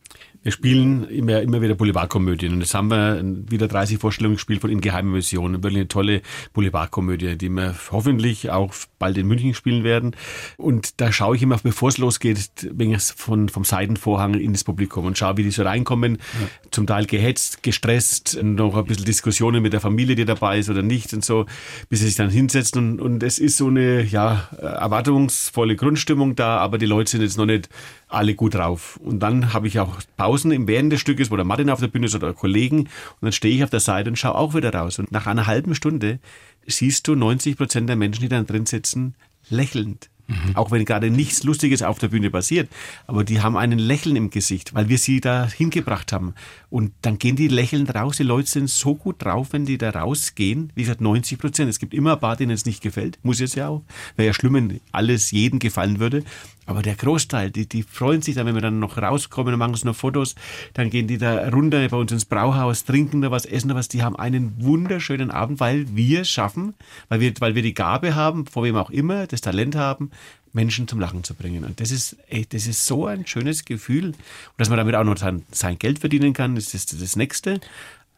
Wir 0.44 0.52
spielen 0.52 1.06
immer, 1.08 1.42
immer 1.42 1.62
wieder 1.62 1.74
Boulevardkomödien 1.74 2.52
und 2.54 2.60
jetzt 2.60 2.74
haben 2.74 2.92
wir 2.92 3.22
wieder 3.50 3.70
30 3.70 3.98
Vorstellungen 3.98 4.36
gespielt 4.36 4.60
von 4.60 4.70
In 4.70 4.82
geheime 4.82 5.10
Mission. 5.10 5.64
Wirklich 5.64 5.78
eine 5.78 5.88
tolle 5.88 6.22
Boulevardkomödie, 6.52 7.38
die 7.38 7.50
wir 7.50 7.74
hoffentlich 7.92 8.50
auch 8.52 8.74
bald 9.00 9.18
in 9.18 9.26
München 9.28 9.54
spielen 9.54 9.86
werden. 9.86 10.18
Und 10.58 11.00
da 11.00 11.14
schaue 11.14 11.38
ich 11.38 11.42
immer, 11.44 11.58
bevor 11.64 11.88
es 11.90 11.98
losgeht, 11.98 12.50
wegen 12.72 13.00
von, 13.00 13.48
vom 13.48 13.64
Seitenvorhang 13.64 14.34
in 14.34 14.52
das 14.52 14.66
Publikum 14.66 15.06
und 15.06 15.18
schaue, 15.18 15.38
wie 15.38 15.44
die 15.44 15.52
so 15.52 15.64
reinkommen. 15.64 16.18
Ja. 16.18 16.70
Zum 16.72 16.88
Teil 16.88 17.06
gehetzt, 17.06 17.64
gestresst, 17.64 18.38
noch 18.44 18.76
ein 18.76 18.84
bisschen 18.84 19.06
Diskussionen 19.06 19.62
mit 19.62 19.72
der 19.72 19.80
Familie, 19.80 20.16
die 20.16 20.26
dabei 20.26 20.60
ist 20.60 20.70
oder 20.70 20.82
nicht 20.82 21.14
und 21.14 21.24
so, 21.24 21.46
bis 21.88 22.00
sie 22.00 22.08
sich 22.08 22.16
dann 22.16 22.30
hinsetzen. 22.30 23.00
Und, 23.00 23.02
und 23.02 23.24
es 23.24 23.40
ist 23.40 23.56
so 23.56 23.68
eine 23.68 24.04
ja, 24.04 24.50
erwartungsvolle 24.60 25.78
Grundstimmung 25.78 26.36
da, 26.36 26.58
aber 26.58 26.78
die 26.78 26.86
Leute 26.86 27.12
sind 27.12 27.22
jetzt 27.22 27.38
noch 27.38 27.46
nicht 27.46 27.70
alle 28.14 28.36
gut 28.36 28.56
drauf. 28.56 29.00
Und 29.04 29.20
dann 29.20 29.54
habe 29.54 29.68
ich 29.68 29.80
auch 29.80 30.00
Pausen 30.18 30.52
im 30.52 30.68
Während 30.68 30.92
des 30.94 31.02
Stückes, 31.02 31.32
wo 31.32 31.36
der 31.36 31.46
Martin 31.46 31.70
auf 31.70 31.80
der 31.80 31.88
Bühne 31.88 32.06
ist 32.06 32.16
oder 32.16 32.34
Kollegen. 32.34 32.80
Und 32.80 32.90
dann 33.22 33.32
stehe 33.32 33.56
ich 33.56 33.64
auf 33.64 33.70
der 33.70 33.80
Seite 33.80 34.10
und 34.10 34.18
schaue 34.18 34.36
auch 34.36 34.54
wieder 34.54 34.74
raus. 34.74 35.00
Und 35.00 35.12
nach 35.12 35.28
einer 35.28 35.48
halben 35.48 35.76
Stunde 35.76 36.20
siehst 36.66 37.08
du 37.08 37.16
90 37.16 37.58
Prozent 37.58 37.90
der 37.90 37.96
Menschen, 37.96 38.22
die 38.22 38.30
dann 38.30 38.46
drin 38.46 38.66
sitzen, 38.66 39.16
lächelnd. 39.50 40.10
Mhm. 40.28 40.56
Auch 40.56 40.72
wenn 40.72 40.86
gerade 40.86 41.10
nichts 41.10 41.44
Lustiges 41.44 41.84
auf 41.84 42.00
der 42.00 42.08
Bühne 42.08 42.30
passiert. 42.30 42.70
Aber 43.08 43.24
die 43.24 43.42
haben 43.42 43.58
einen 43.58 43.80
Lächeln 43.80 44.16
im 44.16 44.30
Gesicht, 44.30 44.74
weil 44.74 44.88
wir 44.90 44.98
sie 44.98 45.20
da 45.20 45.50
hingebracht 45.50 46.14
haben. 46.14 46.34
Und 46.70 46.94
dann 47.02 47.20
gehen 47.20 47.36
die 47.36 47.50
lächelnd 47.50 47.94
raus. 47.94 48.18
Die 48.18 48.24
Leute 48.24 48.50
sind 48.50 48.70
so 48.70 48.96
gut 48.96 49.24
drauf, 49.24 49.50
wenn 49.52 49.66
die 49.66 49.78
da 49.78 49.90
rausgehen. 49.90 50.72
Wie 50.76 50.84
gesagt, 50.84 51.02
90 51.02 51.38
Prozent. 51.40 51.70
Es 51.70 51.80
gibt 51.80 51.94
immer 51.94 52.14
ein 52.14 52.20
paar, 52.20 52.38
denen 52.38 52.52
es 52.52 52.66
nicht 52.66 52.82
gefällt. 52.82 53.20
Muss 53.24 53.42
es 53.42 53.56
ja 53.56 53.68
auch. 53.68 53.84
Wäre 54.16 54.28
ja 54.28 54.34
schlimm, 54.34 54.54
wenn 54.54 54.80
alles 54.92 55.32
jedem 55.32 55.60
gefallen 55.60 56.00
würde. 56.00 56.24
Aber 56.66 56.82
der 56.82 56.96
Großteil, 56.96 57.52
die, 57.52 57.68
die 57.68 57.84
freuen 57.84 58.22
sich 58.22 58.36
dann, 58.36 58.46
wenn 58.46 58.56
wir 58.56 58.62
dann 58.62 58.80
noch 58.80 58.98
rauskommen 58.98 59.54
und 59.54 59.60
machen 59.60 59.72
uns 59.72 59.84
noch 59.84 59.96
Fotos. 59.96 60.36
Dann 60.74 60.90
gehen 60.90 61.08
die 61.08 61.18
da 61.18 61.50
runter 61.50 61.88
bei 61.88 61.98
uns 61.98 62.12
ins 62.12 62.26
Brauhaus, 62.26 62.86
trinken 62.86 63.22
da 63.22 63.32
was, 63.32 63.46
essen 63.46 63.70
da 63.70 63.76
was. 63.76 63.88
Die 63.88 64.04
haben 64.04 64.16
einen 64.16 64.54
wunderschönen 64.60 65.32
Abend, 65.32 65.60
weil 65.60 65.96
wir 65.96 66.26
schaffen, 66.26 66.74
weil 67.10 67.20
wir, 67.20 67.34
weil 67.40 67.56
wir 67.56 67.62
die 67.62 67.74
Gabe 67.74 68.16
haben, 68.16 68.46
vor 68.46 68.64
wem 68.64 68.76
auch 68.76 68.90
immer, 68.90 69.28
das 69.28 69.42
Talent 69.42 69.76
haben, 69.76 70.12
Menschen 70.54 70.88
zum 70.88 71.00
Lachen 71.00 71.24
zu 71.24 71.34
bringen. 71.34 71.66
Und 71.66 71.80
das 71.80 71.92
ist, 71.92 72.16
ey, 72.30 72.46
das 72.48 72.68
ist 72.68 72.86
so 72.86 73.08
ein 73.08 73.26
schönes 73.26 73.66
Gefühl. 73.66 74.08
Und 74.08 74.16
dass 74.58 74.70
man 74.70 74.78
damit 74.78 74.96
auch 74.96 75.04
noch 75.04 75.18
sein, 75.18 75.44
sein 75.52 75.80
Geld 75.80 76.00
verdienen 76.00 76.34
kann, 76.34 76.56
ist 76.56 76.74
das, 76.74 76.86
das 76.86 77.16
Nächste. 77.16 77.60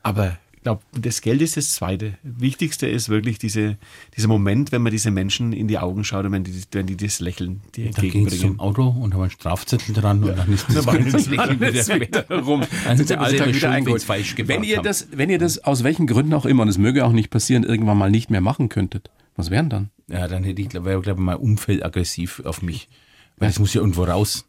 Aber 0.04 0.38
glaube, 0.66 0.82
das 1.00 1.22
Geld 1.22 1.44
ist 1.44 1.58
das 1.58 1.76
Zweite. 1.76 2.18
Wichtigste 2.24 2.88
ist 2.88 3.08
wirklich 3.08 3.38
diese, 3.38 3.78
dieser 4.18 4.28
Moment, 4.28 4.72
wenn 4.72 4.82
man 4.82 4.92
diese 4.92 5.12
Menschen 5.12 5.54
in 5.54 5.68
die 5.68 5.78
Augen 5.78 6.04
schaut 6.04 6.26
und 6.26 6.32
wenn 6.32 6.44
die, 6.44 6.60
wenn 6.72 6.88
die 6.88 6.98
das 6.98 7.20
Lächeln 7.20 7.62
dir 7.76 7.92
Dann 7.92 8.10
gehen 8.10 8.28
sie 8.28 8.40
zum 8.40 8.60
Auto 8.60 8.88
und 8.88 9.14
haben 9.14 9.22
einen 9.22 9.30
Strafzettel 9.30 9.94
dran 9.94 10.24
ja. 10.24 10.32
und 10.32 10.40
dann 10.40 10.52
ist 10.52 10.66
das, 10.74 10.86
das 10.86 11.28
Lächeln 11.28 11.60
wieder 11.60 12.42
rum. 12.42 12.64
Dann 12.84 13.00
ist 13.00 13.12
der 13.12 13.22
Alltag 13.22 13.54
wieder 13.54 13.70
eingeholt. 13.70 14.08
Wenn 14.08 14.64
ihr 14.64 14.82
das, 14.82 15.08
wenn 15.12 15.30
ihr 15.30 15.38
das 15.38 15.64
aus 15.64 15.84
welchen 15.84 16.08
Gründen 16.08 16.34
auch 16.34 16.46
immer, 16.46 16.64
und 16.64 16.70
es 16.70 16.80
möge 16.80 17.06
auch 17.06 17.12
nicht 17.12 17.30
passieren, 17.30 17.64
irgendwann 17.64 18.00
mal 18.00 18.10
nicht 18.10 18.32
mehr 18.32 18.42
machen 18.42 18.68
könntet, 18.68 19.12
was 19.36 19.52
wären 19.52 19.70
dann? 19.70 19.92
Ja, 20.08 20.28
dann 20.28 20.44
hätte 20.44 20.64
ich, 20.64 20.70
glaube 20.70 21.00
ich, 21.06 21.16
mein 21.16 21.38
Umfeld 21.38 21.86
aggressiv 21.86 22.42
auf 22.44 22.64
mich. 22.64 22.90
Weil 23.38 23.50
es 23.50 23.60
muss 23.60 23.74
ja 23.74 23.82
irgendwo 23.82 24.06
raus. 24.06 24.48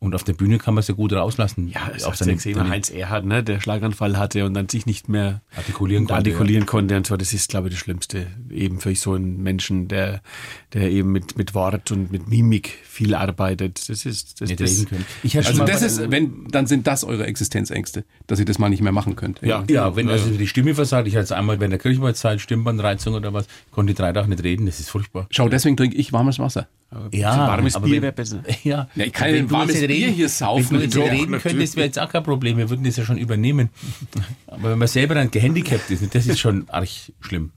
Ja. 0.00 0.06
Und 0.06 0.14
auf 0.14 0.24
der 0.24 0.32
Bühne 0.32 0.58
kann 0.58 0.74
man 0.74 0.80
es 0.80 0.88
ja 0.88 0.94
gut 0.94 1.12
rauslassen. 1.12 1.68
Ja, 1.68 1.90
es 1.94 2.04
auch 2.04 2.14
seine 2.14 2.34
gesehen, 2.34 2.68
Heinz 2.68 2.90
Erhard, 2.90 3.26
ne, 3.26 3.44
der 3.44 3.60
Schlaganfall 3.60 4.16
hatte 4.16 4.46
und 4.46 4.54
dann 4.54 4.68
sich 4.68 4.86
nicht 4.86 5.08
mehr 5.08 5.42
artikulieren 5.54 6.06
konnte. 6.06 6.30
Artikulieren 6.30 6.62
ja. 6.62 6.66
konnte 6.66 6.96
und 6.96 7.06
so, 7.06 7.16
das 7.16 7.34
ist, 7.34 7.50
glaube 7.50 7.68
ich, 7.68 7.74
das 7.74 7.80
Schlimmste. 7.80 8.26
Eben 8.50 8.80
für 8.80 8.94
so 8.94 9.12
einen 9.12 9.42
Menschen, 9.42 9.88
der, 9.88 10.22
der 10.72 10.90
eben 10.90 11.12
mit, 11.12 11.36
mit 11.36 11.54
Wort 11.54 11.90
und 11.92 12.10
mit 12.10 12.28
Mimik 12.28 12.78
viel 12.82 13.14
arbeitet. 13.14 13.88
Das 13.90 14.06
ist, 14.06 14.40
das, 14.40 14.48
nicht 14.48 14.60
das, 14.60 14.86
können. 14.86 15.04
Ich 15.22 15.36
also 15.36 15.64
das 15.64 15.82
ist, 15.82 16.10
wenn, 16.10 16.48
dann 16.48 16.66
sind 16.66 16.86
das 16.86 17.04
eure 17.04 17.26
Existenzängste, 17.26 18.04
dass 18.26 18.38
ihr 18.38 18.46
das 18.46 18.58
mal 18.58 18.70
nicht 18.70 18.82
mehr 18.82 18.92
machen 18.92 19.16
könnt. 19.16 19.42
Ja, 19.42 19.64
ja, 19.68 19.96
wenn 19.96 20.08
also 20.08 20.30
die 20.30 20.46
Stimme 20.46 20.74
versagt, 20.74 21.08
ich 21.08 21.16
hatte 21.16 21.36
einmal 21.36 21.60
während 21.60 21.72
der 21.72 21.78
Kirchenmahlzeit 21.78 22.40
Stimmbandreizung 22.40 23.14
oder 23.14 23.34
was, 23.34 23.46
konnte 23.70 23.92
drei 23.92 24.12
Tage 24.12 24.28
nicht 24.28 24.42
reden, 24.42 24.64
das 24.64 24.80
ist 24.80 24.88
furchtbar. 24.88 25.26
Schau, 25.30 25.48
deswegen 25.50 25.76
trinke 25.76 25.96
ich 25.96 26.12
warmes 26.12 26.38
Wasser. 26.38 26.68
Ja, 27.12 27.46
warmes 27.46 27.78
Bier 27.80 28.02
wäre 28.02 28.12
besser. 28.12 28.42
Ja, 28.64 28.88
ja 28.94 29.04
ich 29.04 29.12
kann 29.12 29.28
ein 29.28 29.50
warmes 29.50 29.86
Bier 29.86 30.08
hier 30.08 30.28
saufen. 30.28 30.80
Wenn 30.80 30.90
du 30.90 31.00
jetzt 31.00 31.12
reden 31.12 31.38
könntest, 31.42 31.76
wäre 31.76 31.86
jetzt 31.86 31.98
auch 31.98 32.10
kein 32.10 32.24
Problem. 32.24 32.58
Wir 32.58 32.68
würden 32.68 32.84
das 32.84 32.96
ja 32.96 33.04
schon 33.04 33.18
übernehmen. 33.18 33.70
Aber 34.48 34.72
wenn 34.72 34.78
man 34.78 34.88
selber 34.88 35.14
dann 35.14 35.30
gehandicapt 35.30 35.90
ist, 35.90 36.14
das 36.14 36.26
ist 36.26 36.40
schon 36.40 36.68
arg 36.68 36.88
schlimm. 37.20 37.52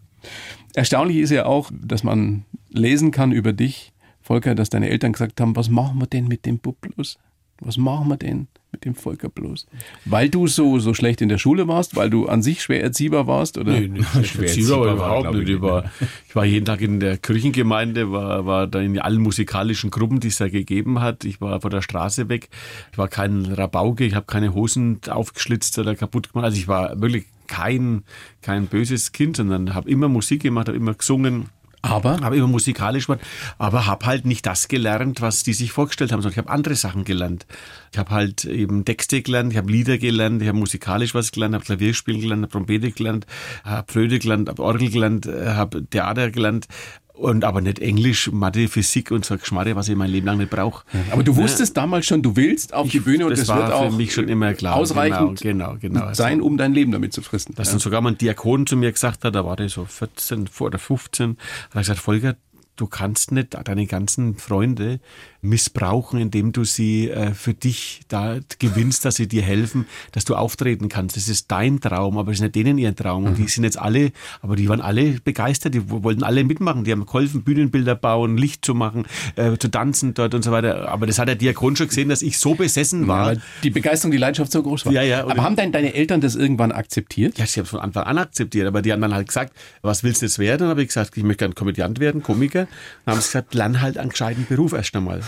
Erstaunlich 0.75 1.17
ist 1.17 1.31
ja 1.31 1.45
auch, 1.45 1.71
dass 1.73 2.03
man 2.03 2.45
lesen 2.69 3.11
kann 3.11 3.31
über 3.31 3.53
dich, 3.53 3.91
Volker, 4.21 4.55
dass 4.55 4.69
deine 4.69 4.89
Eltern 4.89 5.13
gesagt 5.13 5.41
haben, 5.41 5.55
was 5.55 5.69
machen 5.69 5.99
wir 5.99 6.07
denn 6.07 6.27
mit 6.27 6.45
dem 6.45 6.59
Bub 6.59 6.79
bloß? 6.81 7.17
Was 7.59 7.77
machen 7.77 8.07
wir 8.09 8.17
denn 8.17 8.47
mit 8.73 8.83
dem 8.83 8.95
Volker 8.95 9.29
bloß? 9.29 9.67
Weil 10.03 10.29
du 10.29 10.47
so, 10.47 10.79
so 10.79 10.93
schlecht 10.93 11.21
in 11.21 11.29
der 11.29 11.37
Schule 11.37 11.67
warst, 11.69 11.95
weil 11.95 12.09
du 12.09 12.27
an 12.27 12.41
sich 12.41 12.61
schwer 12.61 12.83
erziehbar 12.83 13.27
warst? 13.27 13.57
Oder? 13.57 13.79
Nee, 13.79 13.87
nicht 13.87 14.09
schwer 14.27 14.49
erziehbar 14.49 14.79
war 14.79 14.93
überhaupt 14.93 15.33
nicht. 15.35 15.49
Ich 15.49 15.61
war, 15.61 15.91
ich 16.27 16.35
war 16.35 16.43
jeden 16.43 16.65
Tag 16.65 16.81
in 16.81 16.99
der 16.99 17.17
Kirchengemeinde, 17.17 18.11
war, 18.11 18.45
war 18.45 18.67
da 18.67 18.81
in 18.81 18.99
allen 18.99 19.21
musikalischen 19.21 19.91
Gruppen, 19.91 20.19
die 20.19 20.27
es 20.27 20.37
da 20.37 20.49
gegeben 20.49 20.99
hat. 20.99 21.23
Ich 21.23 21.39
war 21.39 21.61
von 21.61 21.71
der 21.71 21.81
Straße 21.81 22.27
weg. 22.27 22.49
Ich 22.91 22.97
war 22.97 23.07
kein 23.07 23.45
Rabauke, 23.45 24.03
ich 24.03 24.15
habe 24.15 24.25
keine 24.25 24.53
Hosen 24.53 24.99
aufgeschlitzt 25.07 25.77
oder 25.79 25.95
kaputt 25.95 26.33
gemacht. 26.33 26.45
Also 26.45 26.57
ich 26.57 26.67
war 26.67 26.99
wirklich 26.99 27.25
kein, 27.47 28.03
kein 28.41 28.67
böses 28.67 29.11
Kind, 29.11 29.37
sondern 29.37 29.75
habe 29.75 29.89
immer 29.89 30.09
Musik 30.09 30.41
gemacht, 30.41 30.67
habe 30.67 30.77
immer 30.77 30.95
gesungen 30.95 31.49
aber? 31.83 32.21
Habe 32.21 32.37
immer 32.37 32.47
musikalisch 32.47 33.05
gemacht, 33.07 33.21
aber 33.57 33.85
habe 33.85 34.05
halt 34.05 34.25
nicht 34.25 34.45
das 34.45 34.67
gelernt, 34.67 35.21
was 35.21 35.43
die 35.43 35.53
sich 35.53 35.71
vorgestellt 35.71 36.11
haben, 36.11 36.21
sondern 36.21 36.33
ich 36.33 36.37
habe 36.45 36.49
andere 36.49 36.75
Sachen 36.75 37.03
gelernt. 37.03 37.45
Ich 37.91 37.99
habe 37.99 38.09
halt 38.09 38.45
eben 38.45 38.85
Texte 38.85 39.21
gelernt, 39.21 39.51
ich 39.51 39.57
habe 39.57 39.71
Lieder 39.71 39.97
gelernt, 39.97 40.41
ich 40.41 40.47
habe 40.47 40.57
musikalisch 40.57 41.13
was 41.13 41.31
gelernt, 41.31 41.53
habe 41.53 41.65
Klavierspielen 41.65 42.21
gelernt, 42.21 42.43
habe 42.43 42.51
Trompete 42.51 42.91
gelernt, 42.91 43.27
habe 43.63 43.91
Flöte 43.91 44.17
gelernt, 44.17 44.49
habe 44.49 44.63
Orgel 44.63 44.89
gelernt, 44.89 45.27
habe 45.27 45.85
Theater 45.85 46.31
gelernt, 46.31 46.67
und 47.13 47.43
aber 47.43 47.61
nicht 47.61 47.79
Englisch, 47.79 48.31
Mathe, 48.31 48.67
Physik 48.67 49.11
und 49.11 49.23
so 49.23 49.37
Geschmarre, 49.37 49.75
was 49.75 49.87
ich 49.87 49.95
mein 49.95 50.09
Leben 50.09 50.25
lang 50.25 50.39
nicht 50.39 50.49
brauche. 50.49 50.83
Aber 51.11 51.23
du 51.23 51.35
wusstest 51.35 51.75
ja. 51.75 51.83
damals 51.83 52.05
schon, 52.05 52.21
du 52.21 52.35
willst 52.35 52.73
auf 52.73 52.89
die 52.89 52.99
Bühne 52.99 53.25
und 53.25 53.31
das, 53.31 53.39
das 53.39 53.47
war 53.49 53.57
wird 53.59 53.71
auch 53.71 53.89
für 53.91 53.95
mich 53.95 54.13
schon 54.13 54.27
immer 54.27 54.53
klar. 54.53 54.75
Ausreichend 54.75 55.41
genau, 55.41 55.77
genau, 55.79 55.99
genau. 56.01 56.13
sein, 56.13 56.41
um 56.41 56.57
dein 56.57 56.73
Leben 56.73 56.91
damit 56.91 57.13
zu 57.13 57.21
fristen. 57.21 57.53
Dass 57.55 57.67
ja. 57.67 57.73
dann 57.73 57.79
sogar 57.79 58.01
mal 58.01 58.11
ein 58.11 58.17
Diakon 58.17 58.65
zu 58.65 58.75
mir 58.75 58.91
gesagt 58.91 59.23
hat, 59.23 59.35
da 59.35 59.45
war 59.45 59.55
der 59.55 59.69
so 59.69 59.85
14 59.85 60.49
oder 60.59 60.79
15, 60.79 61.37
hat 61.69 61.75
er 61.75 61.81
gesagt, 61.81 61.99
Volker, 61.99 62.35
du 62.75 62.87
kannst 62.87 63.31
nicht 63.31 63.55
deine 63.63 63.85
ganzen 63.85 64.35
Freunde 64.35 64.99
missbrauchen, 65.43 66.19
indem 66.19 66.53
du 66.53 66.63
sie 66.63 67.09
äh, 67.09 67.33
für 67.33 67.53
dich 67.53 68.01
da 68.07 68.39
gewinnst, 68.59 69.05
dass 69.05 69.15
sie 69.15 69.27
dir 69.27 69.41
helfen, 69.41 69.85
dass 70.13 70.25
du 70.25 70.35
auftreten 70.35 70.89
kannst. 70.89 71.17
Das 71.17 71.27
ist 71.27 71.51
dein 71.51 71.81
Traum, 71.81 72.17
aber 72.17 72.31
es 72.31 72.37
ist 72.37 72.41
nicht 72.41 72.55
denen 72.55 72.77
ihr 72.77 72.95
Traum. 72.95 73.25
Und 73.25 73.37
die 73.37 73.43
mhm. 73.43 73.47
sind 73.47 73.63
jetzt 73.65 73.77
alle, 73.77 74.11
aber 74.41 74.55
die 74.55 74.69
waren 74.69 74.81
alle 74.81 75.19
begeistert, 75.23 75.73
die 75.73 75.89
wollten 75.89 76.23
alle 76.23 76.43
mitmachen. 76.43 76.85
Die 76.85 76.91
haben 76.91 77.05
geholfen, 77.05 77.43
Bühnenbilder 77.43 77.95
bauen, 77.95 78.37
Licht 78.37 78.65
zu 78.65 78.73
machen, 78.73 79.05
äh, 79.35 79.57
zu 79.57 79.69
tanzen 79.69 80.13
dort 80.13 80.33
und 80.33 80.43
so 80.43 80.51
weiter. 80.51 80.89
Aber 80.89 81.05
das 81.05 81.19
hat 81.19 81.27
der 81.27 81.35
Diakon 81.35 81.75
schon 81.75 81.87
gesehen, 81.87 82.09
dass 82.09 82.21
ich 82.21 82.37
so 82.37 82.55
besessen 82.55 83.07
war. 83.07 83.33
Ja, 83.33 83.41
die 83.63 83.69
Begeisterung, 83.69 84.11
die 84.11 84.17
Leidenschaft 84.17 84.51
so 84.51 84.63
groß 84.63 84.85
war. 84.85 84.93
Ja, 84.93 85.01
ja. 85.01 85.27
Aber 85.27 85.43
haben 85.43 85.55
denn 85.55 85.71
deine 85.71 85.93
Eltern 85.93 86.21
das 86.21 86.35
irgendwann 86.35 86.71
akzeptiert? 86.71 87.37
Ja, 87.37 87.45
sie 87.45 87.59
haben 87.59 87.65
es 87.65 87.69
von 87.69 87.81
Anfang 87.81 88.03
an 88.03 88.17
akzeptiert, 88.17 88.65
aber 88.65 88.81
die 88.81 88.93
haben 88.93 89.01
dann 89.01 89.13
halt 89.13 89.27
gesagt, 89.27 89.53
was 89.81 90.03
willst 90.03 90.21
du 90.21 90.25
jetzt 90.25 90.39
werden? 90.39 90.63
Und 90.63 90.69
habe 90.69 90.81
ich 90.81 90.87
gesagt, 90.87 91.17
ich 91.17 91.23
möchte 91.23 91.39
gerne 91.39 91.53
Komödiant 91.53 91.99
werden, 91.99 92.23
Komiker. 92.23 92.67
Dann 93.05 93.15
haben 93.15 93.21
sie 93.21 93.27
gesagt, 93.27 93.53
lern 93.53 93.81
halt 93.81 93.97
einen 93.97 94.09
gescheiten 94.09 94.45
Beruf 94.47 94.73
erst 94.73 94.95
einmal. 94.95 95.21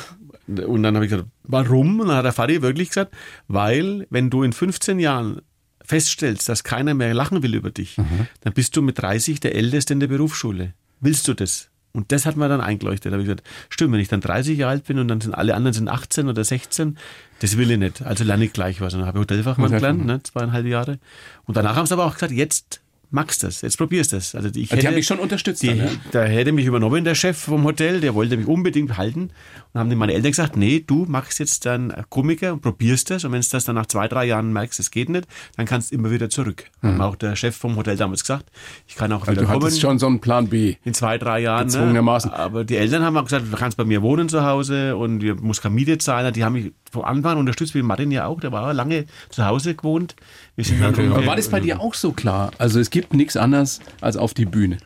Und 0.48 0.84
dann 0.84 0.96
habe 0.96 1.06
ich 1.06 1.12
gesagt, 1.12 1.30
warum? 1.44 2.00
Und 2.00 2.08
dann 2.08 2.18
hat 2.18 2.26
der 2.26 2.34
Fadi 2.34 2.62
wirklich 2.62 2.90
gesagt, 2.90 3.16
weil 3.48 4.06
wenn 4.10 4.30
du 4.30 4.44
in 4.44 4.54
15 4.54 5.00
Jahren 5.00 5.42
feststellst, 5.84 6.50
dass 6.50 6.64
keiner 6.64 6.94
mehr 6.94 7.14
lachen 7.14 7.44
will 7.44 7.56
über 7.56 7.72
dich, 7.72 7.98
mhm. 7.98 8.28
dann 8.42 8.54
bist 8.54 8.76
du 8.76 8.82
mit 8.82 9.00
30 9.00 9.40
der 9.40 9.56
Älteste 9.56 9.94
in 9.94 10.00
der 10.00 10.08
Berufsschule. 10.08 10.74
Willst 11.00 11.28
du 11.28 11.34
das? 11.34 11.70
Und 11.94 12.12
das 12.12 12.26
hat 12.26 12.36
mir 12.36 12.50
dann 12.50 12.60
eingeleuchtet. 12.60 13.12
Da 13.12 13.12
habe 13.14 13.22
ich 13.22 13.28
gesagt, 13.28 13.48
stimmt, 13.70 13.94
wenn 13.94 14.02
ich 14.02 14.10
dann 14.10 14.20
30 14.20 14.58
Jahre 14.58 14.72
alt 14.72 14.84
bin 14.84 15.00
und 15.00 15.08
dann 15.08 15.22
sind 15.22 15.34
alle 15.34 15.56
anderen 15.56 15.74
sind 15.74 15.88
18 15.88 16.28
oder 16.28 16.44
16, 16.44 16.98
das 17.40 17.58
will 17.58 17.72
ich 17.72 17.78
nicht. 17.78 18.02
Also 18.02 18.26
lerne 18.26 18.46
ich 18.46 18.54
gleich 18.54 18.82
was. 18.82 18.94
Und 18.94 19.00
dann 19.00 19.08
habe 19.08 19.20
ich 19.20 19.22
Hotelfachmann 19.22 19.72
gelernt, 19.72 20.06
ne, 20.06 20.22
zweieinhalb 20.22 20.66
Jahre. 20.66 21.00
Und 21.46 21.56
danach 21.56 21.78
haben 21.78 21.86
sie 21.86 21.94
aber 21.94 22.06
auch 22.06 22.14
gesagt, 22.14 22.34
jetzt 22.34 22.82
magst 23.12 23.44
das, 23.44 23.62
jetzt 23.62 23.78
probierst 23.78 24.14
das. 24.14 24.36
Also 24.36 24.50
ich 24.54 24.72
hätte, 24.72 24.82
die 24.82 24.88
haben 24.88 24.96
mich 24.96 25.06
schon 25.06 25.20
unterstützt. 25.20 25.64
Die, 25.64 25.68
dann, 25.68 25.78
ja? 25.78 25.90
Da 26.12 26.24
hätte 26.24 26.52
mich 26.52 26.66
übernommen 26.66 27.04
der 27.04 27.16
Chef 27.16 27.38
vom 27.38 27.64
Hotel, 27.64 28.02
der 28.02 28.16
wollte 28.16 28.38
mich 28.38 28.48
unbedingt 28.48 28.98
halten. 28.98 29.32
Und 29.74 29.80
haben 29.80 29.96
meine 29.98 30.14
Eltern 30.14 30.32
gesagt, 30.32 30.56
nee, 30.56 30.84
du 30.86 31.06
machst 31.08 31.40
jetzt 31.40 31.66
dann 31.66 31.94
Komiker 32.10 32.54
und 32.54 32.62
probierst 32.62 33.10
das. 33.10 33.26
Und 33.26 33.32
wenn 33.32 33.42
du 33.42 33.48
das 33.50 33.66
dann 33.66 33.76
nach 33.76 33.88
zwei, 33.88 34.08
drei 34.08 34.26
Jahren 34.26 34.54
merkst, 34.54 34.80
es 34.80 34.92
geht 34.92 35.10
nicht, 35.10 35.28
dann 35.58 35.66
kannst 35.66 35.92
du 35.92 35.96
immer 35.96 36.12
wieder 36.12 36.30
zurück. 36.30 36.66
Mhm. 36.82 36.88
Haben 36.88 37.02
auch 37.02 37.16
der 37.16 37.36
Chef 37.36 37.56
vom 37.56 37.76
Hotel 37.76 37.98
damals 37.98 38.22
gesagt, 38.22 38.50
ich 38.88 38.96
kann 38.96 39.12
auch 39.12 39.22
also 39.22 39.32
wieder 39.32 39.42
du 39.42 39.48
kommen. 39.48 39.60
Du 39.60 39.66
hattest 39.66 39.82
schon 39.82 40.00
so 40.00 40.08
einen 40.08 40.20
Plan 40.20 40.48
B. 40.48 40.76
In 40.84 40.94
zwei, 40.94 41.18
drei 41.18 41.42
Jahren. 41.42 41.68
Ne? 41.68 42.32
Aber 42.32 42.64
die 42.64 42.78
Eltern 42.78 43.04
haben 43.04 43.18
auch 43.18 43.26
gesagt, 43.26 43.46
du 43.52 43.58
kannst 43.58 43.78
bei 43.78 43.86
mir 43.86 44.02
wohnen 44.02 44.30
zu 44.30 44.44
Hause 44.44 44.96
und 44.96 45.20
du 45.20 45.36
musst 45.36 45.62
keine 45.62 45.76
Miete 45.76 45.98
zahlen. 45.98 46.34
Die 46.34 46.44
haben 46.44 46.54
mich 46.54 46.72
von 46.96 47.06
Anfang 47.06 47.34
an 47.34 47.38
unterstützt, 47.38 47.76
wie 47.76 47.82
Martin 47.82 48.12
ja 48.12 48.26
auch. 48.26 48.40
Der 48.40 48.52
war 48.52 48.74
lange 48.74 49.06
zu 49.30 49.46
Hause 49.46 49.76
gewohnt. 49.76 50.16
Wir 50.56 50.66
sind 50.66 50.82
dann 50.82 50.94
Aber 51.12 51.26
war 51.26 51.36
das 51.36 51.50
bei 51.50 51.60
dir 51.60 51.80
auch 51.80 51.94
so 51.94 52.12
klar? 52.12 52.52
Also 52.58 52.80
es 52.80 52.90
gibt 52.90 53.14
nichts 53.14 53.38
anderes 53.38 53.80
als 54.02 54.18
auf 54.18 54.34
die 54.34 54.46
Bühne. 54.46 54.78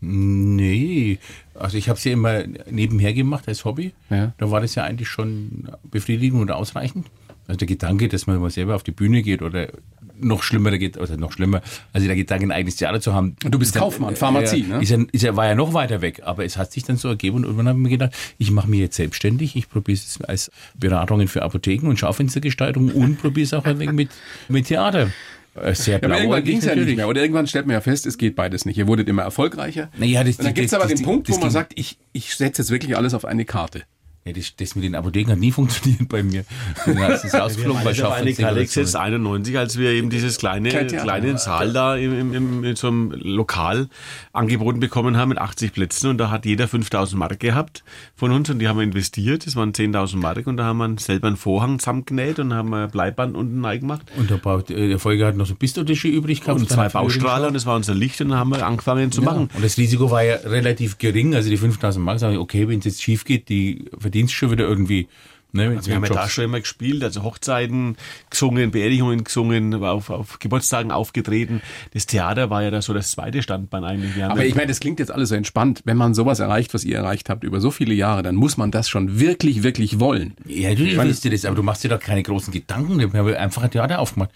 Nee, 0.00 1.18
also 1.54 1.76
ich 1.76 1.88
habe 1.88 1.98
es 1.98 2.04
ja 2.04 2.12
immer 2.12 2.44
nebenher 2.70 3.12
gemacht 3.12 3.48
als 3.48 3.64
Hobby. 3.64 3.92
Ja. 4.10 4.32
Da 4.38 4.50
war 4.50 4.60
das 4.60 4.74
ja 4.74 4.84
eigentlich 4.84 5.08
schon 5.08 5.68
befriedigend 5.84 6.40
und 6.40 6.50
ausreichend. 6.50 7.06
Also 7.48 7.58
der 7.58 7.68
Gedanke, 7.68 8.08
dass 8.08 8.26
man 8.26 8.40
mal 8.40 8.50
selber 8.50 8.74
auf 8.74 8.82
die 8.82 8.92
Bühne 8.92 9.22
geht 9.22 9.42
oder 9.42 9.68
noch 10.20 10.42
schlimmer, 10.42 10.76
geht, 10.78 10.96
oder 10.98 11.16
noch 11.16 11.32
schlimmer, 11.32 11.62
also 11.92 12.06
der 12.06 12.16
Gedanke, 12.16 12.46
ein 12.46 12.52
eigenes 12.52 12.76
Theater 12.76 13.00
zu 13.00 13.14
haben. 13.14 13.36
Du 13.40 13.58
bist 13.58 13.70
ist 13.70 13.74
ja- 13.74 13.80
Kaufmann, 13.80 14.16
Pharmazie, 14.16 14.62
ja, 14.62 14.76
ne? 14.76 14.82
Ist 14.82 14.90
ja, 14.90 14.98
ist 15.12 15.22
ja, 15.22 15.36
war 15.36 15.46
ja 15.46 15.54
noch 15.54 15.74
weiter 15.74 16.00
weg, 16.02 16.22
aber 16.24 16.44
es 16.44 16.56
hat 16.56 16.72
sich 16.72 16.84
dann 16.84 16.96
so 16.96 17.08
ergeben 17.08 17.36
und 17.38 17.44
irgendwann 17.44 17.68
habe 17.68 17.78
ich 17.78 17.82
mir 17.82 17.90
gedacht, 17.90 18.12
ich 18.38 18.50
mache 18.50 18.68
mich 18.68 18.80
jetzt 18.80 18.96
selbstständig, 18.96 19.56
ich 19.56 19.68
probiere 19.68 19.96
es 19.98 20.18
als 20.22 20.50
Beratungen 20.74 21.28
für 21.28 21.42
Apotheken 21.42 21.86
und 21.88 21.98
Schaufenstergestaltung 21.98 22.90
und 22.90 23.18
probiere 23.20 23.44
es 23.44 23.54
auch 23.54 23.64
ein 23.64 23.78
wenig 23.78 23.94
mit, 23.94 24.08
mit 24.48 24.66
Theater. 24.66 25.10
Äh, 25.54 25.74
Sehr 25.74 25.98
Ja, 26.00 26.04
aber 26.04 26.18
irgendwann 26.18 26.44
ging 26.44 26.58
es 26.58 26.66
ja 26.66 26.74
nicht 26.74 26.96
mehr. 26.96 27.08
Oder 27.08 27.22
irgendwann 27.22 27.46
stellt 27.46 27.66
man 27.66 27.72
ja 27.74 27.80
fest, 27.80 28.04
es 28.04 28.18
geht 28.18 28.36
beides 28.36 28.66
nicht. 28.66 28.76
Ihr 28.76 28.86
wurdet 28.86 29.08
immer 29.08 29.22
erfolgreicher. 29.22 29.88
Naja, 29.96 30.22
das- 30.22 30.36
Und 30.38 30.44
dann 30.44 30.52
gibt 30.54 30.66
es 30.66 30.70
das- 30.72 30.80
aber 30.80 30.90
das- 30.90 30.98
den 30.98 31.04
Punkt, 31.04 31.28
wo 31.28 31.32
das 31.32 31.40
man 31.40 31.50
sagt, 31.50 31.72
ich, 31.76 31.96
ich 32.12 32.34
setze 32.34 32.60
jetzt 32.60 32.70
wirklich 32.70 32.94
alles 32.96 33.14
auf 33.14 33.24
eine 33.24 33.44
Karte. 33.46 33.84
Ja, 34.26 34.32
das, 34.32 34.56
das 34.56 34.74
mit 34.74 34.82
den 34.84 34.96
Apotheken 34.96 35.30
hat 35.30 35.38
nie 35.38 35.52
funktioniert 35.52 36.08
bei 36.08 36.24
mir. 36.24 36.44
Ja, 36.86 37.10
es 37.10 37.22
ist 37.22 37.34
rausgeflogen 37.36 37.84
bei 37.84 37.90
Das 37.90 37.98
Schaufenster. 37.98 38.48
Alex 38.48 38.74
jetzt 38.74 38.96
91, 38.96 39.56
als 39.56 39.78
wir 39.78 39.90
eben 39.90 40.10
dieses 40.10 40.36
kleine, 40.38 40.70
kleine 40.86 41.38
Saal 41.38 41.72
da 41.72 41.94
im, 41.96 42.18
im, 42.18 42.34
im, 42.34 42.64
in 42.64 42.74
so 42.74 42.88
einem 42.88 43.12
Lokal 43.12 43.88
angeboten 44.32 44.80
bekommen 44.80 45.16
haben 45.16 45.28
mit 45.28 45.38
80 45.38 45.72
Plätzen 45.72 46.08
und 46.10 46.18
da 46.18 46.28
hat 46.30 46.44
jeder 46.44 46.66
5000 46.66 47.16
Mark 47.18 47.38
gehabt 47.38 47.84
von 48.16 48.32
uns 48.32 48.50
und 48.50 48.58
die 48.58 48.66
haben 48.66 48.78
wir 48.78 48.82
investiert, 48.82 49.46
das 49.46 49.54
waren 49.54 49.70
10.000 49.72 50.16
Mark 50.16 50.44
und 50.48 50.56
da 50.56 50.64
haben 50.64 50.78
wir 50.78 50.98
selber 50.98 51.28
einen 51.28 51.36
Vorhang 51.36 51.78
zusammengenäht 51.78 52.40
und 52.40 52.52
haben 52.52 52.74
ein 52.74 52.90
Bleiband 52.90 53.36
unten 53.36 53.64
reingemacht 53.64 54.02
Und 54.16 54.28
der, 54.28 54.38
Bau- 54.38 54.58
äh, 54.58 54.88
der 54.88 54.98
Folge 54.98 55.24
hat 55.24 55.36
noch 55.36 55.46
so 55.46 55.54
Pistotische 55.54 56.08
übrig 56.08 56.40
gehabt. 56.40 56.58
und 56.58 56.68
zwei 56.68 56.88
Baustrahler 56.88 57.46
und 57.46 57.54
das 57.54 57.64
war 57.64 57.76
unser 57.76 57.94
Licht 57.94 58.20
und 58.20 58.30
dann 58.30 58.38
haben 58.40 58.50
wir 58.50 58.66
angefangen 58.66 59.12
zu 59.12 59.20
Ja. 59.20 59.26
machen. 59.26 59.50
Und 59.54 59.64
das 59.64 59.78
Risiko 59.78 60.10
war 60.10 60.24
ja 60.24 60.34
relativ 60.44 60.98
gering. 60.98 61.36
Also 61.36 61.48
die 61.48 61.56
5000 61.56 62.04
Mark, 62.04 62.18
sage 62.18 62.34
ich, 62.34 62.40
okay, 62.40 62.66
wenn 62.66 62.80
es 62.80 62.86
jetzt 62.86 63.02
schief 63.04 63.24
geht, 63.24 63.48
die 63.48 63.84
verdienst 63.96 64.15
du 64.22 64.28
schon 64.28 64.50
wieder 64.50 64.64
irgendwie. 64.64 65.08
Ne, 65.52 65.72
Also 65.76 65.88
wir 65.88 65.96
haben 65.96 66.04
ja 66.04 66.10
da 66.12 66.28
schon 66.28 66.44
immer 66.44 66.60
gespielt, 66.60 67.02
also 67.02 67.22
Hochzeiten 67.22 67.96
gesungen, 68.28 68.72
Beerdigungen 68.72 69.24
gesungen, 69.24 69.72
auf, 69.74 70.10
auf 70.10 70.38
Geburtstagen 70.38 70.90
aufgetreten. 70.90 71.62
Das 71.94 72.04
Theater 72.06 72.50
war 72.50 72.62
ja 72.62 72.70
da 72.70 72.82
so 72.82 72.92
das 72.92 73.12
zweite 73.12 73.42
Standbein 73.42 73.84
eigentlich. 73.84 74.22
Aber 74.22 74.44
ich 74.44 74.54
meine, 74.54 74.66
das 74.66 74.80
klingt 74.80 74.98
jetzt 74.98 75.10
alles 75.10 75.30
so 75.30 75.34
entspannt. 75.34 75.82
Wenn 75.84 75.96
man 75.96 76.14
sowas 76.14 76.40
erreicht, 76.40 76.74
was 76.74 76.84
ihr 76.84 76.96
erreicht 76.96 77.30
habt 77.30 77.42
über 77.44 77.60
so 77.60 77.70
viele 77.70 77.94
Jahre, 77.94 78.22
dann 78.22 78.34
muss 78.34 78.56
man 78.56 78.70
das 78.70 78.88
schon 78.88 79.18
wirklich, 79.18 79.62
wirklich 79.62 79.98
wollen. 79.98 80.34
Ja, 80.44 80.70
natürlich 80.70 80.98
willst 80.98 81.24
du 81.24 81.30
das, 81.30 81.44
aber 81.44 81.56
du 81.56 81.62
machst 81.62 81.84
dir 81.84 81.88
doch 81.88 82.00
keine 82.00 82.22
großen 82.22 82.52
Gedanken. 82.52 82.98
Wir 82.98 83.10
haben 83.18 83.34
einfach 83.34 83.62
ein 83.62 83.70
Theater 83.70 84.00
aufgemacht. 84.00 84.30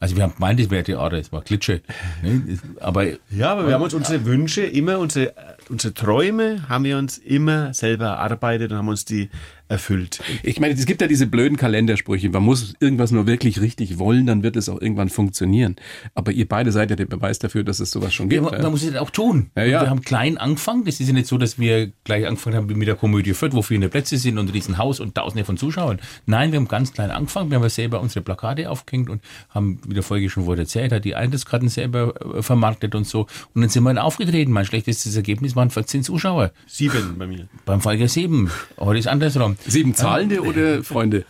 Also 0.00 0.16
wir 0.16 0.24
haben 0.24 0.34
gemeint, 0.34 0.58
das 0.60 0.70
wäre 0.70 0.82
Theater, 0.82 1.16
das 1.16 1.32
war 1.32 1.42
Klitsche. 1.42 1.80
Ne? 2.22 2.58
Aber 2.80 3.06
Ja, 3.30 3.52
aber 3.52 3.66
wir 3.66 3.74
haben 3.74 3.82
uns 3.82 3.94
unsere 3.94 4.24
Wünsche 4.26 4.62
immer, 4.62 4.98
unsere, 4.98 5.32
unsere 5.68 5.94
Träume 5.94 6.68
haben 6.68 6.84
wir 6.84 6.98
uns 6.98 7.18
immer 7.18 7.74
selber 7.74 8.06
erarbeitet 8.06 8.72
und 8.72 8.78
haben 8.78 8.88
uns 8.88 9.04
die 9.04 9.30
erfüllt. 9.68 10.20
Ich 10.42 10.60
meine, 10.60 10.74
es 10.74 10.84
gibt 10.84 11.00
ja 11.00 11.06
diese 11.06 11.26
blöden 11.26 11.56
Kalendersprüche. 11.56 12.28
Man 12.28 12.42
muss 12.42 12.74
irgendwas 12.80 13.10
nur 13.10 13.26
wirklich 13.26 13.60
richtig 13.60 13.98
wollen, 13.98 14.26
dann 14.26 14.42
wird 14.42 14.56
es 14.56 14.68
auch 14.68 14.80
irgendwann 14.80 15.08
funktionieren. 15.08 15.76
Aber 16.14 16.32
ihr 16.32 16.46
beide 16.46 16.70
seid 16.70 16.90
ja 16.90 16.96
der 16.96 17.06
Beweis 17.06 17.38
dafür, 17.38 17.64
dass 17.64 17.80
es 17.80 17.90
sowas 17.90 18.12
schon 18.12 18.28
gibt. 18.28 18.42
man, 18.42 18.52
ja. 18.52 18.62
man 18.62 18.72
muss 18.72 18.82
es 18.82 18.94
auch 18.96 19.10
tun. 19.10 19.50
Ja, 19.56 19.64
ja. 19.64 19.82
Wir 19.82 19.90
haben 19.90 20.02
klein 20.02 20.36
angefangen. 20.36 20.84
Das 20.84 21.00
ist 21.00 21.06
ja 21.06 21.14
nicht 21.14 21.26
so, 21.26 21.38
dass 21.38 21.58
wir 21.58 21.92
gleich 22.04 22.26
angefangen 22.26 22.56
haben 22.56 22.66
mit 22.66 22.86
der 22.86 22.94
Komödie 22.94 23.32
Fürth, 23.32 23.54
wo 23.54 23.62
viele 23.62 23.88
Plätze 23.88 24.18
sind 24.18 24.38
und 24.38 24.48
ein 24.48 24.52
Riesenhaus 24.52 25.00
und 25.00 25.14
tausende 25.14 25.44
von 25.44 25.56
Zuschauern. 25.56 25.98
Nein, 26.26 26.52
wir 26.52 26.58
haben 26.58 26.68
ganz 26.68 26.92
klein 26.92 27.10
angefangen. 27.10 27.50
Wir 27.50 27.58
haben 27.58 27.68
selber 27.68 28.00
unsere 28.00 28.22
Plakate 28.22 28.70
aufgehängt 28.70 29.08
und 29.08 29.22
haben, 29.48 29.80
wie 29.86 29.94
der 29.94 30.02
Folge 30.02 30.28
schon 30.28 30.44
wurde 30.44 30.62
erzählt, 30.62 30.92
hat 30.92 31.04
die 31.04 31.14
Eintrittskarten 31.14 31.68
selber 31.68 32.14
äh, 32.36 32.42
vermarktet 32.42 32.94
und 32.94 33.06
so. 33.06 33.26
Und 33.54 33.62
dann 33.62 33.70
sind 33.70 33.82
wir 33.82 33.94
dann 33.94 34.04
aufgetreten. 34.04 34.52
Mein 34.52 34.66
schlechtestes 34.66 35.16
Ergebnis 35.16 35.56
waren 35.56 35.70
14 35.70 36.02
Zuschauer. 36.02 36.52
Sieben 36.66 37.16
bei 37.18 37.26
mir. 37.26 37.48
Beim 37.64 37.80
Folge 37.80 38.08
7. 38.08 38.50
Heute 38.78 38.98
ist 38.98 39.06
andersrum. 39.06 39.53
Sieben 39.66 39.94
Zahlende 39.94 40.42
oder 40.42 40.82
Freunde? 40.84 41.24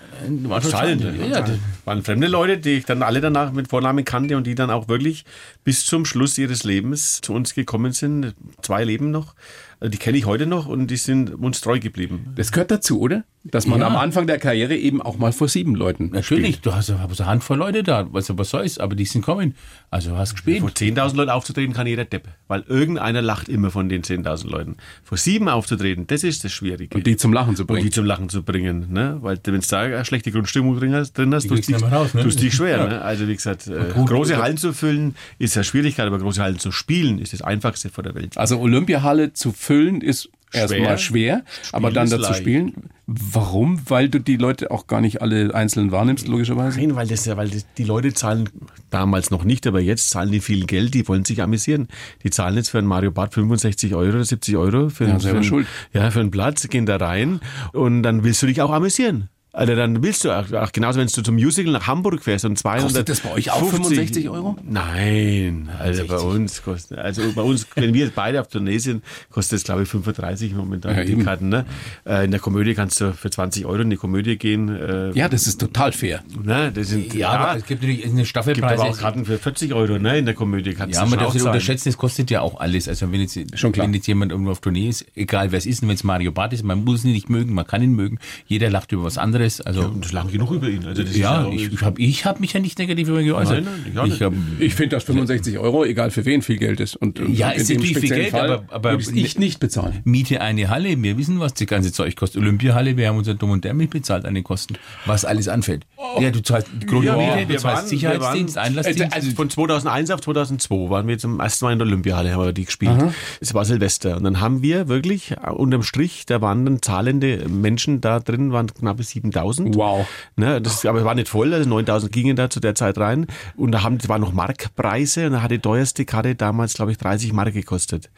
War 0.45 0.61
schon 0.63 0.71
Zahlende. 0.71 1.15
schade. 1.17 1.31
Ja, 1.31 1.41
das- 1.43 1.59
waren 1.85 2.03
fremde 2.03 2.29
Leute, 2.29 2.59
die 2.59 2.71
ich 2.71 2.85
dann 2.87 3.03
alle 3.03 3.21
danach 3.21 3.53
mit 3.53 3.69
Vornamen 3.69 4.05
kannte 4.05 4.37
und 4.37 4.47
die 4.47 4.55
dann 4.55 4.71
auch 4.71 4.89
wirklich 4.89 5.25
bis 5.65 5.85
zum 5.85 6.05
Schluss 6.07 6.39
ihres 6.39 6.65
Lebens 6.65 7.21
zu 7.21 7.35
uns 7.35 7.55
gekommen 7.55 7.93
sind. 7.93 8.35
Zwei 8.63 8.85
leben 8.85 9.11
noch. 9.11 9.35
Also 9.81 9.91
Die 9.91 9.99
kenne 9.99 10.17
ich 10.19 10.27
heute 10.27 10.47
noch 10.47 10.67
und 10.67 10.89
die 10.91 10.97
sind 10.97 11.35
uns 11.35 11.61
treu 11.61 11.79
geblieben. 11.79 12.33
Das 12.37 12.53
gehört 12.53 12.71
dazu, 12.71 13.01
oder? 13.01 13.25
Dass 13.47 13.67
man 13.67 13.81
Ja. 13.81 13.89
am 13.89 13.97
Anfang 13.97 14.27
der 14.27 14.39
Karriere 14.39 14.75
eben 14.75 15.03
auch 15.03 15.19
mal 15.19 15.31
vor 15.31 15.49
sieben 15.49 15.75
Leuten 15.75 16.09
Natürlich, 16.15 16.63
du 16.63 16.75
hast, 16.75 16.89
eine 16.89 17.27
Handvoll 17.27 17.59
Leute 17.59 17.83
da, 17.83 18.09
also 18.15 18.39
was 18.39 18.49
soll's, 18.49 18.79
aber 18.79 18.95
die 18.95 19.05
sind 19.05 19.21
kommen. 19.21 19.55
Also 19.91 20.13
du 20.13 20.17
hast 20.17 20.33
gespielt. 20.33 20.61
Vor 20.61 20.71
10.000 20.71 21.15
Leuten 21.17 21.31
aufzutreten 21.31 21.75
kann 21.75 21.87
jeder 21.87 22.07
Depp, 22.07 22.27
weil 22.49 22.63
irgendeiner 22.67 23.21
lacht 23.21 23.51
immer 23.51 23.71
von 23.71 23.91
den 23.91 24.01
10.000 24.03 24.49
Leuten. 24.49 24.77
Vor 25.03 25.19
sieben 25.19 25.51
aufzutreten, 25.51 26.07
das 26.07 26.25
ist 26.25 26.43
das 26.45 26.53
Schwierige. 26.53 26.97
Und 26.97 27.07
die 27.07 27.19
zum 27.19 27.35
Lachen 27.35 27.55
zu 27.55 27.65
Und 27.65 27.67
bringen. 27.67 27.85
die 27.85 27.91
zum 27.91 28.07
Lachen 28.07 28.31
zu 28.31 28.43
bringen. 28.43 28.91
Ne? 28.91 29.19
Weil 29.21 29.39
wenn 29.45 29.61
du 29.61 29.67
da 29.69 29.81
eine 29.81 30.05
schlechte 30.07 30.33
Grundstimmung 30.33 30.79
drin 30.79 30.95
hast, 30.95 31.13
drin 31.13 31.35
hast 31.35 31.47
tust 31.47 31.69
du 31.69 31.73
ne? 32.19 32.35
dich 32.35 32.55
schwer. 32.55 32.89
Ne? 32.89 33.03
Also 33.03 33.29
wie 33.29 33.35
gesagt, 33.35 33.67
äh, 33.67 33.93
gut, 33.95 34.09
große 34.09 34.35
gut. 34.37 34.43
Hallen 34.43 34.57
zu 34.57 34.73
füllen 34.73 35.17
ist 35.39 35.55
ja 35.55 35.63
Schwierigkeit, 35.63 36.07
aber 36.07 36.19
große 36.19 36.41
Hallen 36.43 36.59
zu 36.59 36.73
spielen 36.73 37.19
ist 37.19 37.35
das 37.35 37.43
Einfachste 37.43 37.91
vor 37.91 38.03
der 38.03 38.15
Welt. 38.15 38.39
Also 38.39 38.59
Olympiahalle 38.59 39.35
zu 39.35 39.53
füllen 39.65 40.01
ist 40.01 40.29
erstmal 40.53 40.99
schwer, 40.99 41.43
aber 41.73 41.91
dann 41.91 42.09
dazu 42.09 42.23
leicht. 42.23 42.37
spielen. 42.37 42.75
Warum? 43.07 43.81
Weil 43.91 44.09
du 44.09 44.19
die 44.19 44.37
Leute 44.37 44.71
auch 44.71 44.87
gar 44.87 45.01
nicht 45.03 45.21
alle 45.21 45.55
einzeln 45.55 45.91
wahrnimmst, 45.93 46.27
logischerweise. 46.27 46.79
Nein, 46.81 46.95
weil 46.97 47.07
das 47.07 47.27
ja, 47.27 47.37
weil 47.37 47.51
die 47.77 47.85
Leute 47.85 48.15
zahlen 48.15 48.49
damals 48.91 49.31
noch 49.31 49.45
nicht, 49.45 49.67
aber 49.67 49.81
jetzt 49.81 50.09
zahlen 50.11 50.31
die 50.31 50.41
viel 50.41 50.65
Geld, 50.65 50.95
die 50.95 51.07
wollen 51.07 51.25
sich 51.25 51.43
amüsieren. 51.43 51.89
Die 52.23 52.31
zahlen 52.31 52.57
jetzt 52.57 52.71
für 52.71 52.79
einen 52.79 52.87
Mario 52.87 53.11
Bart 53.11 53.35
65 53.35 53.95
Euro 53.95 54.09
oder 54.17 54.25
70 54.25 54.57
Euro 54.57 54.89
für, 54.89 55.05
Ja, 55.05 55.11
einen- 55.11 55.21
für, 55.21 55.37
einen- 55.57 55.67
ja, 55.93 56.11
für 56.11 56.21
einen 56.21 56.31
Platz, 56.31 56.67
gehen 56.69 56.87
da 56.87 56.97
rein 56.97 57.41
und 57.73 58.03
dann 58.05 58.25
willst 58.25 58.41
du 58.43 58.47
dich 58.47 58.63
auch 58.63 58.71
amüsieren. 58.71 59.29
Also 59.55 59.77
dann 59.77 60.03
willst 60.03 60.25
du 60.25 60.33
auch, 60.33 60.73
genauso, 60.73 60.99
wenn 60.99 61.07
du 61.07 61.23
zum 61.23 61.37
Musical 61.37 61.73
nach 61.73 61.87
Hamburg 61.87 62.23
fährst 62.25 62.45
und 62.45 62.59
200. 62.59 62.83
Kostet 62.87 63.09
das 63.09 63.21
bei 63.21 63.31
euch 63.33 63.53
auch 63.53 63.65
65 63.71 64.29
Euro? 64.29 64.57
Nein, 64.69 65.69
also 65.79 66.05
bei 66.07 66.19
uns 66.19 66.63
kostet, 66.63 66.99
also 66.99 67.23
bei 67.35 67.43
uns, 67.43 67.67
wenn 67.77 67.95
wir 67.95 68.11
beide 68.11 68.41
auf 68.41 68.49
Tournee 68.49 68.79
sind, 68.79 69.05
kostet 69.31 69.59
es 69.59 69.65
glaube 69.65 69.85
ich 69.85 69.89
35 69.89 70.55
momentan 70.55 70.97
Ja, 70.97 71.05
die 71.05 71.13
eben. 71.13 71.25
Karten. 71.25 71.49
Ne? 71.51 71.65
Äh, 72.05 72.25
In 72.25 72.33
der 72.33 72.41
Komödie 72.41 72.75
kannst 72.75 73.01
du 73.01 73.13
für 73.15 73.31
20 73.31 73.65
Euro 73.67 73.83
in 73.83 73.91
die 73.91 73.97
Komödie 73.97 74.37
gehen. 74.39 74.69
Äh, 74.69 75.13
Ja, 75.13 75.29
das 75.29 75.47
ist 75.47 75.61
total 75.61 75.93
fair. 75.93 76.23
Ne? 76.43 76.73
Das 76.75 76.89
sind, 76.89 77.15
Ja, 77.15 77.29
aber 77.31 77.57
es 77.59 77.65
gibt 77.67 77.83
natürlich 77.83 78.05
eine 78.05 78.15
gibt 78.17 78.27
Staffelpreise. 78.29 78.83
aber 78.83 78.91
auch 78.91 78.99
Karten 78.99 79.25
für 79.25 79.39
40 79.39 79.73
Euro 79.73 79.99
ne? 79.99 80.19
in 80.19 80.25
der 80.25 80.35
Komödie. 80.35 80.75
Kannst 80.75 80.97
Ja, 80.97 81.05
du 81.05 81.11
man 81.11 81.19
darf 81.21 81.33
nicht 81.33 81.45
unterschätzen, 81.45 81.89
es 81.91 81.97
kostet 81.97 82.31
ja 82.31 82.41
auch 82.41 82.59
alles. 82.59 82.89
Also 82.89 83.11
wenn 83.13 83.21
jetzt, 83.21 83.39
Schon 83.59 83.71
klar. 83.73 83.87
wenn 83.87 83.95
jetzt 83.95 84.07
jemand 84.09 84.33
irgendwo 84.33 84.51
auf 84.51 84.61
Tournee 84.61 84.89
ist, 84.89 85.07
egal 85.15 85.53
wer 85.53 85.59
es 85.59 85.67
ist, 85.67 85.83
und 85.83 85.89
wenn 85.89 85.95
es 85.95 86.03
Mario 86.05 86.33
Barth 86.33 86.53
ist, 86.55 86.65
man 86.65 86.83
muss 86.85 87.05
ihn 87.05 87.13
nicht 87.13 87.31
mögen, 87.31 87.55
man 87.55 87.67
kann 87.67 87.83
ihn 87.83 87.93
mögen. 87.93 88.19
Jeder 88.47 88.69
lacht 88.71 88.91
über 88.93 89.05
was 89.05 89.17
anderes. 89.19 89.44
Also 89.61 89.83
Und 89.83 90.05
das 90.05 90.13
lang 90.13 90.31
genug 90.31 90.51
über 90.53 90.69
ihn. 90.69 90.85
Also 90.85 91.03
das 91.03 91.11
ist 91.13 91.17
ja, 91.19 91.45
auch- 91.45 91.53
ich, 91.53 91.73
ich 91.73 91.83
habe 91.83 92.01
ich 92.01 92.25
hab 92.25 92.41
mich 92.41 92.53
ja 92.53 92.61
nicht 92.61 92.79
negativ 92.79 93.09
über 93.09 93.21
ihn 93.21 93.27
geäußert. 93.27 93.65
Nein, 93.65 93.93
nein, 93.95 94.07
ich 94.09 94.21
ich 94.21 94.61
Ich 94.67 94.75
finde, 94.75 94.97
dass 94.97 95.05
65 95.05 95.59
Euro, 95.59 95.85
egal 95.85 96.11
für 96.11 96.25
wen, 96.25 96.43
viel 96.43 96.57
Geld 96.59 96.81
ist. 96.81 96.97
Und, 96.97 97.21
und 97.21 97.35
Ja, 97.35 97.51
in 97.51 97.61
ist 97.61 97.69
viel 97.69 98.09
Geld, 98.09 98.31
Fall 98.31 98.51
aber- 98.51 98.73
aber- 98.75 98.91
würde 98.93 99.19
ich 99.19 99.39
nicht 99.39 99.61
bezahlen. 99.61 100.01
Miete 100.05 100.41
eine 100.41 100.69
Halle, 100.69 101.01
wir 101.03 101.17
wissen, 101.19 101.41
was 101.41 101.55
das 101.55 101.67
ganze 101.67 101.93
Zeug 101.93 102.17
kostet. 102.17 102.43
Olympiahalle, 102.43 102.97
wir 102.97 103.09
haben 103.09 103.19
unser 103.19 103.35
Dumm 103.35 103.51
und 103.51 103.65
Dämlich 103.65 103.91
bezahlt 103.91 104.25
an 104.25 104.35
den 104.35 104.45
Kosten, 104.45 104.75
was 105.07 105.25
alles 105.25 105.49
anfällt. 105.49 105.87
Ja, 106.21 106.31
du 106.31 106.43
zahlst 106.43 106.69
Grundmiete, 106.87 107.19
Ja, 107.23 107.37
du 107.43 107.49
wir 107.49 107.59
zahlst 107.59 107.65
waren- 107.65 107.87
Sicherheitsdienst, 107.89 108.57
waren- 108.57 108.65
Einlassdienst. 108.67 109.13
Also 109.15 109.31
von 109.33 109.51
2001 109.51 110.11
auf 110.11 110.21
2002 110.21 110.91
waren 110.91 111.07
wir 111.09 111.19
zum 111.19 111.41
ersten 111.41 111.65
Mal 111.65 111.73
in 111.73 111.79
der 111.79 111.87
Olympiahalle, 111.89 112.33
haben 112.33 112.45
wir 112.45 112.53
die 112.53 112.65
gespielt. 112.65 112.93
Es 113.41 113.55
war 113.55 113.65
Silvester. 113.65 114.17
Und 114.17 114.25
dann 114.25 114.41
haben 114.41 114.63
wir 114.63 114.89
wirklich 114.89 115.33
äh, 115.33 115.51
unterm 115.51 115.83
Strich, 115.83 116.25
da 116.27 116.41
waren 116.41 116.65
dann 116.65 116.83
zahlende 116.83 117.49
Menschen 117.49 118.01
da 118.01 118.21
drin, 118.21 118.53
waren 118.53 118.67
knappe 118.73 119.03
7000. 119.35 119.75
Wow. 119.77 120.07
Ne, 120.37 120.61
das, 120.61 120.85
aber 120.87 121.01
es 121.01 121.05
war 121.05 121.15
nicht 121.15 121.29
voll, 121.29 121.53
also 121.53 121.69
9000 121.69 122.13
gingen 122.13 122.37
da 122.37 122.49
zu 122.51 122.61
der 122.61 122.75
Zeit 122.75 122.99
rein. 122.99 123.27
Und 123.57 123.73
da 123.73 123.83
haben, 123.83 123.99
das 123.99 124.09
waren 124.09 124.21
noch 124.21 124.33
Markpreise 124.33 125.27
und 125.27 125.33
da 125.33 125.43
hat 125.43 125.51
die 125.51 125.59
teuerste 125.59 126.05
Karte 126.05 126.35
damals, 126.35 126.75
glaube 126.75 126.93
ich, 126.93 126.99
30 126.99 127.33
Mark 127.33 127.53
gekostet. 127.53 128.11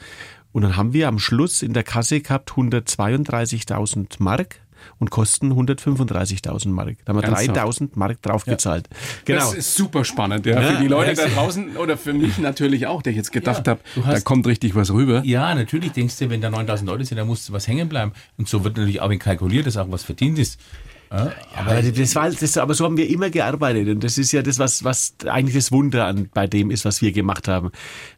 Und 0.52 0.62
dann 0.62 0.76
haben 0.76 0.92
wir 0.92 1.08
am 1.08 1.18
Schluss 1.18 1.62
in 1.62 1.72
der 1.72 1.82
Kasse 1.82 2.20
gehabt 2.20 2.52
132.000 2.52 4.16
Mark 4.18 4.60
und 4.98 5.10
kosten 5.10 5.52
135.000 5.52 6.68
Mark. 6.68 6.96
Da 7.04 7.12
haben 7.12 7.20
wir 7.20 7.24
Ernsthaft? 7.24 7.80
3.000 7.80 7.88
Mark 7.94 8.22
draufgezahlt. 8.22 8.88
Genau. 9.24 9.40
Das 9.40 9.54
ist 9.54 9.74
super 9.74 10.04
spannend. 10.04 10.46
Ja, 10.46 10.60
Ja, 10.60 10.72
für 10.76 10.82
die 10.82 10.88
Leute 10.88 11.14
da 11.14 11.26
draußen 11.26 11.76
oder 11.76 11.96
für 11.96 12.12
mich 12.12 12.38
natürlich 12.38 12.86
auch, 12.86 13.02
der 13.02 13.10
ich 13.10 13.16
jetzt 13.16 13.32
gedacht 13.32 13.66
Ja, 13.66 13.72
habe, 13.72 13.80
da 13.96 14.20
kommt 14.20 14.46
richtig 14.46 14.74
was 14.74 14.92
rüber. 14.92 15.22
Ja, 15.24 15.54
natürlich 15.54 15.92
denkst 15.92 16.18
du, 16.18 16.30
wenn 16.30 16.40
da 16.40 16.50
9000 16.50 16.88
Leute 16.88 17.04
sind, 17.04 17.18
dann 17.18 17.26
muss 17.26 17.52
was 17.52 17.68
hängen 17.68 17.88
bleiben. 17.88 18.12
Und 18.38 18.48
so 18.48 18.64
wird 18.64 18.76
natürlich 18.76 19.00
auch 19.00 19.10
kalkuliert, 19.18 19.66
dass 19.66 19.76
auch 19.76 19.90
was 19.90 20.04
verdient 20.04 20.38
ist. 20.38 20.60
Ja, 21.10 21.32
aber, 21.54 21.82
das 21.82 22.14
war, 22.14 22.30
das, 22.30 22.58
aber 22.58 22.74
so 22.74 22.84
haben 22.84 22.96
wir 22.96 23.08
immer 23.08 23.30
gearbeitet 23.30 23.88
und 23.88 24.04
das 24.04 24.18
ist 24.18 24.32
ja 24.32 24.42
das, 24.42 24.58
was, 24.58 24.84
was 24.84 25.14
eigentlich 25.26 25.54
das 25.54 25.72
Wunder 25.72 26.06
an, 26.06 26.28
bei 26.32 26.46
dem 26.46 26.70
ist, 26.70 26.84
was 26.84 27.02
wir 27.02 27.12
gemacht 27.12 27.48
haben. 27.48 27.70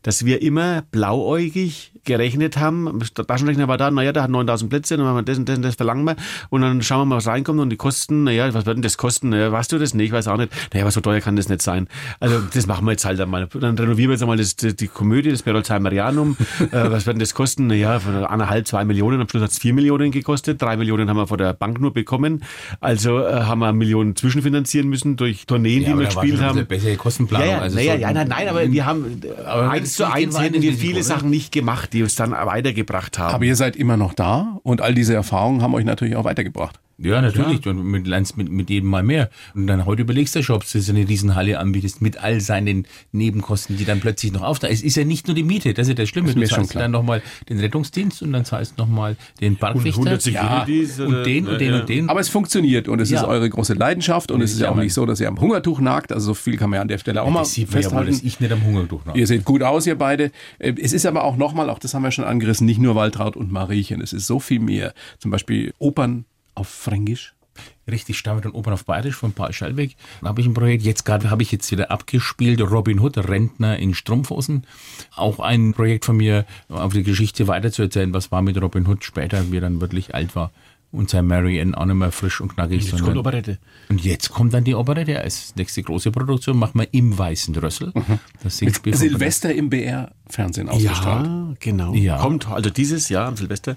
Dass 0.02 0.24
wir 0.24 0.42
immer 0.42 0.82
blauäugig 0.90 1.92
gerechnet 2.04 2.56
haben, 2.56 3.00
der 3.16 3.26
Taschenrechner 3.26 3.68
war 3.68 3.76
da, 3.76 3.90
naja, 3.90 4.12
der 4.12 4.22
hat 4.22 4.30
9000 4.30 4.70
Plätze, 4.70 4.96
dann 4.96 5.04
machen 5.04 5.16
wir 5.16 5.22
das 5.22 5.38
und 5.38 5.48
das 5.48 5.56
und 5.56 5.62
das 5.62 5.74
verlangen 5.74 6.04
wir 6.04 6.16
und 6.50 6.62
dann 6.62 6.82
schauen 6.82 7.00
wir 7.00 7.04
mal, 7.06 7.16
was 7.16 7.26
reinkommt 7.26 7.60
und 7.60 7.70
die 7.70 7.76
Kosten, 7.76 8.24
naja, 8.24 8.52
was 8.54 8.64
wird 8.66 8.76
denn 8.76 8.82
das 8.82 8.96
kosten? 8.96 9.30
Naja, 9.30 9.52
weißt 9.52 9.70
du 9.72 9.78
das 9.78 9.94
nicht? 9.94 10.06
Ich 10.06 10.12
weiß 10.12 10.28
auch 10.28 10.36
nicht. 10.38 10.52
Naja, 10.72 10.84
aber 10.84 10.90
so 10.90 11.00
teuer 11.00 11.20
kann 11.20 11.36
das 11.36 11.48
nicht 11.48 11.62
sein. 11.62 11.88
Also 12.20 12.40
das 12.40 12.66
machen 12.66 12.86
wir 12.86 12.92
jetzt 12.92 13.04
halt 13.04 13.20
einmal. 13.20 13.46
Dann 13.46 13.76
renovieren 13.78 14.10
wir 14.10 14.14
jetzt 14.14 14.22
einmal 14.22 14.38
das, 14.38 14.56
die 14.56 14.88
Komödie, 14.88 15.30
das 15.30 15.42
Berolzheimerianum. 15.42 16.36
äh, 16.60 16.90
was 16.90 17.06
wird 17.06 17.14
denn 17.14 17.20
das 17.20 17.34
kosten? 17.34 17.66
Naja, 17.66 18.00
von 18.00 18.24
eineinhalb, 18.24 18.66
zwei 18.66 18.84
Millionen, 18.84 19.20
am 19.20 19.28
Schluss 19.28 19.42
hat 19.42 19.50
es 19.50 19.58
vier 19.58 19.74
Millionen 19.74 20.10
gekostet, 20.10 20.60
drei 20.62 20.76
Millionen 20.76 21.08
haben 21.10 21.16
wir 21.16 21.26
von 21.26 21.38
der 21.38 21.52
Bank 21.52 21.80
nur 21.80 21.92
bekommen. 21.92 22.42
Also 22.80 23.18
äh, 23.18 23.32
haben 23.42 23.58
wir 23.58 23.72
Millionen 23.72 24.14
zwischenfinanzieren 24.14 24.88
müssen 24.88 25.16
durch 25.16 25.46
Tourneen, 25.46 25.82
Ja, 25.82 25.92
die 25.92 25.98
wir 25.98 26.06
gespielt 26.06 26.40
haben. 26.40 26.58
eine 26.58 26.64
bessere 26.66 26.96
Kostenplanung. 26.96 27.48
Ja, 27.48 27.54
ja, 27.56 27.60
also 27.60 27.76
naja, 27.76 27.94
so- 27.94 28.00
ja, 28.00 28.12
nein, 28.12 28.28
nein, 28.28 28.48
aber 28.48 28.70
wir 28.70 28.86
haben 28.86 29.20
Aber 29.44 29.70
eins 29.70 29.84
das 29.88 29.94
zu 29.94 30.12
eins 30.12 30.40
hätten 30.40 30.62
wir 30.62 30.72
viele 30.74 30.94
oder? 30.96 31.02
Sachen 31.02 31.28
nicht 31.30 31.50
gemacht, 31.52 31.92
die 31.92 32.02
uns 32.04 32.14
dann 32.14 32.30
weitergebracht 32.30 33.18
haben. 33.18 33.34
Aber 33.34 33.44
ihr 33.44 33.56
seid 33.56 33.74
immer 33.74 33.96
noch 33.96 34.14
da 34.14 34.58
und 34.62 34.80
all 34.80 34.94
diese 34.94 35.14
Erfahrungen 35.14 35.60
haben 35.62 35.74
euch 35.74 35.84
natürlich 35.84 36.14
auch 36.14 36.24
weitergebracht. 36.24 36.78
Ja, 37.00 37.22
natürlich. 37.22 37.64
Und 37.66 37.84
mit, 37.84 38.06
lernst 38.08 38.36
mit, 38.36 38.50
mit 38.50 38.70
jedem 38.70 38.90
Mal 38.90 39.04
mehr. 39.04 39.30
Und 39.54 39.68
dann 39.68 39.86
heute 39.86 40.02
überlegst 40.02 40.34
du 40.34 40.42
schon, 40.42 40.56
ob 40.56 40.70
du 40.70 40.80
so 40.80 40.92
eine 40.92 41.08
Riesenhalle 41.08 41.58
anbietest 41.60 42.02
mit 42.02 42.18
all 42.22 42.40
seinen 42.40 42.86
Nebenkosten, 43.12 43.76
die 43.76 43.84
dann 43.84 44.00
plötzlich 44.00 44.32
noch 44.32 44.42
auftauchen. 44.42 44.74
Es 44.74 44.82
ist 44.82 44.96
ja 44.96 45.04
nicht 45.04 45.28
nur 45.28 45.36
die 45.36 45.44
Miete, 45.44 45.74
das 45.74 45.86
ist 45.86 45.90
ja 45.90 45.94
das 45.94 46.08
Schlimme. 46.08 46.28
Ist 46.28 46.36
Du 46.36 46.46
zahlst 46.46 46.74
dann 46.74 46.90
nochmal 46.90 47.22
den 47.48 47.60
Rettungsdienst 47.60 48.22
und 48.22 48.32
dann 48.32 48.44
zahlst 48.44 48.74
du 48.76 48.82
nochmal 48.82 49.16
den 49.40 49.56
Parkwächter. 49.56 50.00
100 50.00 50.22
Securities 50.22 50.98
ja, 50.98 51.06
oder- 51.06 51.18
und 51.18 51.26
den 51.26 51.46
und 51.48 51.60
den 51.60 51.72
ja. 51.74 51.80
und 51.80 51.88
den. 51.88 52.08
Aber 52.10 52.18
es 52.20 52.28
funktioniert 52.28 52.88
und 52.88 53.00
es 53.00 53.10
Ja. 53.10 53.20
ist 53.20 53.26
eure 53.28 53.48
große 53.48 53.74
Leidenschaft 53.74 54.30
und 54.32 54.40
es 54.42 54.52
ist 54.52 54.58
ja 54.60 54.66
Ja, 54.66 54.72
auch 54.72 54.76
nicht 54.76 54.92
so, 54.92 55.06
dass 55.06 55.20
ihr 55.20 55.28
am 55.28 55.40
Hungertuch 55.40 55.80
nagt. 55.80 56.12
Also 56.12 56.26
so 56.28 56.34
viel 56.34 56.56
kann 56.56 56.70
man 56.70 56.78
ja 56.78 56.82
an 56.82 56.88
der 56.88 56.98
Stelle 56.98 57.22
auch 57.22 57.30
mal 57.30 57.40
das 57.40 57.52
sieht 57.54 57.70
man 57.72 57.80
ja 57.82 57.90
wohl, 57.92 58.04
festhalten. 58.06 58.26
ich 58.26 58.40
nicht 58.40 58.52
am 58.52 58.64
Hunger 58.64 58.84
durch 58.84 59.02
Ihr 59.14 59.26
seht 59.26 59.44
gut 59.44 59.62
aus, 59.62 59.86
ihr 59.86 59.96
beide. 59.96 60.32
Äh, 60.58 60.74
Es 60.82 60.92
ist 60.92 61.06
aber 61.06 61.22
auch 61.24 61.36
nochmal, 61.36 61.70
auch 61.70 61.78
das 61.78 61.94
haben 61.94 62.02
wir 62.02 62.10
schon 62.10 62.24
angerissen, 62.24 62.66
nicht 62.66 62.80
nur 62.80 62.94
Waltraud 62.96 63.36
und 63.36 63.52
Mariechen. 63.52 64.00
Es 64.00 64.12
ist 64.12 64.26
so 64.26 64.40
viel 64.40 64.58
mehr. 64.58 64.94
Zum 65.18 65.30
Beispiel 65.30 65.72
Opern 65.78 66.24
auf 66.58 66.68
Fränkisch. 66.68 67.34
Richtig 67.90 68.16
Stammelt 68.18 68.46
und 68.46 68.52
Opern 68.52 68.74
auf 68.74 68.84
Bayerisch 68.84 69.16
von 69.16 69.32
Paul 69.32 69.52
Schallweg. 69.52 69.96
Da 70.20 70.28
habe 70.28 70.40
ich 70.40 70.46
ein 70.46 70.54
Projekt, 70.54 70.84
jetzt 70.84 71.04
gerade 71.04 71.28
habe 71.30 71.42
ich 71.42 71.50
jetzt 71.50 71.70
wieder 71.72 71.90
abgespielt, 71.90 72.60
Robin 72.60 73.00
Hood, 73.00 73.16
Rentner 73.18 73.78
in 73.78 73.94
Strumpfhosen. 73.94 74.64
Auch 75.16 75.40
ein 75.40 75.72
Projekt 75.74 76.04
von 76.04 76.16
mir, 76.18 76.44
auf 76.68 76.92
die 76.92 77.02
Geschichte 77.02 77.48
weiterzuerzählen, 77.48 78.14
was 78.14 78.30
war 78.30 78.42
mit 78.42 78.60
Robin 78.62 78.86
Hood 78.86 79.04
später, 79.04 79.50
wie 79.50 79.56
er 79.56 79.62
dann 79.62 79.80
wirklich 79.80 80.14
alt 80.14 80.36
war 80.36 80.52
und 80.90 81.10
sein 81.10 81.26
Mary 81.26 81.60
Ann 81.60 81.74
auch 81.74 81.84
nicht 81.84 81.96
mehr 81.96 82.12
frisch 82.12 82.40
und 82.40 82.54
knackig. 82.54 82.80
Jetzt 82.82 82.90
kommt 82.92 83.00
sondern- 83.00 83.18
Operette. 83.18 83.58
und 83.90 84.02
jetzt 84.04 84.30
kommt 84.30 84.54
dann 84.54 84.64
die 84.64 84.74
Operette 84.74 85.20
als 85.20 85.54
nächste 85.56 85.82
große 85.82 86.10
Produktion, 86.12 86.56
machen 86.58 86.78
wir 86.80 86.88
im 86.92 87.18
Weißen 87.18 87.54
Rössel. 87.56 87.92
Das 88.42 88.56
Singspiel 88.58 88.92
von- 88.94 89.00
Silvester 89.00 89.52
im 89.54 89.68
BR-Fernsehen 90.28 90.68
ausgestrahlt. 90.68 91.26
Ja, 91.26 91.54
genau. 91.58 91.94
Ja. 91.94 92.18
Kommt 92.18 92.48
also 92.48 92.70
dieses 92.70 93.08
Jahr 93.08 93.26
am 93.26 93.36
Silvester 93.36 93.76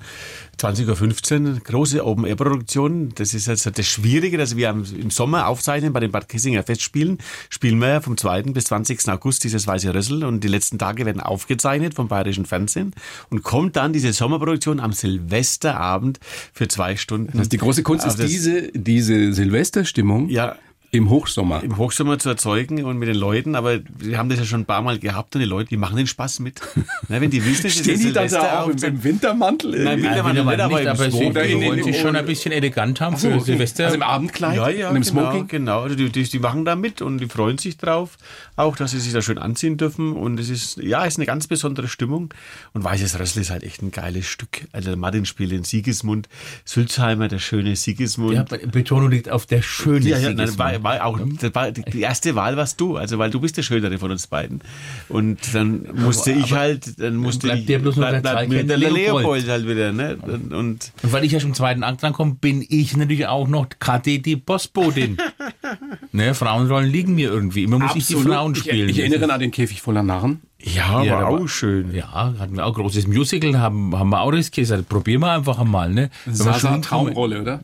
20.15 0.59 1.45
Uhr, 1.45 1.59
große 1.59 2.05
Open-Air-Produktion. 2.05 3.13
Das 3.15 3.33
ist 3.33 3.47
jetzt 3.47 3.65
das 3.65 3.85
Schwierige, 3.85 4.37
dass 4.37 4.55
wir 4.55 4.69
im 4.69 5.09
Sommer 5.09 5.47
aufzeichnen 5.47 5.93
bei 5.93 5.99
den 5.99 6.11
Bad 6.11 6.29
Kissinger 6.29 6.63
Festspielen. 6.63 7.17
Spielen 7.49 7.79
wir 7.79 8.01
vom 8.01 8.17
2. 8.17 8.43
bis 8.43 8.65
20. 8.65 9.09
August 9.09 9.43
dieses 9.43 9.65
Weiße 9.65 9.93
Rössel 9.93 10.23
und 10.23 10.43
die 10.43 10.47
letzten 10.47 10.77
Tage 10.77 11.05
werden 11.05 11.21
aufgezeichnet 11.21 11.95
vom 11.95 12.07
Bayerischen 12.07 12.45
Fernsehen 12.45 12.93
und 13.29 13.43
kommt 13.43 13.75
dann 13.75 13.93
diese 13.93 14.13
Sommerproduktion 14.13 14.79
am 14.79 14.93
Silvesterabend 14.93 16.19
für 16.53 16.67
zwei 16.67 16.95
Stunden. 16.95 17.31
Das 17.31 17.41
heißt, 17.41 17.53
die 17.53 17.57
große 17.57 17.83
Kunst 17.83 18.05
Also 18.05 18.23
ist 18.23 18.31
diese, 18.31 18.71
diese 18.73 19.33
Silvesterstimmung 19.33 20.29
Ja, 20.29 20.55
im 20.93 21.09
Hochsommer. 21.09 21.63
im 21.63 21.77
Hochsommer 21.77 22.19
zu 22.19 22.27
erzeugen 22.29 22.83
und 22.83 22.97
mit 22.97 23.07
den 23.07 23.15
Leuten, 23.15 23.55
aber 23.55 23.79
wir 23.97 24.17
haben 24.17 24.27
das 24.27 24.39
ja 24.39 24.45
schon 24.45 24.61
ein 24.61 24.65
paar 24.65 24.81
Mal 24.81 24.99
gehabt 24.99 25.33
und 25.35 25.39
die 25.39 25.47
Leute, 25.47 25.69
die 25.69 25.77
machen 25.77 25.95
den 25.95 26.05
Spaß 26.07 26.39
mit. 26.41 26.59
Ne, 27.07 27.21
wenn 27.21 27.29
die 27.31 27.45
wissen, 27.45 27.67
ist 27.67 27.79
Stehen 27.79 27.97
die 27.99 28.11
dann 28.11 28.27
da 28.29 28.61
auch 28.61 28.67
im, 28.67 28.75
im 28.77 29.03
Wintermantel? 29.03 29.71
Nein, 29.71 29.99
irgendwie? 29.99 30.09
Wintermantel 30.09 30.47
Wintermann 30.47 30.69
nicht, 30.81 30.87
aber 30.89 31.05
nicht, 31.07 31.21
im 31.21 31.29
aber 31.29 31.45
sie, 31.47 31.55
wollen 31.65 31.77
in- 31.79 31.83
sich 31.85 31.99
schon 32.01 32.15
ein 32.17 32.25
bisschen 32.25 32.51
elegant 32.51 32.99
haben 32.99 33.15
so, 33.15 33.29
für 33.29 33.35
okay. 33.35 33.43
Silvester. 33.45 33.85
Also 33.85 33.95
im 33.95 34.03
Abendkleid 34.03 34.57
Ja, 34.57 34.69
ja, 34.69 34.89
und 34.89 34.97
im 34.97 35.01
genau, 35.03 35.21
Smoking. 35.31 35.47
genau. 35.47 35.79
Also 35.81 35.95
die, 35.95 36.09
die, 36.09 36.23
die 36.23 36.39
machen 36.39 36.65
da 36.65 36.75
mit 36.75 37.01
und 37.01 37.19
die 37.19 37.27
freuen 37.27 37.57
sich 37.57 37.77
drauf, 37.77 38.17
auch 38.57 38.75
dass 38.75 38.91
sie 38.91 38.99
sich 38.99 39.13
da 39.13 39.21
schön 39.21 39.37
anziehen 39.37 39.77
dürfen. 39.77 40.11
Und 40.13 40.39
es 40.41 40.49
ist, 40.49 40.75
ja, 40.77 41.03
es 41.05 41.13
ist 41.13 41.19
eine 41.19 41.25
ganz 41.25 41.47
besondere 41.47 41.87
Stimmung. 41.87 42.33
Und 42.73 42.83
Weißes 42.83 43.17
Rössl 43.17 43.39
ist 43.39 43.49
halt 43.49 43.63
echt 43.63 43.81
ein 43.81 43.91
geiles 43.91 44.25
Stück. 44.27 44.67
Also 44.73 44.89
der 44.89 44.97
Martin 44.97 45.25
spielt 45.25 45.51
den 45.51 45.63
Sigismund, 45.63 46.27
Sülzheimer, 46.65 47.29
der 47.29 47.39
schöne 47.39 47.77
Sigismund. 47.77 48.33
ja, 48.33 48.43
Betonung 48.43 49.09
liegt 49.09 49.29
auf 49.29 49.45
der 49.45 49.61
schönen 49.61 50.05
Ja, 50.05 50.17
ja, 50.17 50.33
nein, 50.33 50.49
War, 50.83 51.05
auch, 51.05 51.19
das 51.39 51.53
war, 51.55 51.71
die, 51.71 52.01
erste 52.01 52.35
Wahl 52.35 52.57
warst 52.57 52.79
du, 52.81 52.97
also 52.97 53.17
weil 53.17 53.29
du 53.29 53.39
bist 53.39 53.57
der 53.57 53.63
Schönere 53.63 53.97
von 53.97 54.11
uns 54.11 54.27
beiden. 54.27 54.61
Und 55.09 55.39
dann 55.53 55.87
musste 55.95 56.31
ich 56.31 56.53
halt, 56.53 56.99
dann 56.99 57.15
musste 57.17 57.47
bleibt 57.47 57.59
ich, 57.61 57.65
dir 57.67 57.79
bloß 57.79 57.95
noch 57.97 58.09
der 58.09 58.21
bleibt 58.21 58.49
mir 58.49 58.63
der 58.63 58.77
Leopold. 58.77 58.97
Leopold 59.23 59.47
halt 59.49 59.67
wieder, 59.67 59.91
ne? 59.91 60.17
Und, 60.21 60.53
und 60.53 60.91
Und 61.03 61.13
weil 61.13 61.23
ich 61.23 61.31
ja 61.31 61.39
schon 61.39 61.49
im 61.51 61.55
zweiten 61.55 61.83
Akt 61.83 62.01
drankomme, 62.03 62.35
bin 62.39 62.65
ich 62.67 62.95
natürlich 62.97 63.27
auch 63.27 63.47
noch 63.47 63.67
die 64.05 64.35
Postbotin. 64.37 65.17
ne, 66.11 66.33
Frauenrollen 66.33 66.89
liegen 66.89 67.15
mir 67.15 67.29
irgendwie. 67.29 67.63
Immer 67.63 67.79
muss 67.79 67.95
ich 67.95 68.07
die 68.07 68.15
Frauen 68.15 68.53
Ich, 68.53 68.59
spielen. 68.59 68.89
ich 68.89 68.99
erinnere 68.99 69.31
an 69.31 69.39
den 69.39 69.51
Käfig 69.51 69.81
voller 69.81 70.03
Narren. 70.03 70.41
ja, 70.59 71.03
Ja, 71.03 71.19
war 71.21 71.27
auch 71.29 71.47
schön. 71.47 71.93
Ja, 71.93 72.33
hatten 72.39 72.55
wir 72.55 72.65
auch 72.65 72.73
großes 72.73 73.07
Musical, 73.07 73.59
haben, 73.59 73.97
haben 73.97 74.09
wir 74.09 74.21
auch 74.21 74.31
riskiert. 74.31 74.67
gesagt, 74.67 74.89
Probieren 74.89 75.21
wir 75.21 75.31
einfach 75.31 75.59
einmal. 75.59 75.89
Ne? 75.93 76.09
Sasa 76.29 76.59
schon- 76.59 76.81
Traumrolle, 76.81 77.41
oder? 77.41 77.61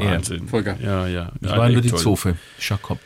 Ja. 0.00 0.12
Wahnsinn. 0.12 0.48
Volker. 0.48 0.76
Ja, 0.82 1.06
ja. 1.06 1.32
Das 1.40 1.52
ja, 1.52 1.58
war 1.58 1.68
nur 1.68 1.82
die 1.82 1.90
toll. 1.90 1.98
Zofe. 1.98 2.36
Jakob. 2.58 2.98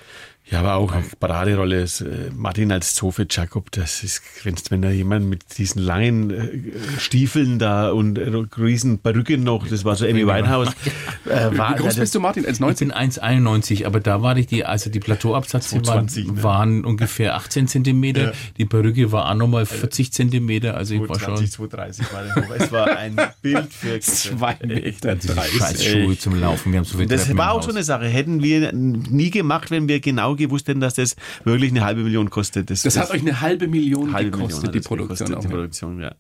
Ja, 0.51 0.61
aber 0.61 0.75
auch 0.75 0.93
eine 0.93 1.05
Paraderolle 1.19 1.81
ist 1.81 2.03
äh, 2.03 2.31
Martin 2.35 2.71
als 2.71 2.95
Zofe 2.95 3.27
Jakob, 3.31 3.73
das 3.73 4.05
ist, 4.05 4.23
wenn's, 4.43 4.71
wenn 4.71 4.83
da 4.83 4.91
jemand 4.91 5.27
mit 5.27 5.57
diesen 5.57 5.81
langen 5.81 6.31
äh, 6.31 6.99
Stiefeln 6.99 7.59
da 7.59 7.91
und 7.91 8.19
äh, 8.19 8.31
riesen 8.59 8.99
Perücken 8.99 9.43
noch, 9.43 9.67
das 9.67 9.87
war 9.87 9.97
so 9.97 10.05
Amy 10.05 10.27
Winehouse. 10.27 10.69
Äh, 11.25 11.57
war, 11.57 11.71
Wie 11.71 11.83
groß 11.83 11.97
bist 11.97 12.15
du, 12.15 12.21
Martin? 12.21 12.45
Ich 12.45 12.59
1,90? 12.59 12.79
bin 12.81 12.93
1,91, 12.93 13.87
aber 13.87 14.01
da 14.01 14.21
war 14.21 14.37
ich 14.37 14.47
die, 14.47 14.67
also 14.67 14.91
die 14.91 15.01
Plateauabsätze 15.01 15.77
waren, 15.77 16.09
220, 16.09 16.27
ne? 16.27 16.43
waren 16.43 16.85
ungefähr 16.85 17.37
18 17.37 17.67
Zentimeter. 17.67 18.35
Die 18.59 18.67
Perücke 18.67 19.11
war 19.13 19.31
auch 19.31 19.35
nochmal 19.35 19.65
40 19.65 20.13
Zentimeter, 20.13 20.77
also 20.77 20.93
ich 20.93 21.01
war 21.01 21.19
schon 21.19 21.37
220, 21.37 21.53
230 21.53 22.13
war 22.13 22.23
der 22.23 22.35
Hof. 22.37 22.45
Es 22.59 22.73
war 22.73 22.97
ein 22.99 23.19
Bild 23.41 23.73
für 23.73 23.99
Zwei 24.01 24.59
Meter 24.63 25.15
diese 25.15 25.35
30. 25.35 25.59
Scheißschuhe 25.59 26.19
zum 26.19 26.39
Laufen. 26.39 26.73
Wir 26.73 26.81
haben 26.81 26.85
so 26.85 26.99
viel 26.99 27.07
Das 27.07 27.23
Treppen 27.23 27.39
war 27.39 27.53
auch 27.53 27.63
so 27.63 27.71
eine 27.71 27.83
Sache. 27.83 28.07
Hätten 28.07 28.43
wir 28.43 28.73
nie 28.75 29.31
gemacht, 29.31 29.71
wenn 29.71 29.89
wir 29.89 30.01
genau 30.01 30.34
gewusst 30.37 30.69
hätten, 30.69 30.81
dass 30.81 30.95
das 30.95 31.17
wirklich 31.45 31.71
eine 31.71 31.85
halbe 31.85 32.03
Million 32.03 32.31
kostet. 32.31 32.71
Das 32.71 32.85
hat 32.97 33.11
euch 33.11 33.21
eine 33.21 33.41
halbe 33.41 33.69
Million 33.69 34.13
halbe 34.13 34.31
gekostet, 34.31 34.63
Million 34.63 34.73
die 34.73 34.79
das 34.79 34.87
Produktion. 34.87 35.09
gekostet, 35.09 35.37
auch. 35.37 35.41
die 35.41 35.49
Produktion, 35.49 36.01
ja. 36.01 36.15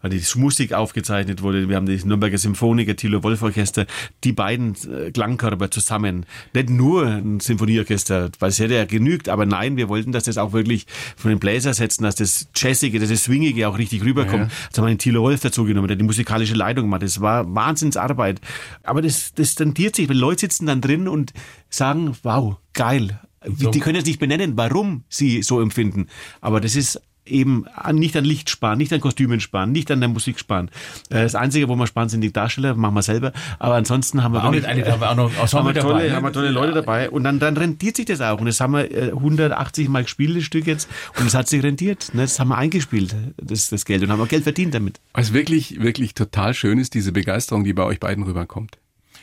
Weil 0.00 0.10
die 0.10 0.22
Musik 0.36 0.72
aufgezeichnet 0.72 1.42
wurde. 1.42 1.68
Wir 1.68 1.76
haben 1.76 1.86
die 1.86 1.96
Nürnberger 2.04 2.38
Symphoniker, 2.38 2.96
Thilo 2.96 3.22
Wolf 3.22 3.42
Orchester, 3.42 3.86
die 4.24 4.32
beiden 4.32 4.74
äh, 4.92 5.10
Klangkörper 5.10 5.70
zusammen. 5.70 6.26
Nicht 6.54 6.70
nur 6.70 7.06
ein 7.06 7.40
Symphonieorchester, 7.40 8.30
weil 8.38 8.50
es 8.50 8.58
hätte 8.58 8.74
ja 8.74 8.84
genügt, 8.84 9.28
aber 9.28 9.46
nein, 9.46 9.76
wir 9.76 9.88
wollten, 9.88 10.12
dass 10.12 10.24
das 10.24 10.38
auch 10.38 10.52
wirklich 10.52 10.86
von 11.16 11.30
den 11.30 11.38
Bläsersätzen, 11.38 12.04
dass 12.04 12.16
das 12.16 12.48
Jazzige, 12.54 12.98
dass 12.98 13.08
das 13.08 13.24
Swingige 13.24 13.68
auch 13.68 13.78
richtig 13.78 14.04
rüberkommt. 14.04 14.50
Ja. 14.50 14.58
Jetzt 14.64 14.78
haben 14.78 14.86
wir 14.86 14.94
den 14.94 14.98
Thilo 14.98 15.22
Wolf 15.22 15.40
dazu 15.40 15.64
genommen, 15.64 15.88
der 15.88 15.96
die 15.96 16.04
musikalische 16.04 16.54
Leitung 16.54 16.88
macht. 16.88 17.02
Das 17.02 17.20
war 17.20 17.54
Wahnsinnsarbeit. 17.54 18.40
Aber 18.82 19.02
das, 19.02 19.32
das 19.34 19.54
tendiert 19.54 19.96
sich, 19.96 20.08
weil 20.08 20.16
Leute 20.16 20.40
sitzen 20.40 20.66
dann 20.66 20.80
drin 20.80 21.08
und 21.08 21.32
sagen, 21.70 22.16
wow, 22.22 22.56
geil. 22.72 23.20
Die 23.46 23.80
können 23.80 23.96
jetzt 23.96 24.06
nicht 24.06 24.18
benennen, 24.20 24.52
warum 24.56 25.04
sie 25.08 25.42
so 25.42 25.60
empfinden. 25.60 26.06
Aber 26.40 26.60
das 26.60 26.76
ist 26.76 27.00
eben 27.30 27.66
nicht 27.92 28.16
an 28.16 28.24
Licht 28.24 28.48
sparen, 28.48 28.78
nicht 28.78 28.90
an 28.90 29.00
Kostümen 29.00 29.38
sparen, 29.40 29.70
nicht 29.70 29.90
an 29.90 30.00
der 30.00 30.08
Musik 30.08 30.38
sparen. 30.40 30.70
Äh, 31.10 31.24
Das 31.24 31.34
Einzige, 31.34 31.68
wo 31.68 31.76
wir 31.76 31.86
sparen, 31.86 32.08
sind 32.08 32.22
die 32.22 32.32
Darsteller, 32.32 32.74
machen 32.74 32.94
wir 32.94 33.02
selber. 33.02 33.34
Aber 33.58 33.74
ansonsten 33.74 34.22
haben 34.22 34.32
wir 34.32 34.42
Auch 34.42 34.50
nicht 34.50 34.64
eine, 34.64 34.82
haben 34.90 35.00
wir 35.02 35.10
auch 35.10 35.14
noch 35.14 35.30
haben 35.34 35.42
Ensemble 35.42 35.74
wir 35.74 35.82
tolle, 35.82 35.92
dabei. 35.98 36.08
ne? 36.08 36.14
haben 36.16 36.24
wir 36.24 36.32
tolle 36.32 36.50
Leute 36.50 36.72
dabei. 36.72 37.10
Und 37.10 37.24
dann, 37.24 37.38
dann 37.38 37.54
rentiert 37.58 37.96
sich 37.96 38.06
das 38.06 38.22
auch. 38.22 38.38
Und 38.40 38.46
das 38.46 38.60
haben 38.60 38.72
wir 38.72 38.90
äh, 38.90 39.10
180 39.10 39.90
Mal 39.90 40.04
gespielt, 40.04 40.38
das 40.38 40.44
Stück 40.44 40.66
jetzt. 40.66 40.88
Und 41.20 41.26
es 41.26 41.34
hat 41.34 41.48
sich 41.48 41.62
rentiert. 41.62 42.14
Ne? 42.14 42.22
Das 42.22 42.40
haben 42.40 42.48
wir 42.48 42.56
eingespielt, 42.56 43.14
das, 43.36 43.68
das 43.68 43.84
Geld. 43.84 44.02
Und 44.02 44.10
haben 44.10 44.22
auch 44.22 44.28
Geld 44.28 44.44
verdient 44.44 44.72
damit. 44.72 44.98
Was 45.12 45.34
wirklich, 45.34 45.82
wirklich 45.82 46.14
total 46.14 46.54
schön 46.54 46.78
ist, 46.78 46.94
diese 46.94 47.12
Begeisterung, 47.12 47.62
die 47.62 47.74
bei 47.74 47.84
euch 47.84 48.00
beiden 48.00 48.24
rüberkommt. 48.24 48.78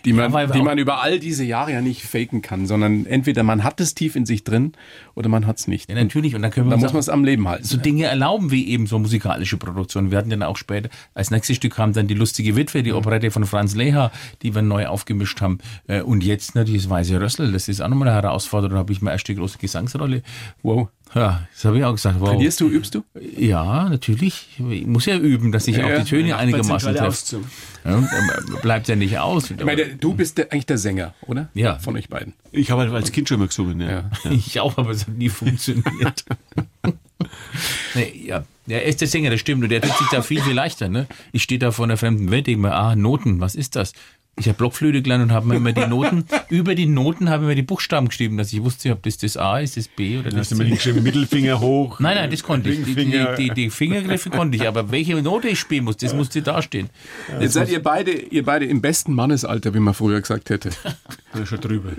Die 0.06 0.14
man, 0.14 0.32
wir 0.32 0.48
die 0.48 0.62
man 0.62 0.78
über 0.78 1.02
all 1.02 1.20
diese 1.20 1.44
Jahre 1.44 1.72
ja 1.74 1.82
nicht 1.82 2.04
faken 2.04 2.42
kann, 2.42 2.68
sondern 2.68 3.06
entweder 3.06 3.44
man 3.44 3.64
hat 3.64 3.80
es 3.82 3.96
tief 3.96 4.16
in 4.16 4.26
sich 4.26 4.44
drin 4.44 4.74
oder 5.16 5.30
man 5.30 5.46
hat 5.48 5.58
es 5.58 5.68
nicht. 5.68 5.90
Ja, 5.90 5.96
natürlich. 5.96 6.36
Und 6.36 6.42
dann 6.42 6.52
können 6.52 6.68
wir 6.68 6.72
Da 6.72 6.78
muss 6.78 6.94
man 6.94 7.00
es 7.00 7.10
am 7.10 7.24
Leben 7.26 7.48
halten. 7.48 7.64
so 7.66 7.78
Dinge 7.78 8.06
erlauben 8.06 8.52
wie 8.52 8.68
eben 8.70 8.88
so 8.88 9.00
musikalische 9.00 9.58
Produktionen. 9.58 10.12
Wir 10.12 10.18
hatten 10.18 10.30
dann 10.30 10.44
auch 10.44 10.58
später, 10.58 10.90
als 11.14 11.32
nächstes 11.32 11.58
Stück 11.58 11.76
kam 11.76 11.94
dann 11.94 12.08
die 12.08 12.14
lustige 12.14 12.56
Witwe, 12.56 12.84
die 12.84 12.94
Operette 12.94 13.32
von 13.32 13.46
Franz 13.46 13.76
Leha, 13.76 14.12
die 14.42 14.54
wir 14.56 14.62
neu 14.62 14.88
aufgemischt 14.88 15.42
haben. 15.42 15.58
Äh, 15.88 16.02
Und 16.02 16.24
jetzt 16.24 16.56
natürlich 16.56 16.84
das 16.84 16.90
Weiße 16.90 17.20
Rössel, 17.20 17.52
das 17.52 17.68
ist 17.68 17.82
auch 17.82 17.88
nochmal 17.88 18.08
eine 18.10 18.22
Herausforderung. 18.22 18.74
Da 18.76 18.80
habe 18.80 18.94
ich 18.94 19.02
meine 19.02 19.14
erste 19.16 19.34
große 19.36 19.58
Gesangsrolle. 19.58 20.22
Wow. 20.64 20.90
Ja, 21.16 21.48
das 21.54 21.64
habe 21.64 21.78
ich 21.78 21.84
auch 21.86 21.94
gesagt. 21.94 22.20
Wow. 22.20 22.30
Trainierst 22.32 22.60
du, 22.60 22.68
übst 22.68 22.94
du? 22.94 23.04
Ja, 23.38 23.88
natürlich. 23.88 24.48
Ich 24.58 24.86
muss 24.86 25.06
ja 25.06 25.18
üben, 25.18 25.54
dass 25.54 25.66
ich 25.66 25.78
Ja, 25.78 25.86
auch 25.86 25.90
ja. 25.90 26.00
die 26.00 26.10
Töne 26.10 26.36
einigermaßen 26.36 26.94
Zentrale 26.94 27.14
treffe. 27.14 27.42
Ja, 27.86 27.96
und, 27.96 28.04
ähm, 28.04 28.58
bleibt 28.62 28.90
ja 28.90 28.98
nicht 28.98 29.18
aus. 29.18 29.50
Ich 29.50 29.64
meine, 29.64 29.96
du 29.96 30.14
bist 30.14 30.38
der, 30.38 30.52
eigentlich 30.52 30.66
der 30.66 30.78
Sänger, 30.78 31.14
oder? 31.22 31.48
Ja. 31.54 31.80
Von 31.80 31.96
euch 31.96 32.10
beiden. 32.10 32.34
Ich 32.52 32.70
habe 32.70 32.82
halt 32.82 32.92
als 32.92 33.14
Kind 33.14 33.30
schon 33.30 33.40
mal 33.40 33.48
gesungen. 33.48 33.80
Ja. 33.80 33.90
Ja. 33.90 34.12
Ich 34.32 34.60
auch, 34.60 34.78
aber 34.78 34.92
es 34.92 35.08
hat 35.08 35.16
nie 35.16 35.30
funktioniert. 35.30 36.26
nee, 37.96 38.24
ja. 38.26 38.44
ja, 38.66 38.78
er 38.78 38.84
ist 38.84 39.00
der 39.00 39.08
Sänger, 39.08 39.30
das 39.30 39.40
stimmt. 39.40 39.64
Und 39.64 39.70
der 39.70 39.82
tut 39.82 39.98
sich 39.98 40.08
da 40.12 40.22
viel, 40.22 40.42
viel 40.42 40.54
leichter. 40.54 40.90
Ne? 40.90 41.08
Ich 41.32 41.44
stehe 41.44 41.60
da 41.60 41.72
vor 41.72 41.86
einer 41.86 41.96
fremden 41.96 42.30
Welt, 42.30 42.48
denke 42.48 42.62
mir, 42.62 42.74
ah, 42.74 42.94
Noten, 42.96 43.40
was 43.40 43.56
ist 43.56 43.78
das? 43.78 43.94
Ich 44.38 44.48
habe 44.50 44.58
Blockflöte 44.58 45.02
gelernt 45.02 45.24
und 45.24 45.32
habe 45.32 45.48
mir 45.48 45.56
immer 45.56 45.72
die 45.72 45.86
Noten, 45.88 46.26
über 46.50 46.76
die 46.76 46.88
Noten 46.88 47.30
habe 47.30 47.44
ich 47.44 47.48
mir 47.48 47.56
die 47.56 47.62
Buchstaben 47.62 48.10
geschrieben, 48.10 48.38
dass 48.38 48.52
ich 48.52 48.62
wusste, 48.62 48.92
ob 48.92 49.02
das 49.04 49.18
das 49.18 49.38
A 49.38 49.60
ist, 49.60 49.78
das 49.78 49.88
B 49.88 50.18
oder 50.18 50.30
Da 50.30 50.38
das 50.38 50.40
hast 50.40 50.52
du 50.52 50.56
mir 50.56 50.64
C. 50.66 50.70
nicht 50.72 50.84
geschrieben, 50.84 51.04
Mittelfinger 51.04 51.60
hoch. 51.62 52.00
Nein, 52.00 52.16
nein, 52.18 52.30
das 52.30 52.44
konnte 52.44 52.70
ich. 52.70 52.84
Die, 52.84 52.96
die, 52.96 53.26
die, 53.38 53.50
die 53.52 53.70
Fingergriffe 53.70 54.30
konnte 54.30 54.58
ich, 54.58 54.68
aber 54.68 54.92
welche 54.92 55.16
Note 55.22 55.48
ich 55.48 55.60
spielen 55.60 55.86
muss, 55.86 55.98
das 55.98 56.14
musste 56.14 56.42
dastehen. 56.42 56.90
Jetzt 57.40 57.54
seid 57.54 57.70
ihr 57.70 57.82
beide, 57.82 58.12
ihr 58.12 58.44
beide 58.44 58.66
im 58.66 58.82
besten 58.82 59.14
Mannesalter, 59.14 59.74
wie 59.74 59.80
man 59.80 59.94
früher 59.94 60.20
gesagt 60.20 60.50
hätte. 60.50 60.70
Ja, 61.38 61.46
schon 61.46 61.60
drüber. 61.60 61.90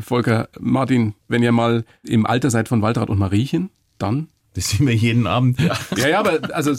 Volker, 0.00 0.48
Martin, 0.58 1.14
wenn 1.28 1.40
ihr 1.44 1.52
mal 1.52 1.84
im 2.02 2.26
Alter 2.26 2.50
seid 2.50 2.66
von 2.66 2.82
Waltraud 2.82 3.08
und 3.08 3.16
Mariechen, 3.16 3.70
dann? 3.98 4.26
Das 4.54 4.70
sehen 4.70 4.88
wir 4.88 4.94
jeden 4.94 5.28
Abend. 5.28 5.60
Ja, 5.60 6.08
ja, 6.08 6.18
aber 6.18 6.52
also 6.52 6.74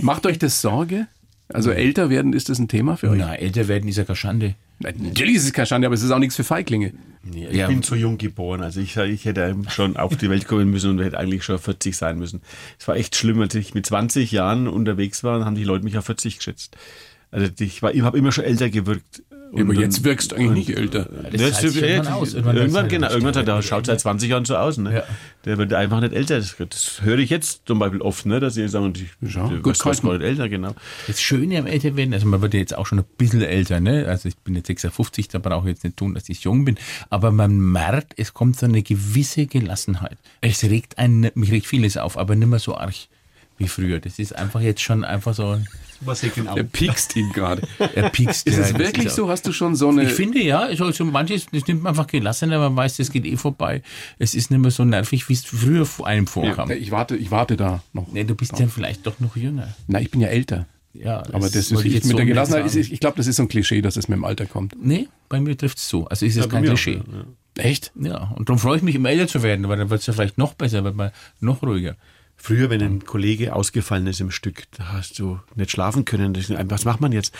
macht 0.00 0.24
euch 0.24 0.38
das 0.38 0.62
Sorge? 0.62 1.08
Also 1.52 1.70
älter 1.70 2.10
werden, 2.10 2.32
ist 2.32 2.48
das 2.48 2.58
ein 2.58 2.68
Thema 2.68 2.96
für 2.96 3.10
euch? 3.10 3.18
Na, 3.18 3.34
älter 3.34 3.68
werden 3.68 3.88
ist 3.88 3.96
ja 3.96 4.04
keine 4.04 4.16
Schande. 4.16 4.54
Natürlich 4.80 5.36
ist 5.36 5.44
es 5.44 5.52
keine 5.52 5.66
Schande, 5.66 5.86
aber 5.86 5.94
es 5.94 6.02
ist 6.02 6.10
auch 6.10 6.18
nichts 6.18 6.36
für 6.36 6.44
Feiglinge. 6.44 6.92
Ja, 7.32 7.48
ich 7.50 7.56
Ja. 7.56 7.66
bin 7.68 7.82
zu 7.82 7.94
jung 7.94 8.18
geboren. 8.18 8.62
Also 8.62 8.80
ich, 8.80 8.96
ich 8.96 9.24
hätte 9.24 9.56
schon 9.68 9.96
auf 9.96 10.16
die 10.16 10.28
Welt 10.28 10.46
kommen 10.48 10.70
müssen 10.70 10.90
und 10.90 10.98
hätte 11.00 11.18
eigentlich 11.18 11.44
schon 11.44 11.58
40 11.58 11.96
sein 11.96 12.18
müssen. 12.18 12.42
Es 12.78 12.86
war 12.88 12.96
echt 12.96 13.16
schlimm, 13.16 13.40
als 13.40 13.54
ich 13.54 13.74
mit 13.74 13.86
20 13.86 14.32
Jahren 14.32 14.68
unterwegs 14.68 15.24
war, 15.24 15.44
haben 15.44 15.54
die 15.54 15.64
Leute 15.64 15.84
mich 15.84 15.96
auf 15.96 16.04
40 16.06 16.38
geschätzt. 16.38 16.76
Also 17.30 17.48
ich 17.60 17.82
war, 17.82 17.94
ich 17.94 18.02
habe 18.02 18.18
immer 18.18 18.32
schon 18.32 18.44
älter 18.44 18.68
gewirkt. 18.70 19.22
Ja, 19.52 19.62
aber 19.62 19.70
Und 19.70 19.78
jetzt 19.78 20.04
wirkst 20.04 20.32
du 20.32 20.36
eigentlich 20.36 20.68
nicht 20.68 20.78
älter. 20.78 21.08
Das 21.30 21.40
Ja, 21.40 21.52
zahlt 21.52 21.72
sich 21.72 21.80
ja, 21.80 21.86
irgendwann 21.88 22.12
aus. 22.14 22.34
Irgendwann 22.34 22.56
Irgendwann, 22.56 22.88
genau. 22.88 23.06
halt 23.08 23.22
Irgendwann 23.22 23.46
er, 23.46 23.62
schaut 23.62 23.86
seit 23.86 24.00
20 24.00 24.30
Jahren 24.30 24.44
so 24.44 24.56
aus. 24.56 24.78
Ne? 24.78 24.94
Ja. 24.96 25.02
Der 25.44 25.58
wird 25.58 25.72
einfach 25.72 26.00
nicht 26.00 26.12
älter. 26.12 26.36
Das, 26.38 26.56
das 26.58 27.02
höre 27.02 27.18
ich 27.18 27.30
jetzt 27.30 27.62
zum 27.66 27.78
Beispiel 27.78 28.00
oft, 28.00 28.26
ne? 28.26 28.40
dass 28.40 28.54
sie 28.54 28.66
sagen, 28.68 28.92
ich 28.96 29.34
Ja, 29.34 29.48
du 29.48 29.60
gut 29.62 29.84
nicht 29.84 30.22
älter, 30.22 30.48
genau. 30.48 30.74
Das 31.06 31.20
Schöne 31.20 31.58
am 31.58 31.66
Älterwerden, 31.66 32.12
also 32.12 32.26
man 32.26 32.42
wird 32.42 32.54
ja 32.54 32.60
jetzt 32.60 32.76
auch 32.76 32.86
schon 32.86 32.98
ein 32.98 33.04
bisschen 33.16 33.42
älter, 33.42 33.80
ne? 33.80 34.06
Also 34.08 34.28
ich 34.28 34.36
bin 34.38 34.54
jetzt 34.54 34.66
56, 34.66 35.28
da 35.28 35.38
brauche 35.38 35.68
ich 35.68 35.74
jetzt 35.74 35.84
nicht 35.84 35.96
tun, 35.96 36.14
dass 36.14 36.28
ich 36.28 36.42
jung 36.42 36.64
bin. 36.64 36.76
Aber 37.10 37.30
man 37.30 37.58
merkt, 37.58 38.14
es 38.16 38.34
kommt 38.34 38.58
so 38.58 38.66
eine 38.66 38.82
gewisse 38.82 39.46
Gelassenheit. 39.46 40.18
Es 40.40 40.64
regt 40.64 40.98
einen, 40.98 41.30
mich 41.34 41.52
regt 41.52 41.66
vieles 41.66 41.96
auf, 41.96 42.18
aber 42.18 42.34
nicht 42.34 42.48
mehr 42.48 42.58
so 42.58 42.76
arg 42.76 42.94
wie 43.58 43.68
früher. 43.68 44.00
Das 44.00 44.18
ist 44.18 44.34
einfach 44.34 44.60
jetzt 44.60 44.82
schon 44.82 45.04
einfach 45.04 45.34
so, 45.34 45.58
Was 46.00 46.22
ich 46.22 46.34
genau. 46.34 46.56
Er 46.56 46.64
piekst 46.64 47.16
ihn 47.16 47.30
gerade. 47.32 47.62
er 47.94 48.10
piekst. 48.10 48.46
Ist 48.46 48.56
ja, 48.56 48.62
es 48.64 48.72
das 48.72 48.78
wirklich 48.78 49.10
so? 49.10 49.28
Hast 49.28 49.46
du 49.46 49.52
schon 49.52 49.74
so 49.76 49.88
eine. 49.88 50.04
Ich 50.04 50.12
finde 50.12 50.42
ja, 50.42 50.60
also 50.60 50.90
so 50.92 51.04
manches, 51.04 51.46
das 51.52 51.66
nimmt 51.66 51.82
man 51.82 51.90
einfach 51.90 52.06
gelassener, 52.06 52.58
man 52.58 52.76
weiß, 52.76 52.96
das 52.98 53.10
geht 53.10 53.24
eh 53.24 53.36
vorbei. 53.36 53.82
Es 54.18 54.34
ist 54.34 54.50
nicht 54.50 54.60
mehr 54.60 54.70
so 54.70 54.84
nervig, 54.84 55.28
wie 55.28 55.32
es 55.32 55.44
früher 55.44 55.86
vor 55.86 56.06
einem 56.06 56.26
vorkam. 56.26 56.70
ich 56.70 56.90
warte, 56.90 57.16
ich 57.16 57.30
warte 57.30 57.56
da 57.56 57.82
noch. 57.92 58.06
Nee, 58.12 58.24
du 58.24 58.34
bist 58.34 58.58
ja 58.58 58.66
vielleicht 58.66 59.06
doch 59.06 59.18
noch 59.20 59.36
jünger. 59.36 59.74
Na, 59.86 60.00
ich 60.00 60.10
bin 60.10 60.20
ja 60.20 60.28
älter. 60.28 60.66
Ja, 60.92 61.18
Aber 61.32 61.40
das 61.50 61.56
ist 61.56 61.72
ich 61.84 61.92
mit 61.94 62.04
so 62.04 62.10
der 62.16 62.24
nicht 62.24 62.32
Gelassenheit. 62.32 62.66
Ist, 62.66 62.72
sagen. 62.74 62.88
ich 62.90 63.00
glaube, 63.00 63.16
das 63.18 63.26
ist 63.26 63.36
so 63.36 63.42
ein 63.42 63.48
Klischee, 63.48 63.82
dass 63.82 63.96
es 63.96 64.08
mit 64.08 64.16
dem 64.16 64.24
Alter 64.24 64.46
kommt. 64.46 64.74
Nee, 64.82 65.08
bei 65.28 65.40
mir 65.40 65.56
trifft 65.56 65.78
es 65.78 65.88
zu. 65.88 66.06
Also 66.08 66.24
ist 66.24 66.36
es 66.36 66.44
Ja, 66.44 66.50
kein 66.50 66.62
mir 66.62 66.68
auch, 66.68 66.74
Klischee. 66.74 67.02
ja, 67.56 67.62
Echt? 67.62 67.92
Ja, 68.00 68.32
und 68.36 68.48
darum 68.48 68.58
freue 68.58 68.76
ich 68.78 68.82
mich, 68.82 68.94
immer 68.94 69.10
älter 69.10 69.28
zu 69.28 69.42
werden, 69.42 69.68
weil 69.68 69.76
dann 69.76 69.90
wird 69.90 70.00
es 70.00 70.06
ja 70.06 70.12
vielleicht 70.12 70.38
noch 70.38 70.54
besser, 70.54 70.84
wird 70.84 70.96
man 70.96 71.10
noch 71.40 71.62
ruhiger. 71.62 71.96
Früher, 72.38 72.70
wenn 72.70 72.80
ein 72.82 73.04
Kollege 73.04 73.54
ausgefallen 73.56 74.06
ist 74.06 74.20
im 74.20 74.30
Stück, 74.30 74.64
da 74.76 74.92
hast 74.92 75.18
du 75.18 75.40
nicht 75.56 75.70
schlafen 75.70 76.04
können. 76.04 76.32
Das- 76.34 76.50
Was 76.70 76.84
macht 76.84 77.00
man 77.00 77.10
jetzt? 77.12 77.34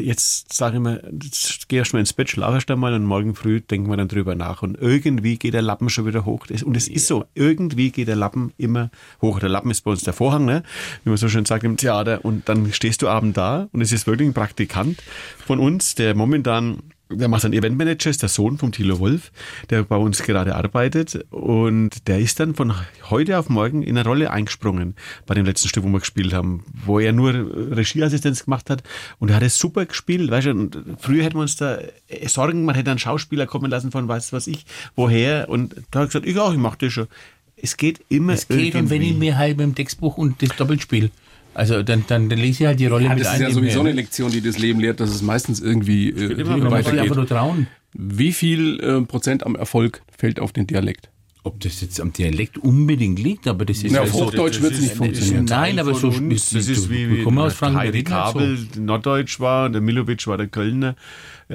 Jetzt 0.00 0.52
sage 0.52 0.78
ich 0.78 1.24
jetzt 1.24 1.68
geh 1.68 1.76
erst 1.76 1.92
mal 1.94 2.00
ins 2.00 2.12
Bett, 2.12 2.28
schlaf 2.28 2.52
erst 2.52 2.70
einmal 2.70 2.92
und 2.92 3.04
morgen 3.04 3.34
früh 3.34 3.60
denken 3.60 3.88
wir 3.88 3.96
dann 3.96 4.08
drüber 4.08 4.34
nach. 4.34 4.62
Und 4.62 4.76
irgendwie 4.78 5.38
geht 5.38 5.54
der 5.54 5.62
Lappen 5.62 5.88
schon 5.88 6.06
wieder 6.06 6.24
hoch. 6.26 6.46
Und 6.64 6.76
es 6.76 6.88
ist 6.88 7.06
so, 7.06 7.24
irgendwie 7.34 7.90
geht 7.90 8.08
der 8.08 8.16
Lappen 8.16 8.52
immer 8.58 8.90
hoch. 9.22 9.38
Der 9.38 9.48
Lappen 9.48 9.70
ist 9.70 9.82
bei 9.82 9.90
uns 9.92 10.02
der 10.02 10.12
Vorhang, 10.12 10.44
ne? 10.44 10.62
wie 11.04 11.10
man 11.10 11.16
so 11.16 11.28
schön 11.28 11.46
sagt 11.46 11.64
im 11.64 11.76
Theater. 11.76 12.24
Und 12.24 12.48
dann 12.48 12.72
stehst 12.72 13.00
du 13.02 13.08
abend 13.08 13.36
da 13.36 13.68
und 13.72 13.80
es 13.80 13.92
ist 13.92 14.06
wirklich 14.06 14.28
ein 14.28 14.34
Praktikant 14.34 15.02
von 15.46 15.60
uns, 15.60 15.94
der 15.94 16.14
momentan 16.14 16.78
der 17.16 17.28
macht 17.28 17.44
einen 17.44 17.54
Eventmanager, 17.54 18.10
ist 18.10 18.22
der 18.22 18.28
Sohn 18.28 18.58
vom 18.58 18.72
Thilo 18.72 18.98
Wolf, 18.98 19.32
der 19.70 19.82
bei 19.82 19.96
uns 19.96 20.22
gerade 20.22 20.54
arbeitet. 20.54 21.24
Und 21.30 22.08
der 22.08 22.18
ist 22.18 22.40
dann 22.40 22.54
von 22.54 22.74
heute 23.10 23.38
auf 23.38 23.48
morgen 23.48 23.82
in 23.82 23.96
eine 23.96 24.08
Rolle 24.08 24.30
eingesprungen 24.30 24.94
bei 25.26 25.34
dem 25.34 25.44
letzten 25.44 25.68
Stück, 25.68 25.84
wo 25.84 25.88
wir 25.88 26.00
gespielt 26.00 26.32
haben, 26.32 26.64
wo 26.84 26.98
er 26.98 27.12
nur 27.12 27.32
Regieassistenz 27.32 28.44
gemacht 28.44 28.70
hat. 28.70 28.82
Und 29.18 29.30
er 29.30 29.36
hat 29.36 29.42
es 29.42 29.58
super 29.58 29.86
gespielt. 29.86 30.30
Weißt 30.30 30.46
du, 30.46 30.50
und 30.50 30.78
früher 30.98 31.24
hätten 31.24 31.36
wir 31.36 31.42
uns 31.42 31.56
da 31.56 31.78
äh, 32.08 32.28
Sorgen, 32.28 32.64
man 32.64 32.74
hätte 32.74 32.90
einen 32.90 32.98
Schauspieler 32.98 33.46
kommen 33.46 33.70
lassen 33.70 33.90
von 33.90 34.08
weiß 34.08 34.32
was 34.32 34.46
ich, 34.46 34.64
woher. 34.96 35.48
Und 35.48 35.74
da 35.90 36.00
hat 36.00 36.04
er 36.04 36.06
gesagt, 36.06 36.26
ich 36.26 36.38
auch, 36.38 36.52
ich 36.52 36.58
mach 36.58 36.76
das 36.76 36.92
schon. 36.92 37.06
Es 37.56 37.76
geht 37.76 38.00
immer 38.08 38.32
Es 38.32 38.48
geht, 38.48 38.74
und 38.74 38.90
wenn 38.90 39.02
ich 39.02 39.10
irgendwie. 39.10 39.26
mir 39.26 39.38
halt 39.38 39.56
mit 39.56 39.66
dem 39.66 39.74
Textbuch 39.74 40.18
und 40.18 40.42
das 40.42 40.56
Doppelt 40.56 40.82
spiele, 40.82 41.10
also 41.54 41.82
dann, 41.82 42.04
dann, 42.06 42.28
dann 42.28 42.38
lese 42.38 42.62
ich 42.62 42.66
halt 42.66 42.80
die 42.80 42.86
Rolle 42.86 43.04
Ja, 43.04 43.10
mit 43.14 43.20
das 43.20 43.28
ein. 43.28 43.34
ist 43.34 43.48
ja 43.48 43.50
sowieso 43.50 43.82
mehr. 43.82 43.90
eine 43.92 44.00
Lektion, 44.00 44.30
die 44.30 44.40
das 44.40 44.58
Leben 44.58 44.80
lehrt, 44.80 45.00
dass 45.00 45.10
es 45.10 45.22
meistens 45.22 45.60
irgendwie 45.60 46.10
äh, 46.10 46.32
immer, 46.32 46.50
Man 46.56 46.60
muss 46.64 46.72
weitergeht. 46.72 47.00
einfach 47.00 47.16
nur 47.16 47.26
trauen. 47.26 47.66
Wie 47.94 48.32
viel 48.32 48.80
äh, 48.80 49.00
Prozent 49.02 49.44
am 49.44 49.54
Erfolg 49.54 50.02
fällt 50.16 50.40
auf 50.40 50.52
den 50.52 50.66
Dialekt? 50.66 51.08
Ob 51.44 51.58
das 51.60 51.80
jetzt 51.80 52.00
am 52.00 52.12
Dialekt 52.12 52.56
unbedingt 52.58 53.18
liegt, 53.18 53.48
aber 53.48 53.64
das 53.64 53.78
ist 53.78 53.90
Ja, 53.92 53.98
halt 54.00 54.10
auf 54.10 54.16
so. 54.16 54.26
Hochdeutsch 54.26 54.54
das 54.56 54.62
wird 54.62 54.72
es 54.74 54.80
nicht 54.80 54.94
funktionieren. 54.94 55.44
Nein, 55.46 55.78
aber 55.80 55.92
so 55.94 56.08
uns, 56.08 56.50
das 56.50 56.68
ist 56.68 56.88
wie, 56.88 57.10
wie 57.10 57.16
wir 57.16 57.24
kommen 57.24 57.38
aus 57.38 57.54
Franken, 57.54 57.80
wir 57.80 57.88
Heidi. 57.88 58.04
Kabel 58.04 58.58
Norddeutsch 58.78 59.40
war, 59.40 59.68
der 59.68 59.80
Milovic 59.80 60.24
war 60.28 60.36
der 60.38 60.46
Kölner, 60.46 60.94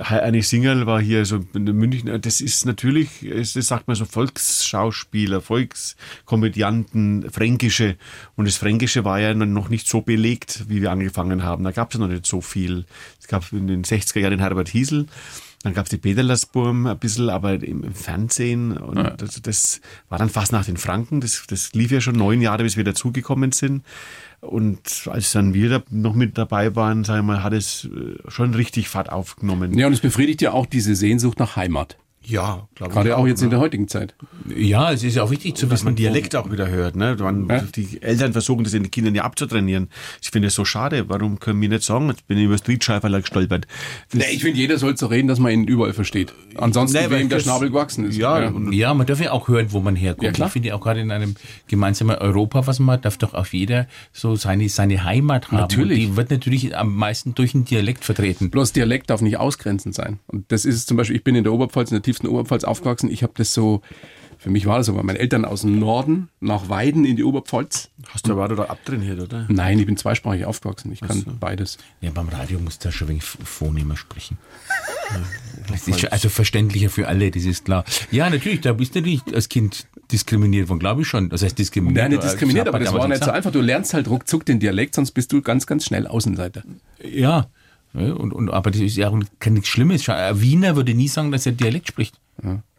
Annie 0.01 0.43
Singerl 0.43 0.85
war 0.85 1.01
hier 1.01 1.25
so 1.25 1.45
in 1.53 1.63
München. 1.63 2.21
Das 2.21 2.41
ist 2.41 2.65
natürlich, 2.65 3.25
das 3.29 3.53
sagt 3.53 3.87
man 3.87 3.95
so 3.95 4.05
Volksschauspieler, 4.05 5.41
Volkskomödianten, 5.41 7.29
Fränkische. 7.31 7.97
Und 8.35 8.47
das 8.47 8.57
Fränkische 8.57 9.05
war 9.05 9.19
ja 9.19 9.33
noch 9.33 9.69
nicht 9.69 9.87
so 9.87 10.01
belegt, 10.01 10.65
wie 10.67 10.81
wir 10.81 10.91
angefangen 10.91 11.43
haben. 11.43 11.63
Da 11.63 11.71
gab 11.71 11.93
es 11.93 11.99
noch 11.99 12.07
nicht 12.07 12.25
so 12.25 12.41
viel. 12.41 12.85
Es 13.19 13.27
gab 13.27 13.51
in 13.51 13.67
den 13.67 13.83
60er 13.83 14.19
Jahren 14.19 14.39
Herbert 14.39 14.69
Hiesel. 14.69 15.07
Dann 15.63 15.73
gab 15.73 15.85
es 15.85 15.89
die 15.89 15.97
Peterlersburm 15.97 16.85
ein 16.85 16.99
bisschen, 16.99 17.29
aber 17.29 17.53
im 17.61 17.93
Fernsehen. 17.93 18.77
Und 18.77 19.15
das, 19.17 19.41
das 19.41 19.81
war 20.07 20.19
dann 20.19 20.29
fast 20.29 20.51
nach 20.51 20.65
den 20.65 20.77
Franken. 20.77 21.19
Das, 21.19 21.43
das 21.47 21.73
lief 21.73 21.91
ja 21.91 21.99
schon 21.99 22.15
neun 22.15 22.41
Jahre, 22.41 22.63
bis 22.63 22.77
wir 22.77 22.83
dazugekommen 22.83 23.51
sind. 23.51 23.83
Und 24.47 25.07
als 25.11 25.31
dann 25.31 25.53
wir 25.53 25.69
da 25.69 25.83
noch 25.89 26.15
mit 26.15 26.37
dabei 26.37 26.75
waren, 26.75 27.03
sagen 27.03 27.27
wir 27.27 27.33
mal, 27.35 27.43
hat 27.43 27.53
es 27.53 27.85
äh, 27.85 28.15
schon 28.29 28.53
richtig 28.53 28.89
Fahrt 28.89 29.11
aufgenommen. 29.11 29.77
Ja, 29.77 29.87
und 29.87 29.93
es 29.93 29.99
befriedigt 29.99 30.41
ja 30.41 30.51
auch 30.51 30.65
diese 30.65 30.95
Sehnsucht 30.95 31.39
nach 31.39 31.55
Heimat. 31.55 31.97
Ja, 32.29 32.67
glaube 32.75 32.93
Gerade 32.93 33.17
auch 33.17 33.25
jetzt 33.25 33.41
in 33.41 33.49
der 33.49 33.59
heutigen 33.59 33.87
Zeit. 33.87 34.13
Ja, 34.53 34.91
es 34.91 35.01
ist 35.03 35.15
ja 35.15 35.23
auch 35.23 35.31
wichtig 35.31 35.55
zu 35.55 35.65
dass 35.65 35.79
wissen. 35.79 35.85
man 35.85 35.95
Dialekt 35.95 36.35
auch 36.35 36.51
wieder 36.51 36.67
hört. 36.69 36.95
Ne? 36.97 37.15
Man, 37.19 37.47
Ja. 37.47 37.61
Die 37.75 38.01
Eltern 38.01 38.33
versuchen 38.33 38.63
das 38.65 38.73
in 38.73 38.83
den 38.83 38.91
Kindern 38.91 39.15
ja 39.15 39.23
abzutrainieren. 39.23 39.89
Ich 40.21 40.29
finde 40.31 40.49
es 40.49 40.55
so 40.55 40.65
schade. 40.65 41.07
Warum 41.07 41.39
können 41.39 41.61
wir 41.61 41.69
nicht 41.69 41.83
sagen, 41.83 42.09
jetzt 42.09 42.27
bin 42.27 42.37
ich 42.37 42.43
über 42.45 42.57
Streetscheiferler 42.57 43.21
gestolpert. 43.21 43.65
Das- 44.11 44.19
Nee, 44.19 44.33
ich 44.35 44.41
finde, 44.43 44.59
jeder 44.59 44.77
soll 44.77 44.97
so 44.97 45.05
reden, 45.07 45.27
dass 45.29 45.39
man 45.39 45.51
ihn 45.53 45.63
überall 45.65 45.93
versteht. 45.93 46.33
Ansonsten, 46.57 46.97
Nee, 46.97 47.09
wem 47.09 47.29
der 47.29 47.39
Schnabel 47.39 47.69
gewachsen 47.69 48.05
ist. 48.05 48.17
Ja, 48.17 48.47
und 48.47 48.73
Ja, 48.73 48.93
man 48.93 49.07
darf 49.07 49.21
ja 49.21 49.31
auch 49.31 49.47
hören, 49.47 49.67
wo 49.69 49.79
man 49.79 49.95
herkommt. 49.95 50.23
Ja, 50.23 50.31
klar. 50.31 50.47
Ich 50.47 50.53
finde 50.53 50.69
ja 50.69 50.75
auch 50.75 50.81
gerade 50.81 50.99
in 50.99 51.11
einem 51.11 51.35
gemeinsamen 51.67 52.17
Europa, 52.17 52.67
was 52.67 52.79
man 52.79 52.93
hat, 52.95 53.05
darf 53.05 53.17
doch 53.17 53.33
auch 53.33 53.45
jeder 53.47 53.87
so 54.11 54.35
seine, 54.35 54.67
seine 54.69 55.03
Heimat 55.05 55.47
haben. 55.51 55.57
Natürlich. 55.61 56.05
Und 56.05 56.11
die 56.11 56.17
wird 56.17 56.31
natürlich 56.31 56.75
am 56.77 56.95
meisten 56.95 57.35
durch 57.35 57.53
den 57.53 57.63
Dialekt 57.65 58.03
vertreten. 58.03 58.49
Bloß 58.49 58.73
Dialekt 58.73 59.09
darf 59.09 59.21
nicht 59.21 59.37
ausgrenzend 59.37 59.95
sein. 59.95 60.19
Und 60.27 60.51
das 60.51 60.65
ist 60.65 60.75
es 60.75 60.85
zum 60.85 60.97
Beispiel, 60.97 61.15
ich 61.15 61.23
bin 61.23 61.35
in 61.35 61.43
der 61.43 61.53
Oberpfalz, 61.53 61.91
in 61.91 61.95
der 61.95 62.01
tiefsten 62.17 62.27
Oberpfalz 62.27 62.63
aufgewachsen. 62.63 63.11
Ich 63.11 63.23
habe 63.23 63.33
das 63.35 63.53
so, 63.53 63.81
für 64.37 64.49
mich 64.49 64.65
war 64.65 64.77
das 64.77 64.87
so, 64.87 64.95
weil 64.95 65.03
meine 65.03 65.19
Eltern 65.19 65.45
aus 65.45 65.61
dem 65.61 65.79
Norden 65.79 66.29
nach 66.39 66.69
Weiden 66.69 67.05
in 67.05 67.15
die 67.15 67.23
Oberpfalz. 67.23 67.89
hast 68.09 68.27
du 68.27 68.33
aber 68.33 68.55
da 68.55 68.63
abtrainiert, 68.63 69.19
oder? 69.19 69.45
Nein, 69.49 69.79
ich 69.79 69.85
bin 69.85 69.97
zweisprachig 69.97 70.45
aufgewachsen. 70.45 70.91
Ich 70.91 71.01
kann 71.01 71.23
beides. 71.39 71.77
Ja, 72.01 72.11
beim 72.11 72.29
Radio 72.29 72.59
muss 72.59 72.79
da 72.79 72.91
schon 72.91 73.07
ein 73.07 73.09
wenig 73.09 73.23
vornehmer 73.23 73.95
sprechen. 73.97 74.37
Das 75.69 75.87
ist 75.87 75.99
schon, 75.99 76.09
also 76.09 76.29
verständlicher 76.29 76.89
für 76.89 77.07
alle, 77.07 77.31
das 77.31 77.43
ist 77.43 77.65
klar. 77.65 77.83
Ja, 78.11 78.29
natürlich, 78.29 78.61
da 78.61 78.73
bist 78.73 78.95
du 78.95 78.99
natürlich 78.99 79.21
als 79.33 79.49
Kind 79.49 79.87
diskriminiert 80.11 80.69
worden, 80.69 80.79
glaube 80.79 81.01
ich 81.01 81.07
schon. 81.07 81.29
Das 81.29 81.43
heißt 81.43 81.57
diskriminiert. 81.57 82.03
Nein, 82.03 82.11
nicht 82.11 82.23
diskriminiert, 82.23 82.67
aber 82.67 82.79
das 82.79 82.93
war 82.93 83.07
nicht 83.07 83.23
so 83.23 83.31
einfach. 83.31 83.51
Du 83.51 83.61
lernst 83.61 83.93
halt 83.93 84.07
ruckzuck 84.07 84.45
den 84.45 84.59
Dialekt, 84.59 84.95
sonst 84.95 85.11
bist 85.11 85.31
du 85.31 85.41
ganz, 85.41 85.67
ganz 85.67 85.85
schnell 85.85 86.07
Außenseiter. 86.07 86.63
Ja. 87.03 87.47
Ja, 87.93 88.13
Und, 88.13 88.33
und, 88.33 88.49
aber 88.49 88.71
das 88.71 88.81
ist 88.81 88.97
ja 88.97 89.09
auch 89.09 89.19
kein 89.39 89.53
nichts 89.53 89.69
Schlimmes. 89.69 90.07
Ein 90.09 90.41
Wiener 90.41 90.75
würde 90.75 90.93
nie 90.93 91.07
sagen, 91.07 91.31
dass 91.31 91.45
er 91.45 91.53
Dialekt 91.53 91.87
spricht. 91.87 92.19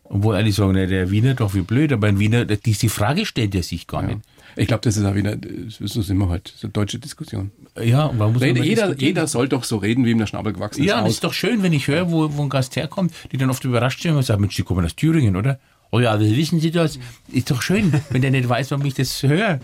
Obwohl 0.05 0.37
alle 0.37 0.51
sagen, 0.53 0.75
der 0.75 1.11
Wiener 1.11 1.35
doch 1.35 1.55
wie 1.55 1.61
blöd, 1.61 1.93
aber 1.93 2.07
ein 2.07 2.19
Wiener, 2.19 2.45
die, 2.45 2.73
die 2.73 2.89
Frage 2.89 3.27
stellt 3.27 3.55
er 3.55 3.63
sich 3.63 3.87
gar 3.87 4.03
nicht. 4.03 4.21
Ich 4.57 4.67
glaube, 4.67 4.81
das 4.83 4.97
ist 4.97 5.05
auch 5.05 5.15
wieder, 5.15 5.37
so 5.69 6.03
sind 6.03 6.19
wir 6.19 6.29
halt, 6.29 6.53
so 6.57 6.67
eine 6.67 6.73
deutsche 6.73 6.99
Diskussion. 6.99 7.53
Ja, 7.81 8.07
und 8.07 8.19
warum 8.19 8.33
muss 8.33 8.41
man 8.41 8.51
Rede, 8.51 8.65
jeder, 8.65 8.95
jeder 8.99 9.27
soll 9.27 9.49
doch 9.49 9.63
so 9.63 9.77
reden, 9.77 10.05
wie 10.05 10.11
ihm 10.11 10.19
der 10.19 10.27
Schnabel 10.27 10.53
gewachsen 10.53 10.81
ist. 10.81 10.89
Ja, 10.89 11.03
Aus. 11.03 11.11
ist 11.11 11.25
doch 11.25 11.33
schön, 11.33 11.63
wenn 11.63 11.73
ich 11.73 11.87
höre, 11.87 12.11
wo, 12.11 12.35
wo 12.37 12.43
ein 12.43 12.49
Gast 12.49 12.75
herkommt, 12.75 13.13
die 13.31 13.37
dann 13.37 13.51
oft 13.51 13.65
überrascht 13.65 14.03
sind 14.03 14.17
und 14.17 14.23
sagen, 14.23 14.41
Mensch, 14.41 14.57
die 14.57 14.63
kommen 14.63 14.85
aus 14.85 14.97
Thüringen, 14.97 15.37
oder? 15.37 15.61
Oh 15.91 16.01
ja, 16.01 16.21
wie 16.21 16.37
wissen 16.37 16.61
Sie 16.61 16.71
das? 16.71 16.99
Ist 17.33 17.51
doch 17.51 17.63
schön, 17.63 17.93
wenn 18.11 18.21
der 18.21 18.31
nicht 18.31 18.49
weiß, 18.49 18.71
warum 18.73 18.85
ich 18.85 18.95
das 18.95 19.23
höre. 19.23 19.59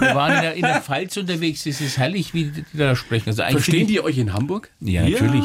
Wir 0.00 0.14
waren 0.14 0.34
in 0.36 0.40
der, 0.42 0.54
in 0.54 0.62
der 0.62 0.80
Pfalz 0.82 1.16
unterwegs, 1.16 1.64
es 1.66 1.80
ist 1.80 1.98
herrlich, 1.98 2.34
wie 2.34 2.44
die 2.46 2.64
da 2.76 2.96
sprechen. 2.96 3.28
Also 3.28 3.42
Verstehen 3.44 3.86
die 3.86 4.00
euch 4.00 4.18
in 4.18 4.32
Hamburg? 4.32 4.70
ich- 4.80 4.88
Ja, 4.92 5.08
natürlich. 5.08 5.44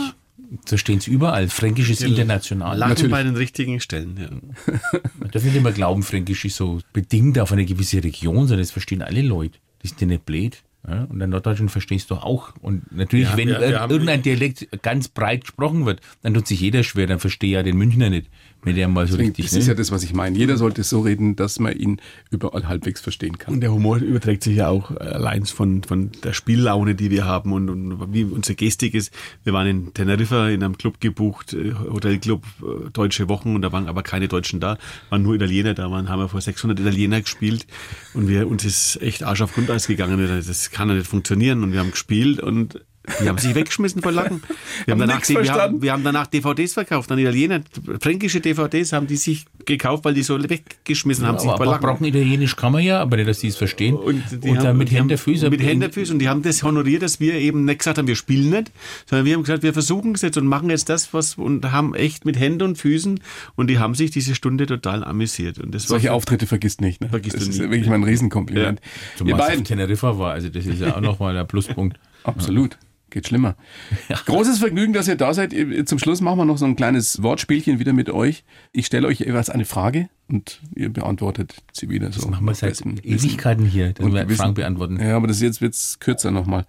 So 0.66 0.76
stehen 0.76 0.97
es 0.97 1.08
überall. 1.08 1.47
Fränkisch 1.47 1.89
ist 1.89 2.02
international. 2.04 2.78
Lachen 2.78 2.89
Natürlich. 2.89 3.12
bei 3.12 3.24
den 3.24 3.36
richtigen 3.38 3.80
Stellen. 3.80 4.18
Ja. 4.20 4.74
Man 5.20 5.32
darf 5.32 5.43
nicht 5.43 5.56
immer 5.56 5.72
glauben, 5.72 6.04
Fränkisch 6.04 6.43
ist 6.43 6.58
so 6.58 6.82
bedingt 6.91 7.39
auf 7.39 7.54
eine 7.54 7.64
gewisse 7.66 8.04
Region, 8.04 8.47
sondern 8.47 8.60
das 8.60 8.72
verstehen 8.72 9.02
alle 9.02 9.22
Leute. 9.22 9.60
Das 9.82 9.91
ist 9.91 10.02
ja 10.02 10.08
nicht 10.08 10.26
blöd. 10.26 10.58
Ja? 10.86 11.04
Und 11.06 11.22
in 11.22 11.30
Norddeutschland 11.30 11.72
verstehst 11.72 12.10
du 12.12 12.16
auch. 12.16 12.54
Und 12.62 12.91
natürlich, 12.91 13.30
Ja, 13.30 13.38
wenn 13.38 13.54
haben- 13.56 13.91
irgendein 13.91 14.24
Dialekt 14.24 14.68
ganz 14.82 15.08
breit 15.08 15.41
gesprochen 15.41 15.86
wird, 15.86 16.02
dann 16.22 16.34
tut 16.34 16.47
sich 16.47 16.60
jeder 16.60 16.84
schwer, 16.84 17.08
dann 17.08 17.20
verstehe 17.20 17.52
ja 17.52 17.64
den 17.64 17.78
Münchner 17.78 18.10
nicht, 18.10 18.28
wenn 18.64 18.76
der 18.76 18.88
mal 18.88 19.07
so 19.07 19.18
richtig. 19.18 19.45
das 19.45 19.53
ne? 19.53 19.59
ist 19.59 19.68
ja 19.68 19.74
das, 19.74 19.91
was 19.91 20.03
ich 20.03 20.14
meine. 20.14 20.38
Jeder 20.38 20.57
sollte 20.57 20.84
so 20.84 21.01
reden, 21.01 21.36
dass 21.36 21.59
man 21.59 21.76
ihn 21.76 21.99
überall 22.30 22.68
halbwegs 22.68 23.01
verstehen 23.01 23.38
kann. 23.38 23.55
Und 23.55 23.62
der 23.62 23.72
Humor 23.72 23.97
überträgt 23.97 24.43
sich 24.43 24.57
ja 24.57 24.70
auch 24.70 24.91
allein 24.91 25.45
von, 25.45 25.84
von 25.84 26.12
der 26.24 26.34
Spiellaune, 26.34 26.95
die 26.95 27.09
wir 27.09 27.26
haben 27.26 27.53
und, 27.53 27.70
und 27.70 28.14
wie 28.14 28.24
unsere 28.24 28.55
Gestik 28.55 28.93
ist. 28.93 29.12
Wir 29.43 29.53
waren 29.53 29.68
in 29.68 29.93
Teneriffa 29.93 30.49
in 30.49 30.64
einem 30.64 30.78
Club 30.78 30.99
gebucht, 30.99 31.53
äh, 31.53 31.74
Hotelclub, 31.74 32.43
äh, 32.62 32.89
deutsche 32.91 33.30
Wochen 33.30 33.55
und 33.55 33.62
da 33.62 33.72
waren 33.72 33.88
aber 33.88 34.03
keine 34.03 34.28
Deutschen 34.28 34.59
da, 34.59 34.78
waren 35.09 35.24
nur 35.24 35.36
Italiener 35.36 35.74
da, 35.74 35.89
waren, 35.89 36.09
haben 36.09 36.20
wir 36.20 36.30
vor 36.30 36.41
600 36.41 36.80
Italiener 36.80 37.22
gespielt 37.22 37.66
und 38.14 38.28
wir, 38.28 38.47
uns 38.47 38.64
ist 38.66 39.01
echt 39.01 39.24
Arsch 39.24 39.41
auf 39.41 39.53
Grundeis 39.53 39.88
gegangen. 39.88 40.20
Das 40.22 40.72
kann 40.72 40.89
ja 40.89 40.95
nicht 40.95 41.07
funktionieren 41.07 41.64
und 41.64 41.74
wir 41.74 41.80
haben 41.80 41.91
gespielt 41.91 42.39
und 42.39 42.80
die 43.22 43.28
haben 43.28 43.38
sich 43.38 43.56
weggeschmissen 43.56 44.02
vor 44.02 44.12
Lachen. 44.12 44.43
Wir 44.86 44.93
haben, 44.93 45.02
Haben 45.02 45.10
danach, 45.10 45.28
wir, 45.30 45.54
haben, 45.54 45.82
wir 45.82 45.91
haben 45.91 46.04
danach 46.04 46.28
DVDs 46.28 46.74
verkauft 46.74 47.12
an 47.12 47.20
Italiener. 47.20 47.62
Fränkische 47.99 48.41
DVDs 48.41 48.93
haben 48.93 49.06
die 49.08 49.16
sich 49.16 49.45
gekauft, 49.66 50.06
weil 50.06 50.14
die 50.16 50.24
so 50.24 50.38
weggeschmissen 50.41 51.26
haben. 51.26 51.38
sich 51.38 51.49
aber, 51.49 51.68
aber 51.68 51.80
brauchen 51.80 52.06
Italienisch 52.06 52.56
kann 52.56 52.72
man 52.72 52.82
ja, 52.84 52.99
aber 53.02 53.18
nicht, 53.18 53.30
dass 53.30 53.39
die 53.39 53.47
es 53.47 53.58
verstehen. 53.58 53.95
Und, 53.95 54.24
die 54.32 54.49
Und 54.49 54.58
haben, 54.58 54.64
dann 54.66 54.78
mit 54.78 54.89
haben- 54.89 54.95
Händen, 55.10 55.18
Füßen. 55.18 55.49
Mit 55.49 55.62
Händen, 55.62 55.91
Füßen. 55.91 56.14
Und 56.14 56.20
die 56.20 56.30
haben 56.30 56.41
das 56.41 56.64
honoriert, 56.64 57.02
dass 57.04 57.20
wir 57.20 57.36
eben 57.36 57.66
nicht 57.66 57.80
gesagt 57.80 57.97
haben, 57.97 58.08
wir 58.08 58.16
spielen 58.16 58.49
nicht, 58.49 58.72
sondern 59.08 59.26
wir 59.26 59.34
haben 59.36 59.43
gesagt, 59.43 59.64
wir 59.64 59.74
versuchen 59.74 60.14
es 60.16 60.22
jetzt 60.22 60.38
und 60.38 60.47
machen 60.47 60.70
jetzt 60.70 60.89
das, 60.89 61.14
was, 61.14 61.36
und 61.36 61.72
haben 61.72 61.93
echt 61.93 62.26
mit 62.26 62.39
Händen 62.39 62.64
und 62.64 62.78
Füßen, 62.78 63.20
und 63.56 63.68
die 63.68 63.78
haben 63.80 63.93
sich 63.95 64.12
diese 64.12 64.34
Stunde 64.36 64.66
total 64.66 65.04
amüsiert. 65.04 65.60
Und 65.60 65.74
das 65.76 65.84
Solche 65.84 66.08
war 66.10 66.16
Auftritte 66.16 66.47
vergisst 66.47 66.82
nicht. 66.82 67.02
Ne? 67.02 67.10
Vergisst 67.10 67.36
das 67.36 67.43
du 67.45 67.49
ist 67.52 67.60
nie. 67.60 67.70
wirklich 67.70 67.88
mal 67.88 67.95
ein 67.95 68.04
Riesenkompliment. 68.04 68.80
Zumal 69.18 69.32
Ihr 69.34 69.38
beiden, 69.38 69.64
Teneriffa 69.66 70.18
war, 70.18 70.34
also 70.34 70.49
das 70.49 70.66
ist 70.66 70.80
ja 70.82 70.95
auch 70.95 71.02
nochmal 71.02 71.34
der 71.34 71.43
Pluspunkt. 71.45 71.99
absolut. 72.24 72.78
Geht 73.12 73.28
schlimmer. 73.28 73.55
Großes 74.26 74.59
Vergnügen, 74.59 74.93
dass 74.93 75.07
ihr 75.07 75.16
da 75.18 75.34
seid. 75.34 75.53
Zum 75.86 75.99
Schluss 75.99 76.22
machen 76.22 76.39
wir 76.39 76.45
noch 76.45 76.57
so 76.57 76.66
ein 76.66 76.76
kleines 76.78 77.22
Wortspielchen 77.22 77.78
wieder 77.78 77.93
mit 77.93 78.09
euch. 78.09 78.43
Ich 78.72 78.86
stelle 78.88 79.05
euch 79.07 79.20
jeweils 79.20 79.49
eine 79.49 79.66
Frage 79.66 80.09
und 80.30 80.62
ihr 80.76 80.89
beantwortet 80.89 81.55
sie 81.74 81.89
wieder 81.89 82.12
so. 82.14 82.22
Das 82.22 82.30
machen 82.30 82.45
wir 82.45 82.55
seit. 82.55 82.82
Ewigkeiten 82.82 83.66
hier, 83.66 83.93
dass 83.93 84.05
Und 84.05 84.14
wir. 84.14 84.28
Fragen 84.30 84.53
beantworten. 84.53 84.97
Ja, 84.99 85.18
aber 85.18 85.28
das 85.28 85.41
jetzt 85.41 85.62
wird's 85.62 85.99
kürzer 85.99 86.32
nochmal. 86.32 86.66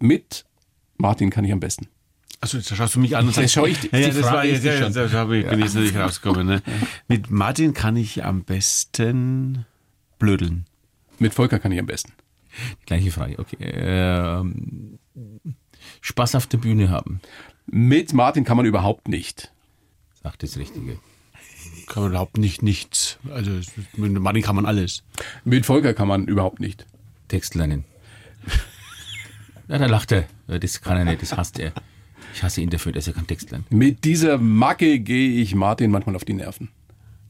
Mit 0.00 0.46
Martin 0.96 1.28
kann 1.30 1.44
ich 1.44 1.52
am 1.52 1.60
besten. 1.60 1.86
Also, 2.40 2.58
da 2.58 2.74
schaust 2.74 2.94
du 2.94 3.00
mich 3.00 3.16
an 3.16 3.26
und 3.26 3.28
Das 3.28 3.36
sagst, 3.36 3.54
schau 3.54 3.66
ich- 3.66 3.82
ja, 3.84 3.98
ja, 3.98 4.08
die 4.08 4.16
das 4.16 4.20
Frage 4.20 4.36
war 4.36 4.44
jetzt, 4.44 4.64
die 4.64 4.68
ja, 4.68 4.82
schon. 4.82 4.92
da 4.92 5.04
ich, 5.32 5.46
bin 5.48 5.58
ich 5.58 5.64
jetzt 5.64 5.74
natürlich 5.74 5.96
rausgekommen. 5.96 6.46
Ne? 6.46 6.62
Mit 7.08 7.30
Martin 7.30 7.74
kann 7.74 7.96
ich 7.96 8.24
am 8.24 8.42
besten 8.44 9.64
blödeln. 10.18 10.64
Mit 11.18 11.32
Volker 11.34 11.58
kann 11.58 11.72
ich 11.72 11.78
am 11.78 11.86
besten. 11.86 12.12
Gleiche 12.86 13.10
Frage, 13.10 13.38
okay. 13.38 13.56
Ähm, 13.60 14.98
Spaß 16.04 16.34
auf 16.34 16.46
der 16.46 16.58
Bühne 16.58 16.90
haben, 16.90 17.20
Mit 17.66 18.12
Martin 18.12 18.44
kann 18.44 18.58
man 18.58 18.66
überhaupt 18.66 19.08
nicht. 19.08 19.50
sagt 20.22 20.42
das 20.42 20.58
Richtige. 20.58 20.98
Kann 21.86 22.02
man 22.02 22.12
überhaupt 22.12 22.36
nicht 22.36 22.62
nichts. 22.62 23.18
Also, 23.30 23.50
mit 23.96 24.12
Martin 24.12 24.42
kann 24.42 24.54
man 24.54 24.66
alles. 24.66 25.02
Mit 25.46 25.64
Volker 25.64 25.94
kann 25.94 26.06
man 26.06 26.26
überhaupt 26.26 26.60
nicht. 26.60 26.84
Text 27.28 27.54
lernen. 27.54 27.84
Ja, 29.66 29.78
da 29.78 29.86
lacht 29.86 30.12
er. 30.12 30.26
Das 30.46 30.82
kann 30.82 30.98
er 30.98 31.06
nicht, 31.06 31.22
das 31.22 31.34
hasst 31.38 31.58
er. 31.58 31.72
Ich 32.34 32.42
hasse 32.42 32.60
ihn 32.60 32.68
dafür, 32.68 32.92
dass 32.92 33.06
er 33.06 33.14
keinen 33.14 33.26
Text 33.26 33.50
lernt. 33.50 33.72
Mit 33.72 34.04
dieser 34.04 34.36
Macke 34.36 34.98
gehe 35.00 35.40
ich 35.40 35.54
Martin 35.54 35.90
manchmal 35.90 36.16
auf 36.16 36.26
die 36.26 36.34
Nerven. 36.34 36.68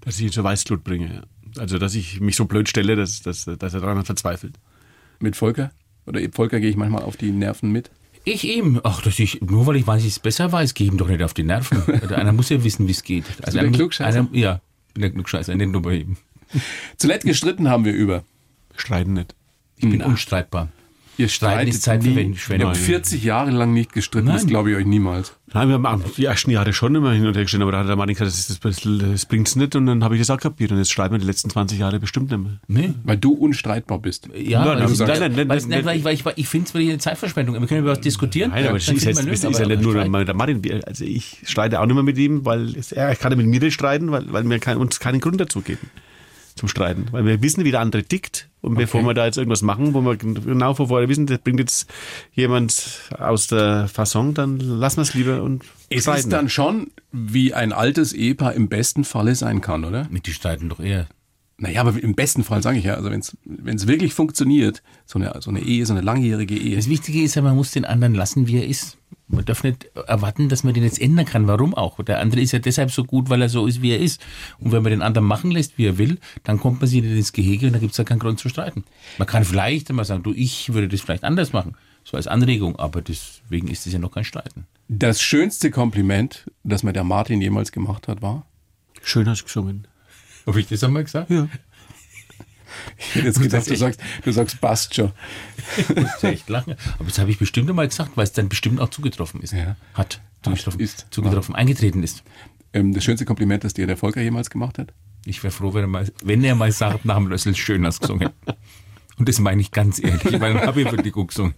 Dass 0.00 0.18
ich 0.18 0.24
ihn 0.26 0.32
zur 0.32 0.42
Weißglut 0.42 0.82
bringe. 0.82 1.14
Ja. 1.14 1.60
Also, 1.60 1.78
dass 1.78 1.94
ich 1.94 2.20
mich 2.20 2.34
so 2.34 2.46
blöd 2.46 2.68
stelle, 2.68 2.96
dass, 2.96 3.22
dass, 3.22 3.44
dass 3.44 3.72
er 3.74 3.80
daran 3.80 4.04
verzweifelt. 4.04 4.58
Mit 5.20 5.36
Volker? 5.36 5.70
Oder 6.06 6.20
Volker 6.32 6.58
gehe 6.58 6.70
ich 6.70 6.76
manchmal 6.76 7.04
auf 7.04 7.16
die 7.16 7.30
Nerven 7.30 7.70
mit. 7.70 7.92
Ich 8.24 8.44
ihm. 8.44 8.80
Ach, 8.82 9.02
dass 9.02 9.18
ich, 9.18 9.42
nur 9.42 9.66
weil 9.66 9.76
ich 9.76 9.86
weiß, 9.86 10.02
ich 10.02 10.08
es 10.08 10.18
besser 10.18 10.50
weiß, 10.50 10.74
gehe 10.74 10.88
ihm 10.88 10.96
doch 10.96 11.08
nicht 11.08 11.22
auf 11.22 11.34
die 11.34 11.42
Nerven. 11.42 11.82
Einer 12.12 12.32
muss 12.32 12.48
ja 12.48 12.64
wissen, 12.64 12.88
wie 12.88 12.92
es 12.92 13.02
geht. 13.02 13.24
Also 13.42 13.58
der 13.58 13.70
Klugscheißer? 13.70 14.20
Einer, 14.20 14.28
ja, 14.32 14.60
bin 14.94 15.02
der 15.02 15.10
Klugscheißer, 15.10 15.54
nicht 15.54 15.70
nur 15.70 15.82
bei 15.82 15.96
ihm. 15.96 16.16
Zuletzt 16.96 17.26
gestritten 17.26 17.68
haben 17.68 17.84
wir 17.84 17.92
über. 17.92 18.24
Streiten 18.76 19.12
nicht. 19.12 19.34
Ich 19.76 19.90
bin 19.90 20.02
unstreitbar. 20.02 20.68
Ihr 21.16 21.28
Streiten 21.28 21.68
ist 21.70 21.82
streitet 21.82 22.04
nie. 22.06 22.10
Ich 22.10 22.16
Zeitverschwendung. 22.16 22.68
habe 22.70 22.78
40 22.78 23.22
Jahre 23.24 23.50
lang 23.50 23.72
nicht 23.72 23.92
gestritten, 23.92 24.26
das 24.26 24.42
Nein. 24.42 24.46
glaube 24.48 24.70
ich 24.72 24.76
euch 24.76 24.84
niemals. 24.86 25.36
Nein, 25.52 25.68
wir 25.68 25.74
haben 25.80 26.02
die 26.16 26.24
ersten 26.24 26.50
Jahre 26.50 26.72
schon 26.72 26.94
immer 26.96 27.12
hin 27.12 27.24
und 27.26 27.34
her 27.36 27.42
gestellt, 27.44 27.62
aber 27.62 27.70
da 27.72 27.78
hat 27.80 27.88
der 27.88 27.94
Martin 27.94 28.16
gesagt, 28.16 28.30
das, 28.32 28.58
das, 28.58 28.80
das 29.12 29.26
bringt's 29.26 29.54
nicht 29.54 29.76
und 29.76 29.86
dann 29.86 30.02
habe 30.02 30.16
ich 30.16 30.20
das 30.20 30.30
auch 30.30 30.40
kapiert 30.40 30.72
und 30.72 30.78
jetzt 30.78 30.90
streiten 30.90 31.14
wir 31.14 31.18
die 31.20 31.26
letzten 31.26 31.50
20 31.50 31.78
Jahre 31.78 32.00
bestimmt 32.00 32.30
nicht 32.32 32.40
mehr. 32.42 32.58
Nee. 32.66 32.94
Weil 33.04 33.16
du 33.16 33.32
unstreitbar 33.32 34.00
bist. 34.00 34.28
Ja, 34.34 34.64
Nein, 34.64 34.78
nein, 34.78 35.32
nein, 35.36 35.48
weil, 35.48 35.58
nein, 35.58 35.68
nein, 35.68 35.84
nein. 35.84 35.98
ich, 35.98 36.04
weil 36.04 36.14
ich, 36.14 36.24
weil 36.24 36.32
ich 36.36 36.48
finde 36.48 36.66
es 36.66 36.74
wirklich 36.74 36.88
eine 36.90 36.98
Zeitverschwendung. 36.98 37.60
Wir 37.60 37.66
können 37.68 37.82
über 37.82 37.92
was 37.92 38.00
diskutieren. 38.00 38.50
Nein, 38.50 38.64
aber 38.66 38.78
das 38.78 38.86
dann 38.86 38.96
ist, 38.96 39.04
jetzt, 39.04 39.18
das 39.18 39.26
ist 39.44 39.58
ja 39.60 39.66
nicht 39.66 39.82
nur 39.82 39.94
der, 39.94 40.34
Martin. 40.34 40.64
Wir- 40.64 40.80
Also 40.86 41.04
ich 41.04 41.38
streite 41.44 41.80
auch 41.80 41.86
nicht 41.86 41.94
mehr 41.94 42.02
mit 42.02 42.18
ihm, 42.18 42.44
weil 42.44 42.74
es, 42.76 42.90
er 42.90 43.14
kann 43.14 43.36
mit 43.36 43.46
mir 43.46 43.60
nicht 43.60 43.74
streiten, 43.74 44.10
weil, 44.10 44.32
weil 44.32 44.48
wir 44.48 44.58
kein, 44.58 44.76
uns 44.78 44.98
keinen 44.98 45.20
Grund 45.20 45.40
dazu 45.40 45.60
geben 45.60 45.90
zum 46.56 46.68
Streiten. 46.68 47.06
Weil 47.12 47.24
wir 47.24 47.42
wissen, 47.42 47.64
wie 47.64 47.70
der 47.70 47.80
andere 47.80 48.02
tickt. 48.04 48.48
Und 48.64 48.76
bevor 48.76 49.02
wir 49.02 49.12
da 49.12 49.26
jetzt 49.26 49.36
irgendwas 49.36 49.60
machen, 49.60 49.92
wo 49.92 50.00
wir 50.00 50.16
genau 50.16 50.72
von 50.72 50.88
vorher 50.88 51.08
wissen, 51.08 51.26
das 51.26 51.38
bringt 51.38 51.60
jetzt 51.60 51.86
jemand 52.32 53.00
aus 53.18 53.46
der 53.46 53.88
Fasson, 53.88 54.32
dann 54.32 54.58
lassen 54.58 54.96
wir 54.96 55.02
es 55.02 55.12
lieber 55.14 55.42
und 55.42 55.64
Es 55.90 56.04
streiten. 56.04 56.18
ist 56.20 56.32
dann 56.32 56.48
schon, 56.48 56.86
wie 57.12 57.52
ein 57.52 57.72
altes 57.72 58.14
Ehepaar 58.14 58.54
im 58.54 58.68
besten 58.68 59.04
Falle 59.04 59.34
sein 59.34 59.60
kann, 59.60 59.84
oder? 59.84 60.06
Mit 60.10 60.26
die 60.26 60.32
streiten 60.32 60.70
doch 60.70 60.80
eher. 60.80 61.06
Naja, 61.58 61.82
aber 61.82 62.02
im 62.02 62.14
besten 62.14 62.42
Fall 62.42 62.62
sage 62.62 62.78
ich 62.78 62.84
ja, 62.84 62.94
also 62.94 63.10
wenn 63.10 63.76
es 63.76 63.86
wirklich 63.86 64.14
funktioniert, 64.14 64.82
so 65.04 65.18
eine, 65.18 65.32
so 65.40 65.50
eine 65.50 65.60
Ehe, 65.60 65.84
so 65.86 65.92
eine 65.92 66.02
langjährige 66.02 66.56
Ehe. 66.56 66.74
Das 66.76 66.88
Wichtige 66.88 67.22
ist 67.22 67.34
ja, 67.36 67.42
man 67.42 67.54
muss 67.54 67.70
den 67.70 67.84
anderen 67.84 68.14
lassen, 68.14 68.48
wie 68.48 68.56
er 68.56 68.66
ist. 68.66 68.96
Man 69.26 69.44
darf 69.44 69.64
nicht 69.64 69.86
erwarten, 70.06 70.50
dass 70.50 70.64
man 70.64 70.74
den 70.74 70.82
jetzt 70.82 71.00
ändern 71.00 71.24
kann. 71.24 71.46
Warum 71.46 71.74
auch? 71.74 72.02
Der 72.04 72.20
andere 72.20 72.42
ist 72.42 72.52
ja 72.52 72.58
deshalb 72.58 72.90
so 72.90 73.04
gut, 73.04 73.30
weil 73.30 73.40
er 73.40 73.48
so 73.48 73.66
ist, 73.66 73.80
wie 73.80 73.92
er 73.92 73.98
ist. 73.98 74.20
Und 74.58 74.72
wenn 74.72 74.82
man 74.82 74.90
den 74.90 75.02
anderen 75.02 75.26
machen 75.26 75.50
lässt, 75.50 75.78
wie 75.78 75.86
er 75.86 75.96
will, 75.96 76.18
dann 76.42 76.60
kommt 76.60 76.80
man 76.80 76.88
sich 76.88 77.02
nicht 77.02 77.16
ins 77.16 77.32
Gehege 77.32 77.66
und 77.66 77.72
da 77.72 77.78
gibt 77.78 77.92
es 77.92 77.98
ja 77.98 78.04
keinen 78.04 78.18
Grund 78.18 78.38
zu 78.38 78.50
streiten. 78.50 78.84
Man 79.16 79.26
kann 79.26 79.44
vielleicht 79.44 79.88
einmal 79.88 80.04
sagen, 80.04 80.22
du, 80.22 80.32
ich 80.34 80.74
würde 80.74 80.88
das 80.88 81.00
vielleicht 81.00 81.24
anders 81.24 81.52
machen. 81.52 81.74
So 82.04 82.18
als 82.18 82.26
Anregung, 82.26 82.78
aber 82.78 83.00
deswegen 83.00 83.68
ist 83.68 83.86
es 83.86 83.94
ja 83.94 83.98
noch 83.98 84.12
kein 84.12 84.24
Streiten. 84.24 84.66
Das 84.88 85.22
schönste 85.22 85.70
Kompliment, 85.70 86.50
das 86.62 86.82
mir 86.82 86.92
der 86.92 87.04
Martin 87.04 87.40
jemals 87.40 87.72
gemacht 87.72 88.08
hat, 88.08 88.20
war? 88.20 88.44
Schön 89.02 89.26
hast 89.26 89.40
du 89.40 89.44
gesungen. 89.46 89.86
Habe 90.46 90.60
ich 90.60 90.66
das 90.66 90.84
einmal 90.84 91.04
gesagt? 91.04 91.30
Ja. 91.30 91.48
Ich 93.14 93.22
hätte 93.22 93.28
jetzt 93.28 93.40
gedacht, 93.40 93.70
du 93.70 93.76
sagst, 93.76 94.00
du 94.24 94.32
sagst 94.32 94.94
schon. 94.94 95.12
Ich 95.78 96.22
ja 96.22 96.28
echt 96.30 96.48
lachen. 96.48 96.74
Aber 96.98 97.04
das 97.04 97.18
habe 97.18 97.30
ich 97.30 97.38
bestimmt 97.38 97.70
einmal 97.70 97.86
gesagt, 97.86 98.16
weil 98.16 98.24
es 98.24 98.32
dann 98.32 98.48
bestimmt 98.48 98.80
auch 98.80 98.90
zugetroffen 98.90 99.40
ist. 99.40 99.52
Ja. 99.52 99.76
Hat 99.94 100.20
zugetroffen, 100.42 100.80
ist. 100.80 101.06
zugetroffen 101.10 101.54
eingetreten 101.54 102.02
ist. 102.02 102.24
Ähm, 102.72 102.92
das 102.92 103.04
schönste 103.04 103.24
Kompliment, 103.24 103.62
das 103.62 103.74
dir 103.74 103.86
der 103.86 103.96
Volker 103.96 104.20
jemals 104.20 104.50
gemacht 104.50 104.78
hat? 104.78 104.92
Ich 105.26 105.42
wäre 105.42 105.52
froh, 105.52 105.72
wenn 105.74 105.84
er, 105.84 105.88
mal, 105.88 106.12
wenn 106.22 106.42
er 106.42 106.54
mal 106.56 106.72
sagt, 106.72 107.04
nach 107.04 107.16
dem 107.16 107.28
Lössel 107.28 107.54
schön 107.54 107.86
hast 107.86 108.00
gesungen. 108.00 108.30
Und 109.18 109.28
das 109.28 109.38
meine 109.38 109.60
ich 109.60 109.70
ganz 109.70 110.02
ehrlich, 110.02 110.40
weil 110.40 110.54
dann 110.54 110.66
habe 110.66 110.82
ich 110.82 110.90
wirklich 110.90 111.12
gut 111.12 111.28
gesungen. 111.28 111.54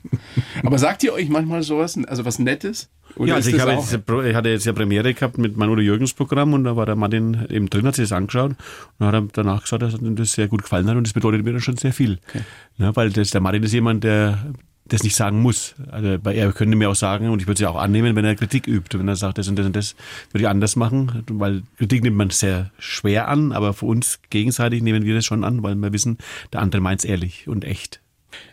Aber 0.63 0.79
sagt 0.79 1.03
ihr 1.05 1.13
euch 1.13 1.29
manchmal 1.29 1.63
sowas, 1.63 1.99
also 2.07 2.25
was 2.25 2.39
Nettes? 2.39 2.91
Oder 3.17 3.29
Ja, 3.31 3.35
also 3.37 3.49
ich, 3.49 3.57
jetzt, 3.57 3.99
ich 4.27 4.35
hatte 4.35 4.49
jetzt 4.51 4.67
ja 4.67 4.73
Premiere 4.73 5.15
gehabt 5.15 5.39
mit 5.39 5.57
meinem 5.57 5.71
Udo 5.71 5.81
Jürgens 5.81 6.13
Programm 6.13 6.53
und 6.53 6.65
da 6.65 6.77
war 6.77 6.85
der 6.85 6.97
Martin 6.97 7.47
eben 7.49 7.71
drin, 7.71 7.87
hat 7.87 7.95
sich 7.95 8.09
das 8.09 8.13
angeschaut 8.13 8.57
und 8.99 9.07
hat 9.07 9.15
er 9.15 9.23
danach 9.33 9.63
gesagt, 9.63 9.83
dass 9.83 9.95
ihm 9.95 10.17
das 10.17 10.33
sehr 10.33 10.49
gut 10.49 10.63
gefallen 10.63 10.87
hat 10.89 10.97
und 10.97 11.07
das 11.07 11.15
bedeutet 11.15 11.45
mir 11.45 11.53
dann 11.53 11.61
schon 11.61 11.79
sehr 11.79 11.93
viel. 11.93 12.19
Ja, 12.77 12.95
weil 12.95 13.11
das, 13.11 13.31
der 13.31 13.41
Martin 13.41 13.63
ist 13.63 13.73
jemand, 13.73 14.05
der 14.05 14.39
das 14.89 15.03
nicht 15.03 15.17
sagen 15.17 15.41
muss. 15.41 15.75
Also 15.91 16.19
weil 16.23 16.37
er 16.37 16.53
könnte 16.53 16.77
mir 16.77 16.91
auch 16.91 16.95
sagen 16.95 17.29
und 17.31 17.41
ich 17.41 17.47
würde 17.47 17.55
es 17.55 17.61
ja 17.61 17.69
auch 17.69 17.77
annehmen, 17.77 18.17
wenn 18.17 18.25
er 18.25 18.37
Kritik 18.37 18.67
übt. 18.67 18.99
Wenn 18.99 19.09
er 19.09 19.17
sagt, 19.17 19.39
das 19.39 19.49
und 19.49 19.57
das 19.57 19.67
und 19.67 19.77
das 19.77 19.97
würde 20.31 20.45
ich 20.45 20.49
anders 20.49 20.77
machen, 20.77 21.25
weil 21.29 21.63
Kritik 21.79 22.03
nimmt 22.03 22.17
man 22.17 22.31
sehr 22.31 22.71
schwer 22.79 23.29
an, 23.29 23.53
aber 23.53 23.73
für 23.73 23.87
uns 23.87 24.21
gegenseitig 24.31 24.83
nehmen 24.83 25.05
wir 25.05 25.15
das 25.15 25.25
schon 25.25 25.45
an, 25.45 25.63
weil 25.63 25.75
wir 25.75 25.93
wissen, 25.93 26.19
der 26.53 26.61
andere 26.61 26.81
meint 26.81 27.01
es 27.01 27.05
ehrlich 27.05 27.49
und 27.49 27.65
echt. 27.65 28.01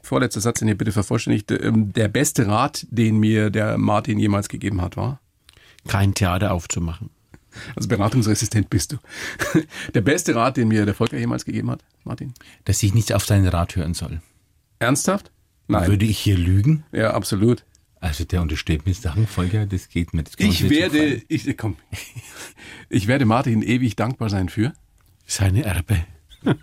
Vorletzter 0.02 0.42
Satz, 0.42 0.60
den 0.60 0.68
ihr 0.70 0.78
bitte 0.78 0.92
vervollständigt. 0.92 1.52
Ähm, 1.52 1.94
Der 1.94 2.08
beste 2.08 2.48
Rat, 2.48 2.86
den 2.90 3.20
mir 3.20 3.50
der 3.50 3.78
Martin 3.78 4.20
jemals 4.20 4.50
gegeben 4.50 4.82
hat, 4.82 4.98
war? 4.98 5.20
Kein 5.88 6.14
Theater 6.14 6.54
aufzumachen. 6.54 7.10
Also 7.76 7.88
beratungsresistent 7.88 8.70
bist 8.70 8.94
du. 8.94 8.98
Der 9.94 10.02
beste 10.02 10.34
Rat, 10.34 10.58
den 10.58 10.70
mir 10.70 10.86
der 10.86 10.96
Volker 10.96 11.18
jemals 11.18 11.46
gegeben 11.46 11.70
hat, 11.70 11.84
Martin? 12.04 12.34
Dass 12.66 12.82
ich 12.82 12.96
nicht 12.96 13.14
auf 13.14 13.26
seinen 13.26 13.48
Rat 13.48 13.76
hören 13.76 13.94
soll. 13.94 14.22
Ernsthaft? 14.80 15.32
Nein. 15.68 15.88
Würde 15.88 16.06
ich 16.06 16.20
hier 16.20 16.38
lügen? 16.38 16.84
Ja, 16.92 17.12
absolut. 17.12 17.66
Also 18.00 18.26
der 18.26 18.42
unterstellt 18.42 18.86
mir 18.86 18.94
Sachen, 18.94 19.28
Volker, 19.28 19.66
das 19.66 19.88
geht 19.88 20.14
nicht. 20.14 20.28
Das 20.28 20.36
Ich 20.38 20.70
werde, 20.70 21.22
ich, 21.30 21.58
komm, 21.58 21.78
ich 22.90 23.08
werde 23.08 23.26
Martin 23.26 23.62
ewig 23.62 23.96
dankbar 23.96 24.30
sein 24.30 24.50
für. 24.50 24.74
Seine 25.26 25.64
Erbe. 25.64 26.04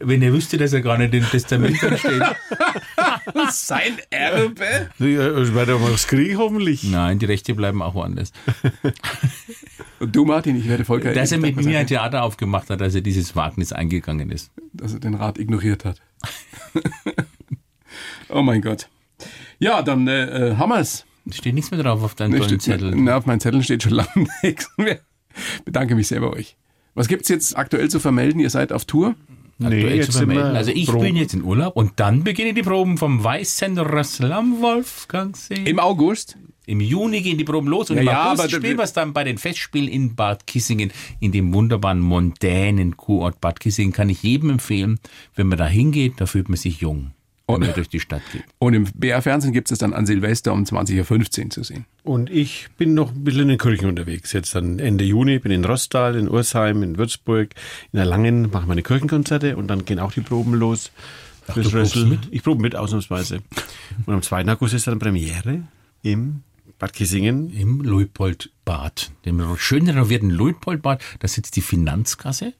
Wenn 0.00 0.20
er 0.20 0.32
wüsste, 0.34 0.58
dass 0.58 0.74
er 0.74 0.82
gar 0.82 0.98
nicht 0.98 1.14
im 1.14 1.24
Testament 1.24 1.80
drin 1.80 1.96
steht. 1.96 2.22
Sein 3.50 3.96
Erbe? 4.10 4.90
Ja, 4.98 5.38
Ich 5.38 5.54
werde 5.54 5.78
mal 5.78 5.92
aufs 5.92 6.06
Krieg 6.06 6.36
hoffentlich. 6.36 6.84
Nein, 6.84 7.18
die 7.18 7.26
Rechte 7.26 7.54
bleiben 7.54 7.80
auch 7.80 7.94
woanders. 7.94 8.32
Und 10.00 10.14
du, 10.14 10.24
Martin, 10.24 10.56
ich 10.56 10.68
werde 10.68 10.84
Volker 10.84 11.12
Dass 11.12 11.32
er 11.32 11.38
mit 11.38 11.56
mir 11.56 11.78
ein 11.78 11.86
Theater 11.86 12.22
aufgemacht 12.22 12.68
hat, 12.70 12.80
dass 12.80 12.94
er 12.94 13.00
dieses 13.00 13.34
Wagnis 13.36 13.72
eingegangen 13.72 14.30
ist. 14.30 14.50
dass 14.72 14.92
er 14.92 15.00
den 15.00 15.14
Rat 15.14 15.38
ignoriert 15.38 15.84
hat. 15.84 16.00
Oh 18.32 18.42
mein 18.42 18.62
Gott. 18.62 18.88
Ja, 19.58 19.82
dann 19.82 20.06
äh, 20.08 20.50
äh, 20.50 20.56
haben 20.56 20.70
wir's. 20.70 21.04
Steht 21.30 21.54
nichts 21.54 21.70
mehr 21.70 21.82
drauf 21.82 22.02
auf 22.02 22.14
deinem 22.14 22.32
Ne, 22.32 22.38
tollen 22.38 22.48
steht- 22.48 22.62
Zettel. 22.62 22.94
Na, 22.96 23.16
auf 23.16 23.26
meinem 23.26 23.40
Zettel 23.40 23.62
steht 23.62 23.82
schon 23.82 23.92
lange 24.00 24.26
nichts 24.42 24.68
mehr. 24.78 25.00
Bedanke 25.64 25.94
mich 25.94 26.08
sehr 26.08 26.20
bei 26.20 26.28
euch. 26.28 26.56
Was 26.94 27.08
gibt's 27.08 27.28
jetzt 27.28 27.56
aktuell 27.56 27.88
zu 27.88 28.00
vermelden? 28.00 28.40
Ihr 28.40 28.50
seid 28.50 28.72
auf 28.72 28.84
Tour? 28.84 29.14
aktuell 29.62 29.96
jetzt 29.96 30.06
zu 30.06 30.12
sind 30.12 30.28
wir 30.30 30.34
vermelden. 30.36 30.56
Also 30.56 30.70
ich 30.72 30.86
Proben. 30.86 31.00
bin 31.04 31.16
jetzt 31.16 31.34
in 31.34 31.44
Urlaub 31.44 31.76
und 31.76 31.92
dann 32.00 32.24
beginnen 32.24 32.54
die 32.54 32.62
Proben 32.62 32.96
vom 32.96 33.22
Weißen 33.22 33.78
Rössel 33.78 34.32
am 34.32 34.62
Wolfgangsee. 34.62 35.64
Im 35.66 35.78
August? 35.78 36.38
Im 36.66 36.80
Juni 36.80 37.20
gehen 37.20 37.36
die 37.36 37.44
Proben 37.44 37.68
los 37.68 37.90
und 37.90 37.96
Ja, 37.96 38.02
im 38.02 38.08
ja, 38.08 38.26
August 38.28 38.40
aber- 38.44 38.50
spielen 38.50 38.78
wir 38.78 38.84
es 38.84 38.92
dann 38.94 39.12
bei 39.12 39.22
den 39.22 39.36
Festspielen 39.38 39.88
in 39.88 40.14
Bad 40.14 40.46
Kissingen, 40.46 40.90
in 41.20 41.30
dem 41.32 41.52
wunderbaren 41.52 42.00
mondänen 42.00 42.96
Kurort 42.96 43.40
Bad 43.40 43.60
Kissingen. 43.60 43.92
Kann 43.92 44.08
ich 44.08 44.22
jedem 44.22 44.48
empfehlen, 44.50 44.98
wenn 45.34 45.46
man 45.48 45.58
da 45.58 45.66
hingeht, 45.66 46.14
da 46.16 46.26
fühlt 46.26 46.48
man 46.48 46.56
sich 46.56 46.80
jung, 46.80 47.10
wenn 47.50 47.54
Und- 47.56 47.66
man 47.66 47.74
durch 47.74 47.88
die 47.88 48.00
Stadt 48.00 48.22
geht. 48.32 48.44
Und 48.58 48.74
im 48.74 48.84
BR-Fernsehen 48.94 49.52
gibt 49.52 49.70
es 49.70 49.78
dann 49.78 49.92
an 49.92 50.06
Silvester 50.06 50.52
um 50.52 50.64
20.15 50.64 51.44
Uhr 51.44 51.50
zu 51.50 51.62
sehen. 51.62 51.84
Und 52.02 52.30
ich 52.30 52.68
bin 52.78 52.94
noch 52.94 53.12
ein 53.12 53.24
bisschen 53.24 53.42
in 53.42 53.48
den 53.48 53.58
Kirchen 53.58 53.86
unterwegs. 53.88 54.32
Jetzt 54.32 54.54
dann 54.54 54.78
Ende 54.78 55.04
Juni 55.04 55.38
bin 55.38 55.52
in 55.52 55.64
Rostal, 55.64 56.16
in 56.16 56.28
Ursheim, 56.28 56.82
in 56.82 56.98
Würzburg, 56.98 57.54
in 57.92 57.98
Erlangen 57.98 58.50
machen 58.50 58.66
wir 58.68 58.72
eine 58.72 58.82
Kirchenkonzerte 58.82 59.56
und 59.56 59.68
dann 59.68 59.84
gehen 59.84 59.98
auch 59.98 60.12
die 60.12 60.20
Proben 60.22 60.54
los. 60.54 60.90
Fürs 61.52 61.92
du 61.92 62.06
mit? 62.06 62.20
Ich 62.30 62.42
probe 62.44 62.62
mit, 62.62 62.76
ausnahmsweise. 62.76 63.40
Und 64.06 64.14
am 64.14 64.22
2. 64.22 64.46
August 64.48 64.74
ist 64.74 64.86
dann 64.86 64.98
Premiere 65.00 65.62
im 66.02 66.42
Bad 66.78 66.92
Kissingen. 66.92 67.50
Im 67.52 67.80
Luitpoldbad, 67.82 69.10
dem 69.24 69.42
schön 69.56 69.86
renovierten 69.88 70.30
Luitpoldbad, 70.30 71.02
da 71.18 71.28
sitzt 71.28 71.56
die 71.56 71.60
Finanzkasse 71.60 72.54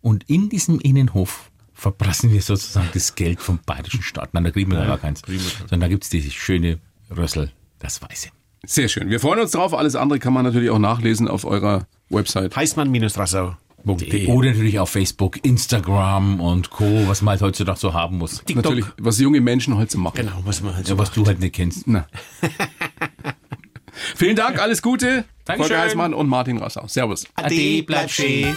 und 0.00 0.24
in 0.28 0.48
diesem 0.50 0.78
Innenhof 0.80 1.50
verprassen 1.84 2.32
wir 2.32 2.40
sozusagen 2.40 2.88
das 2.94 3.14
Geld 3.14 3.40
vom 3.40 3.58
bayerischen 3.66 4.02
Staat. 4.02 4.32
Nein, 4.32 4.44
da 4.44 4.50
kriegen 4.50 4.72
wir 4.72 4.86
gar 4.86 4.96
keins. 4.96 5.20
Sondern 5.60 5.80
da 5.80 5.88
gibt 5.88 6.04
es 6.04 6.10
dieses 6.10 6.32
schöne 6.32 6.78
Rössel, 7.14 7.52
das 7.78 8.00
Weiße. 8.00 8.30
Sehr 8.64 8.88
schön. 8.88 9.10
Wir 9.10 9.20
freuen 9.20 9.40
uns 9.40 9.50
drauf. 9.50 9.74
Alles 9.74 9.94
andere 9.94 10.18
kann 10.18 10.32
man 10.32 10.44
natürlich 10.44 10.70
auch 10.70 10.78
nachlesen 10.78 11.28
auf 11.28 11.44
eurer 11.44 11.86
Website. 12.08 12.56
Heißmann-Rassau. 12.56 13.56
Oder 13.84 14.50
natürlich 14.52 14.78
auf 14.78 14.88
Facebook, 14.88 15.44
Instagram 15.44 16.40
und 16.40 16.70
Co., 16.70 17.06
was 17.06 17.20
man 17.20 17.32
halt 17.32 17.42
heutzutage 17.42 17.78
so 17.78 17.92
haben 17.92 18.16
muss. 18.16 18.38
TikTok, 18.38 18.64
Natürlich, 18.64 18.86
was 18.96 19.18
junge 19.18 19.42
Menschen 19.42 19.76
heute 19.76 19.92
so 19.92 19.98
machen. 19.98 20.16
Genau, 20.16 20.40
muss 20.42 20.62
man 20.62 20.74
halt 20.74 20.86
so 20.86 20.94
ja, 20.94 20.98
was 20.98 21.12
du 21.12 21.26
halt 21.26 21.40
nicht 21.40 21.54
kennst. 21.54 21.86
Na. 21.86 22.06
Vielen 24.16 24.36
Dank, 24.36 24.58
alles 24.58 24.80
Gute. 24.80 25.26
Dankeschön. 25.44 25.68
Volker 25.68 25.82
Heißmann 25.82 26.14
und 26.14 26.28
Martin 26.30 26.56
Rassau. 26.56 26.88
Servus. 26.88 27.26
Ade, 27.34 27.82
bleib 27.82 28.10
stehen. 28.10 28.56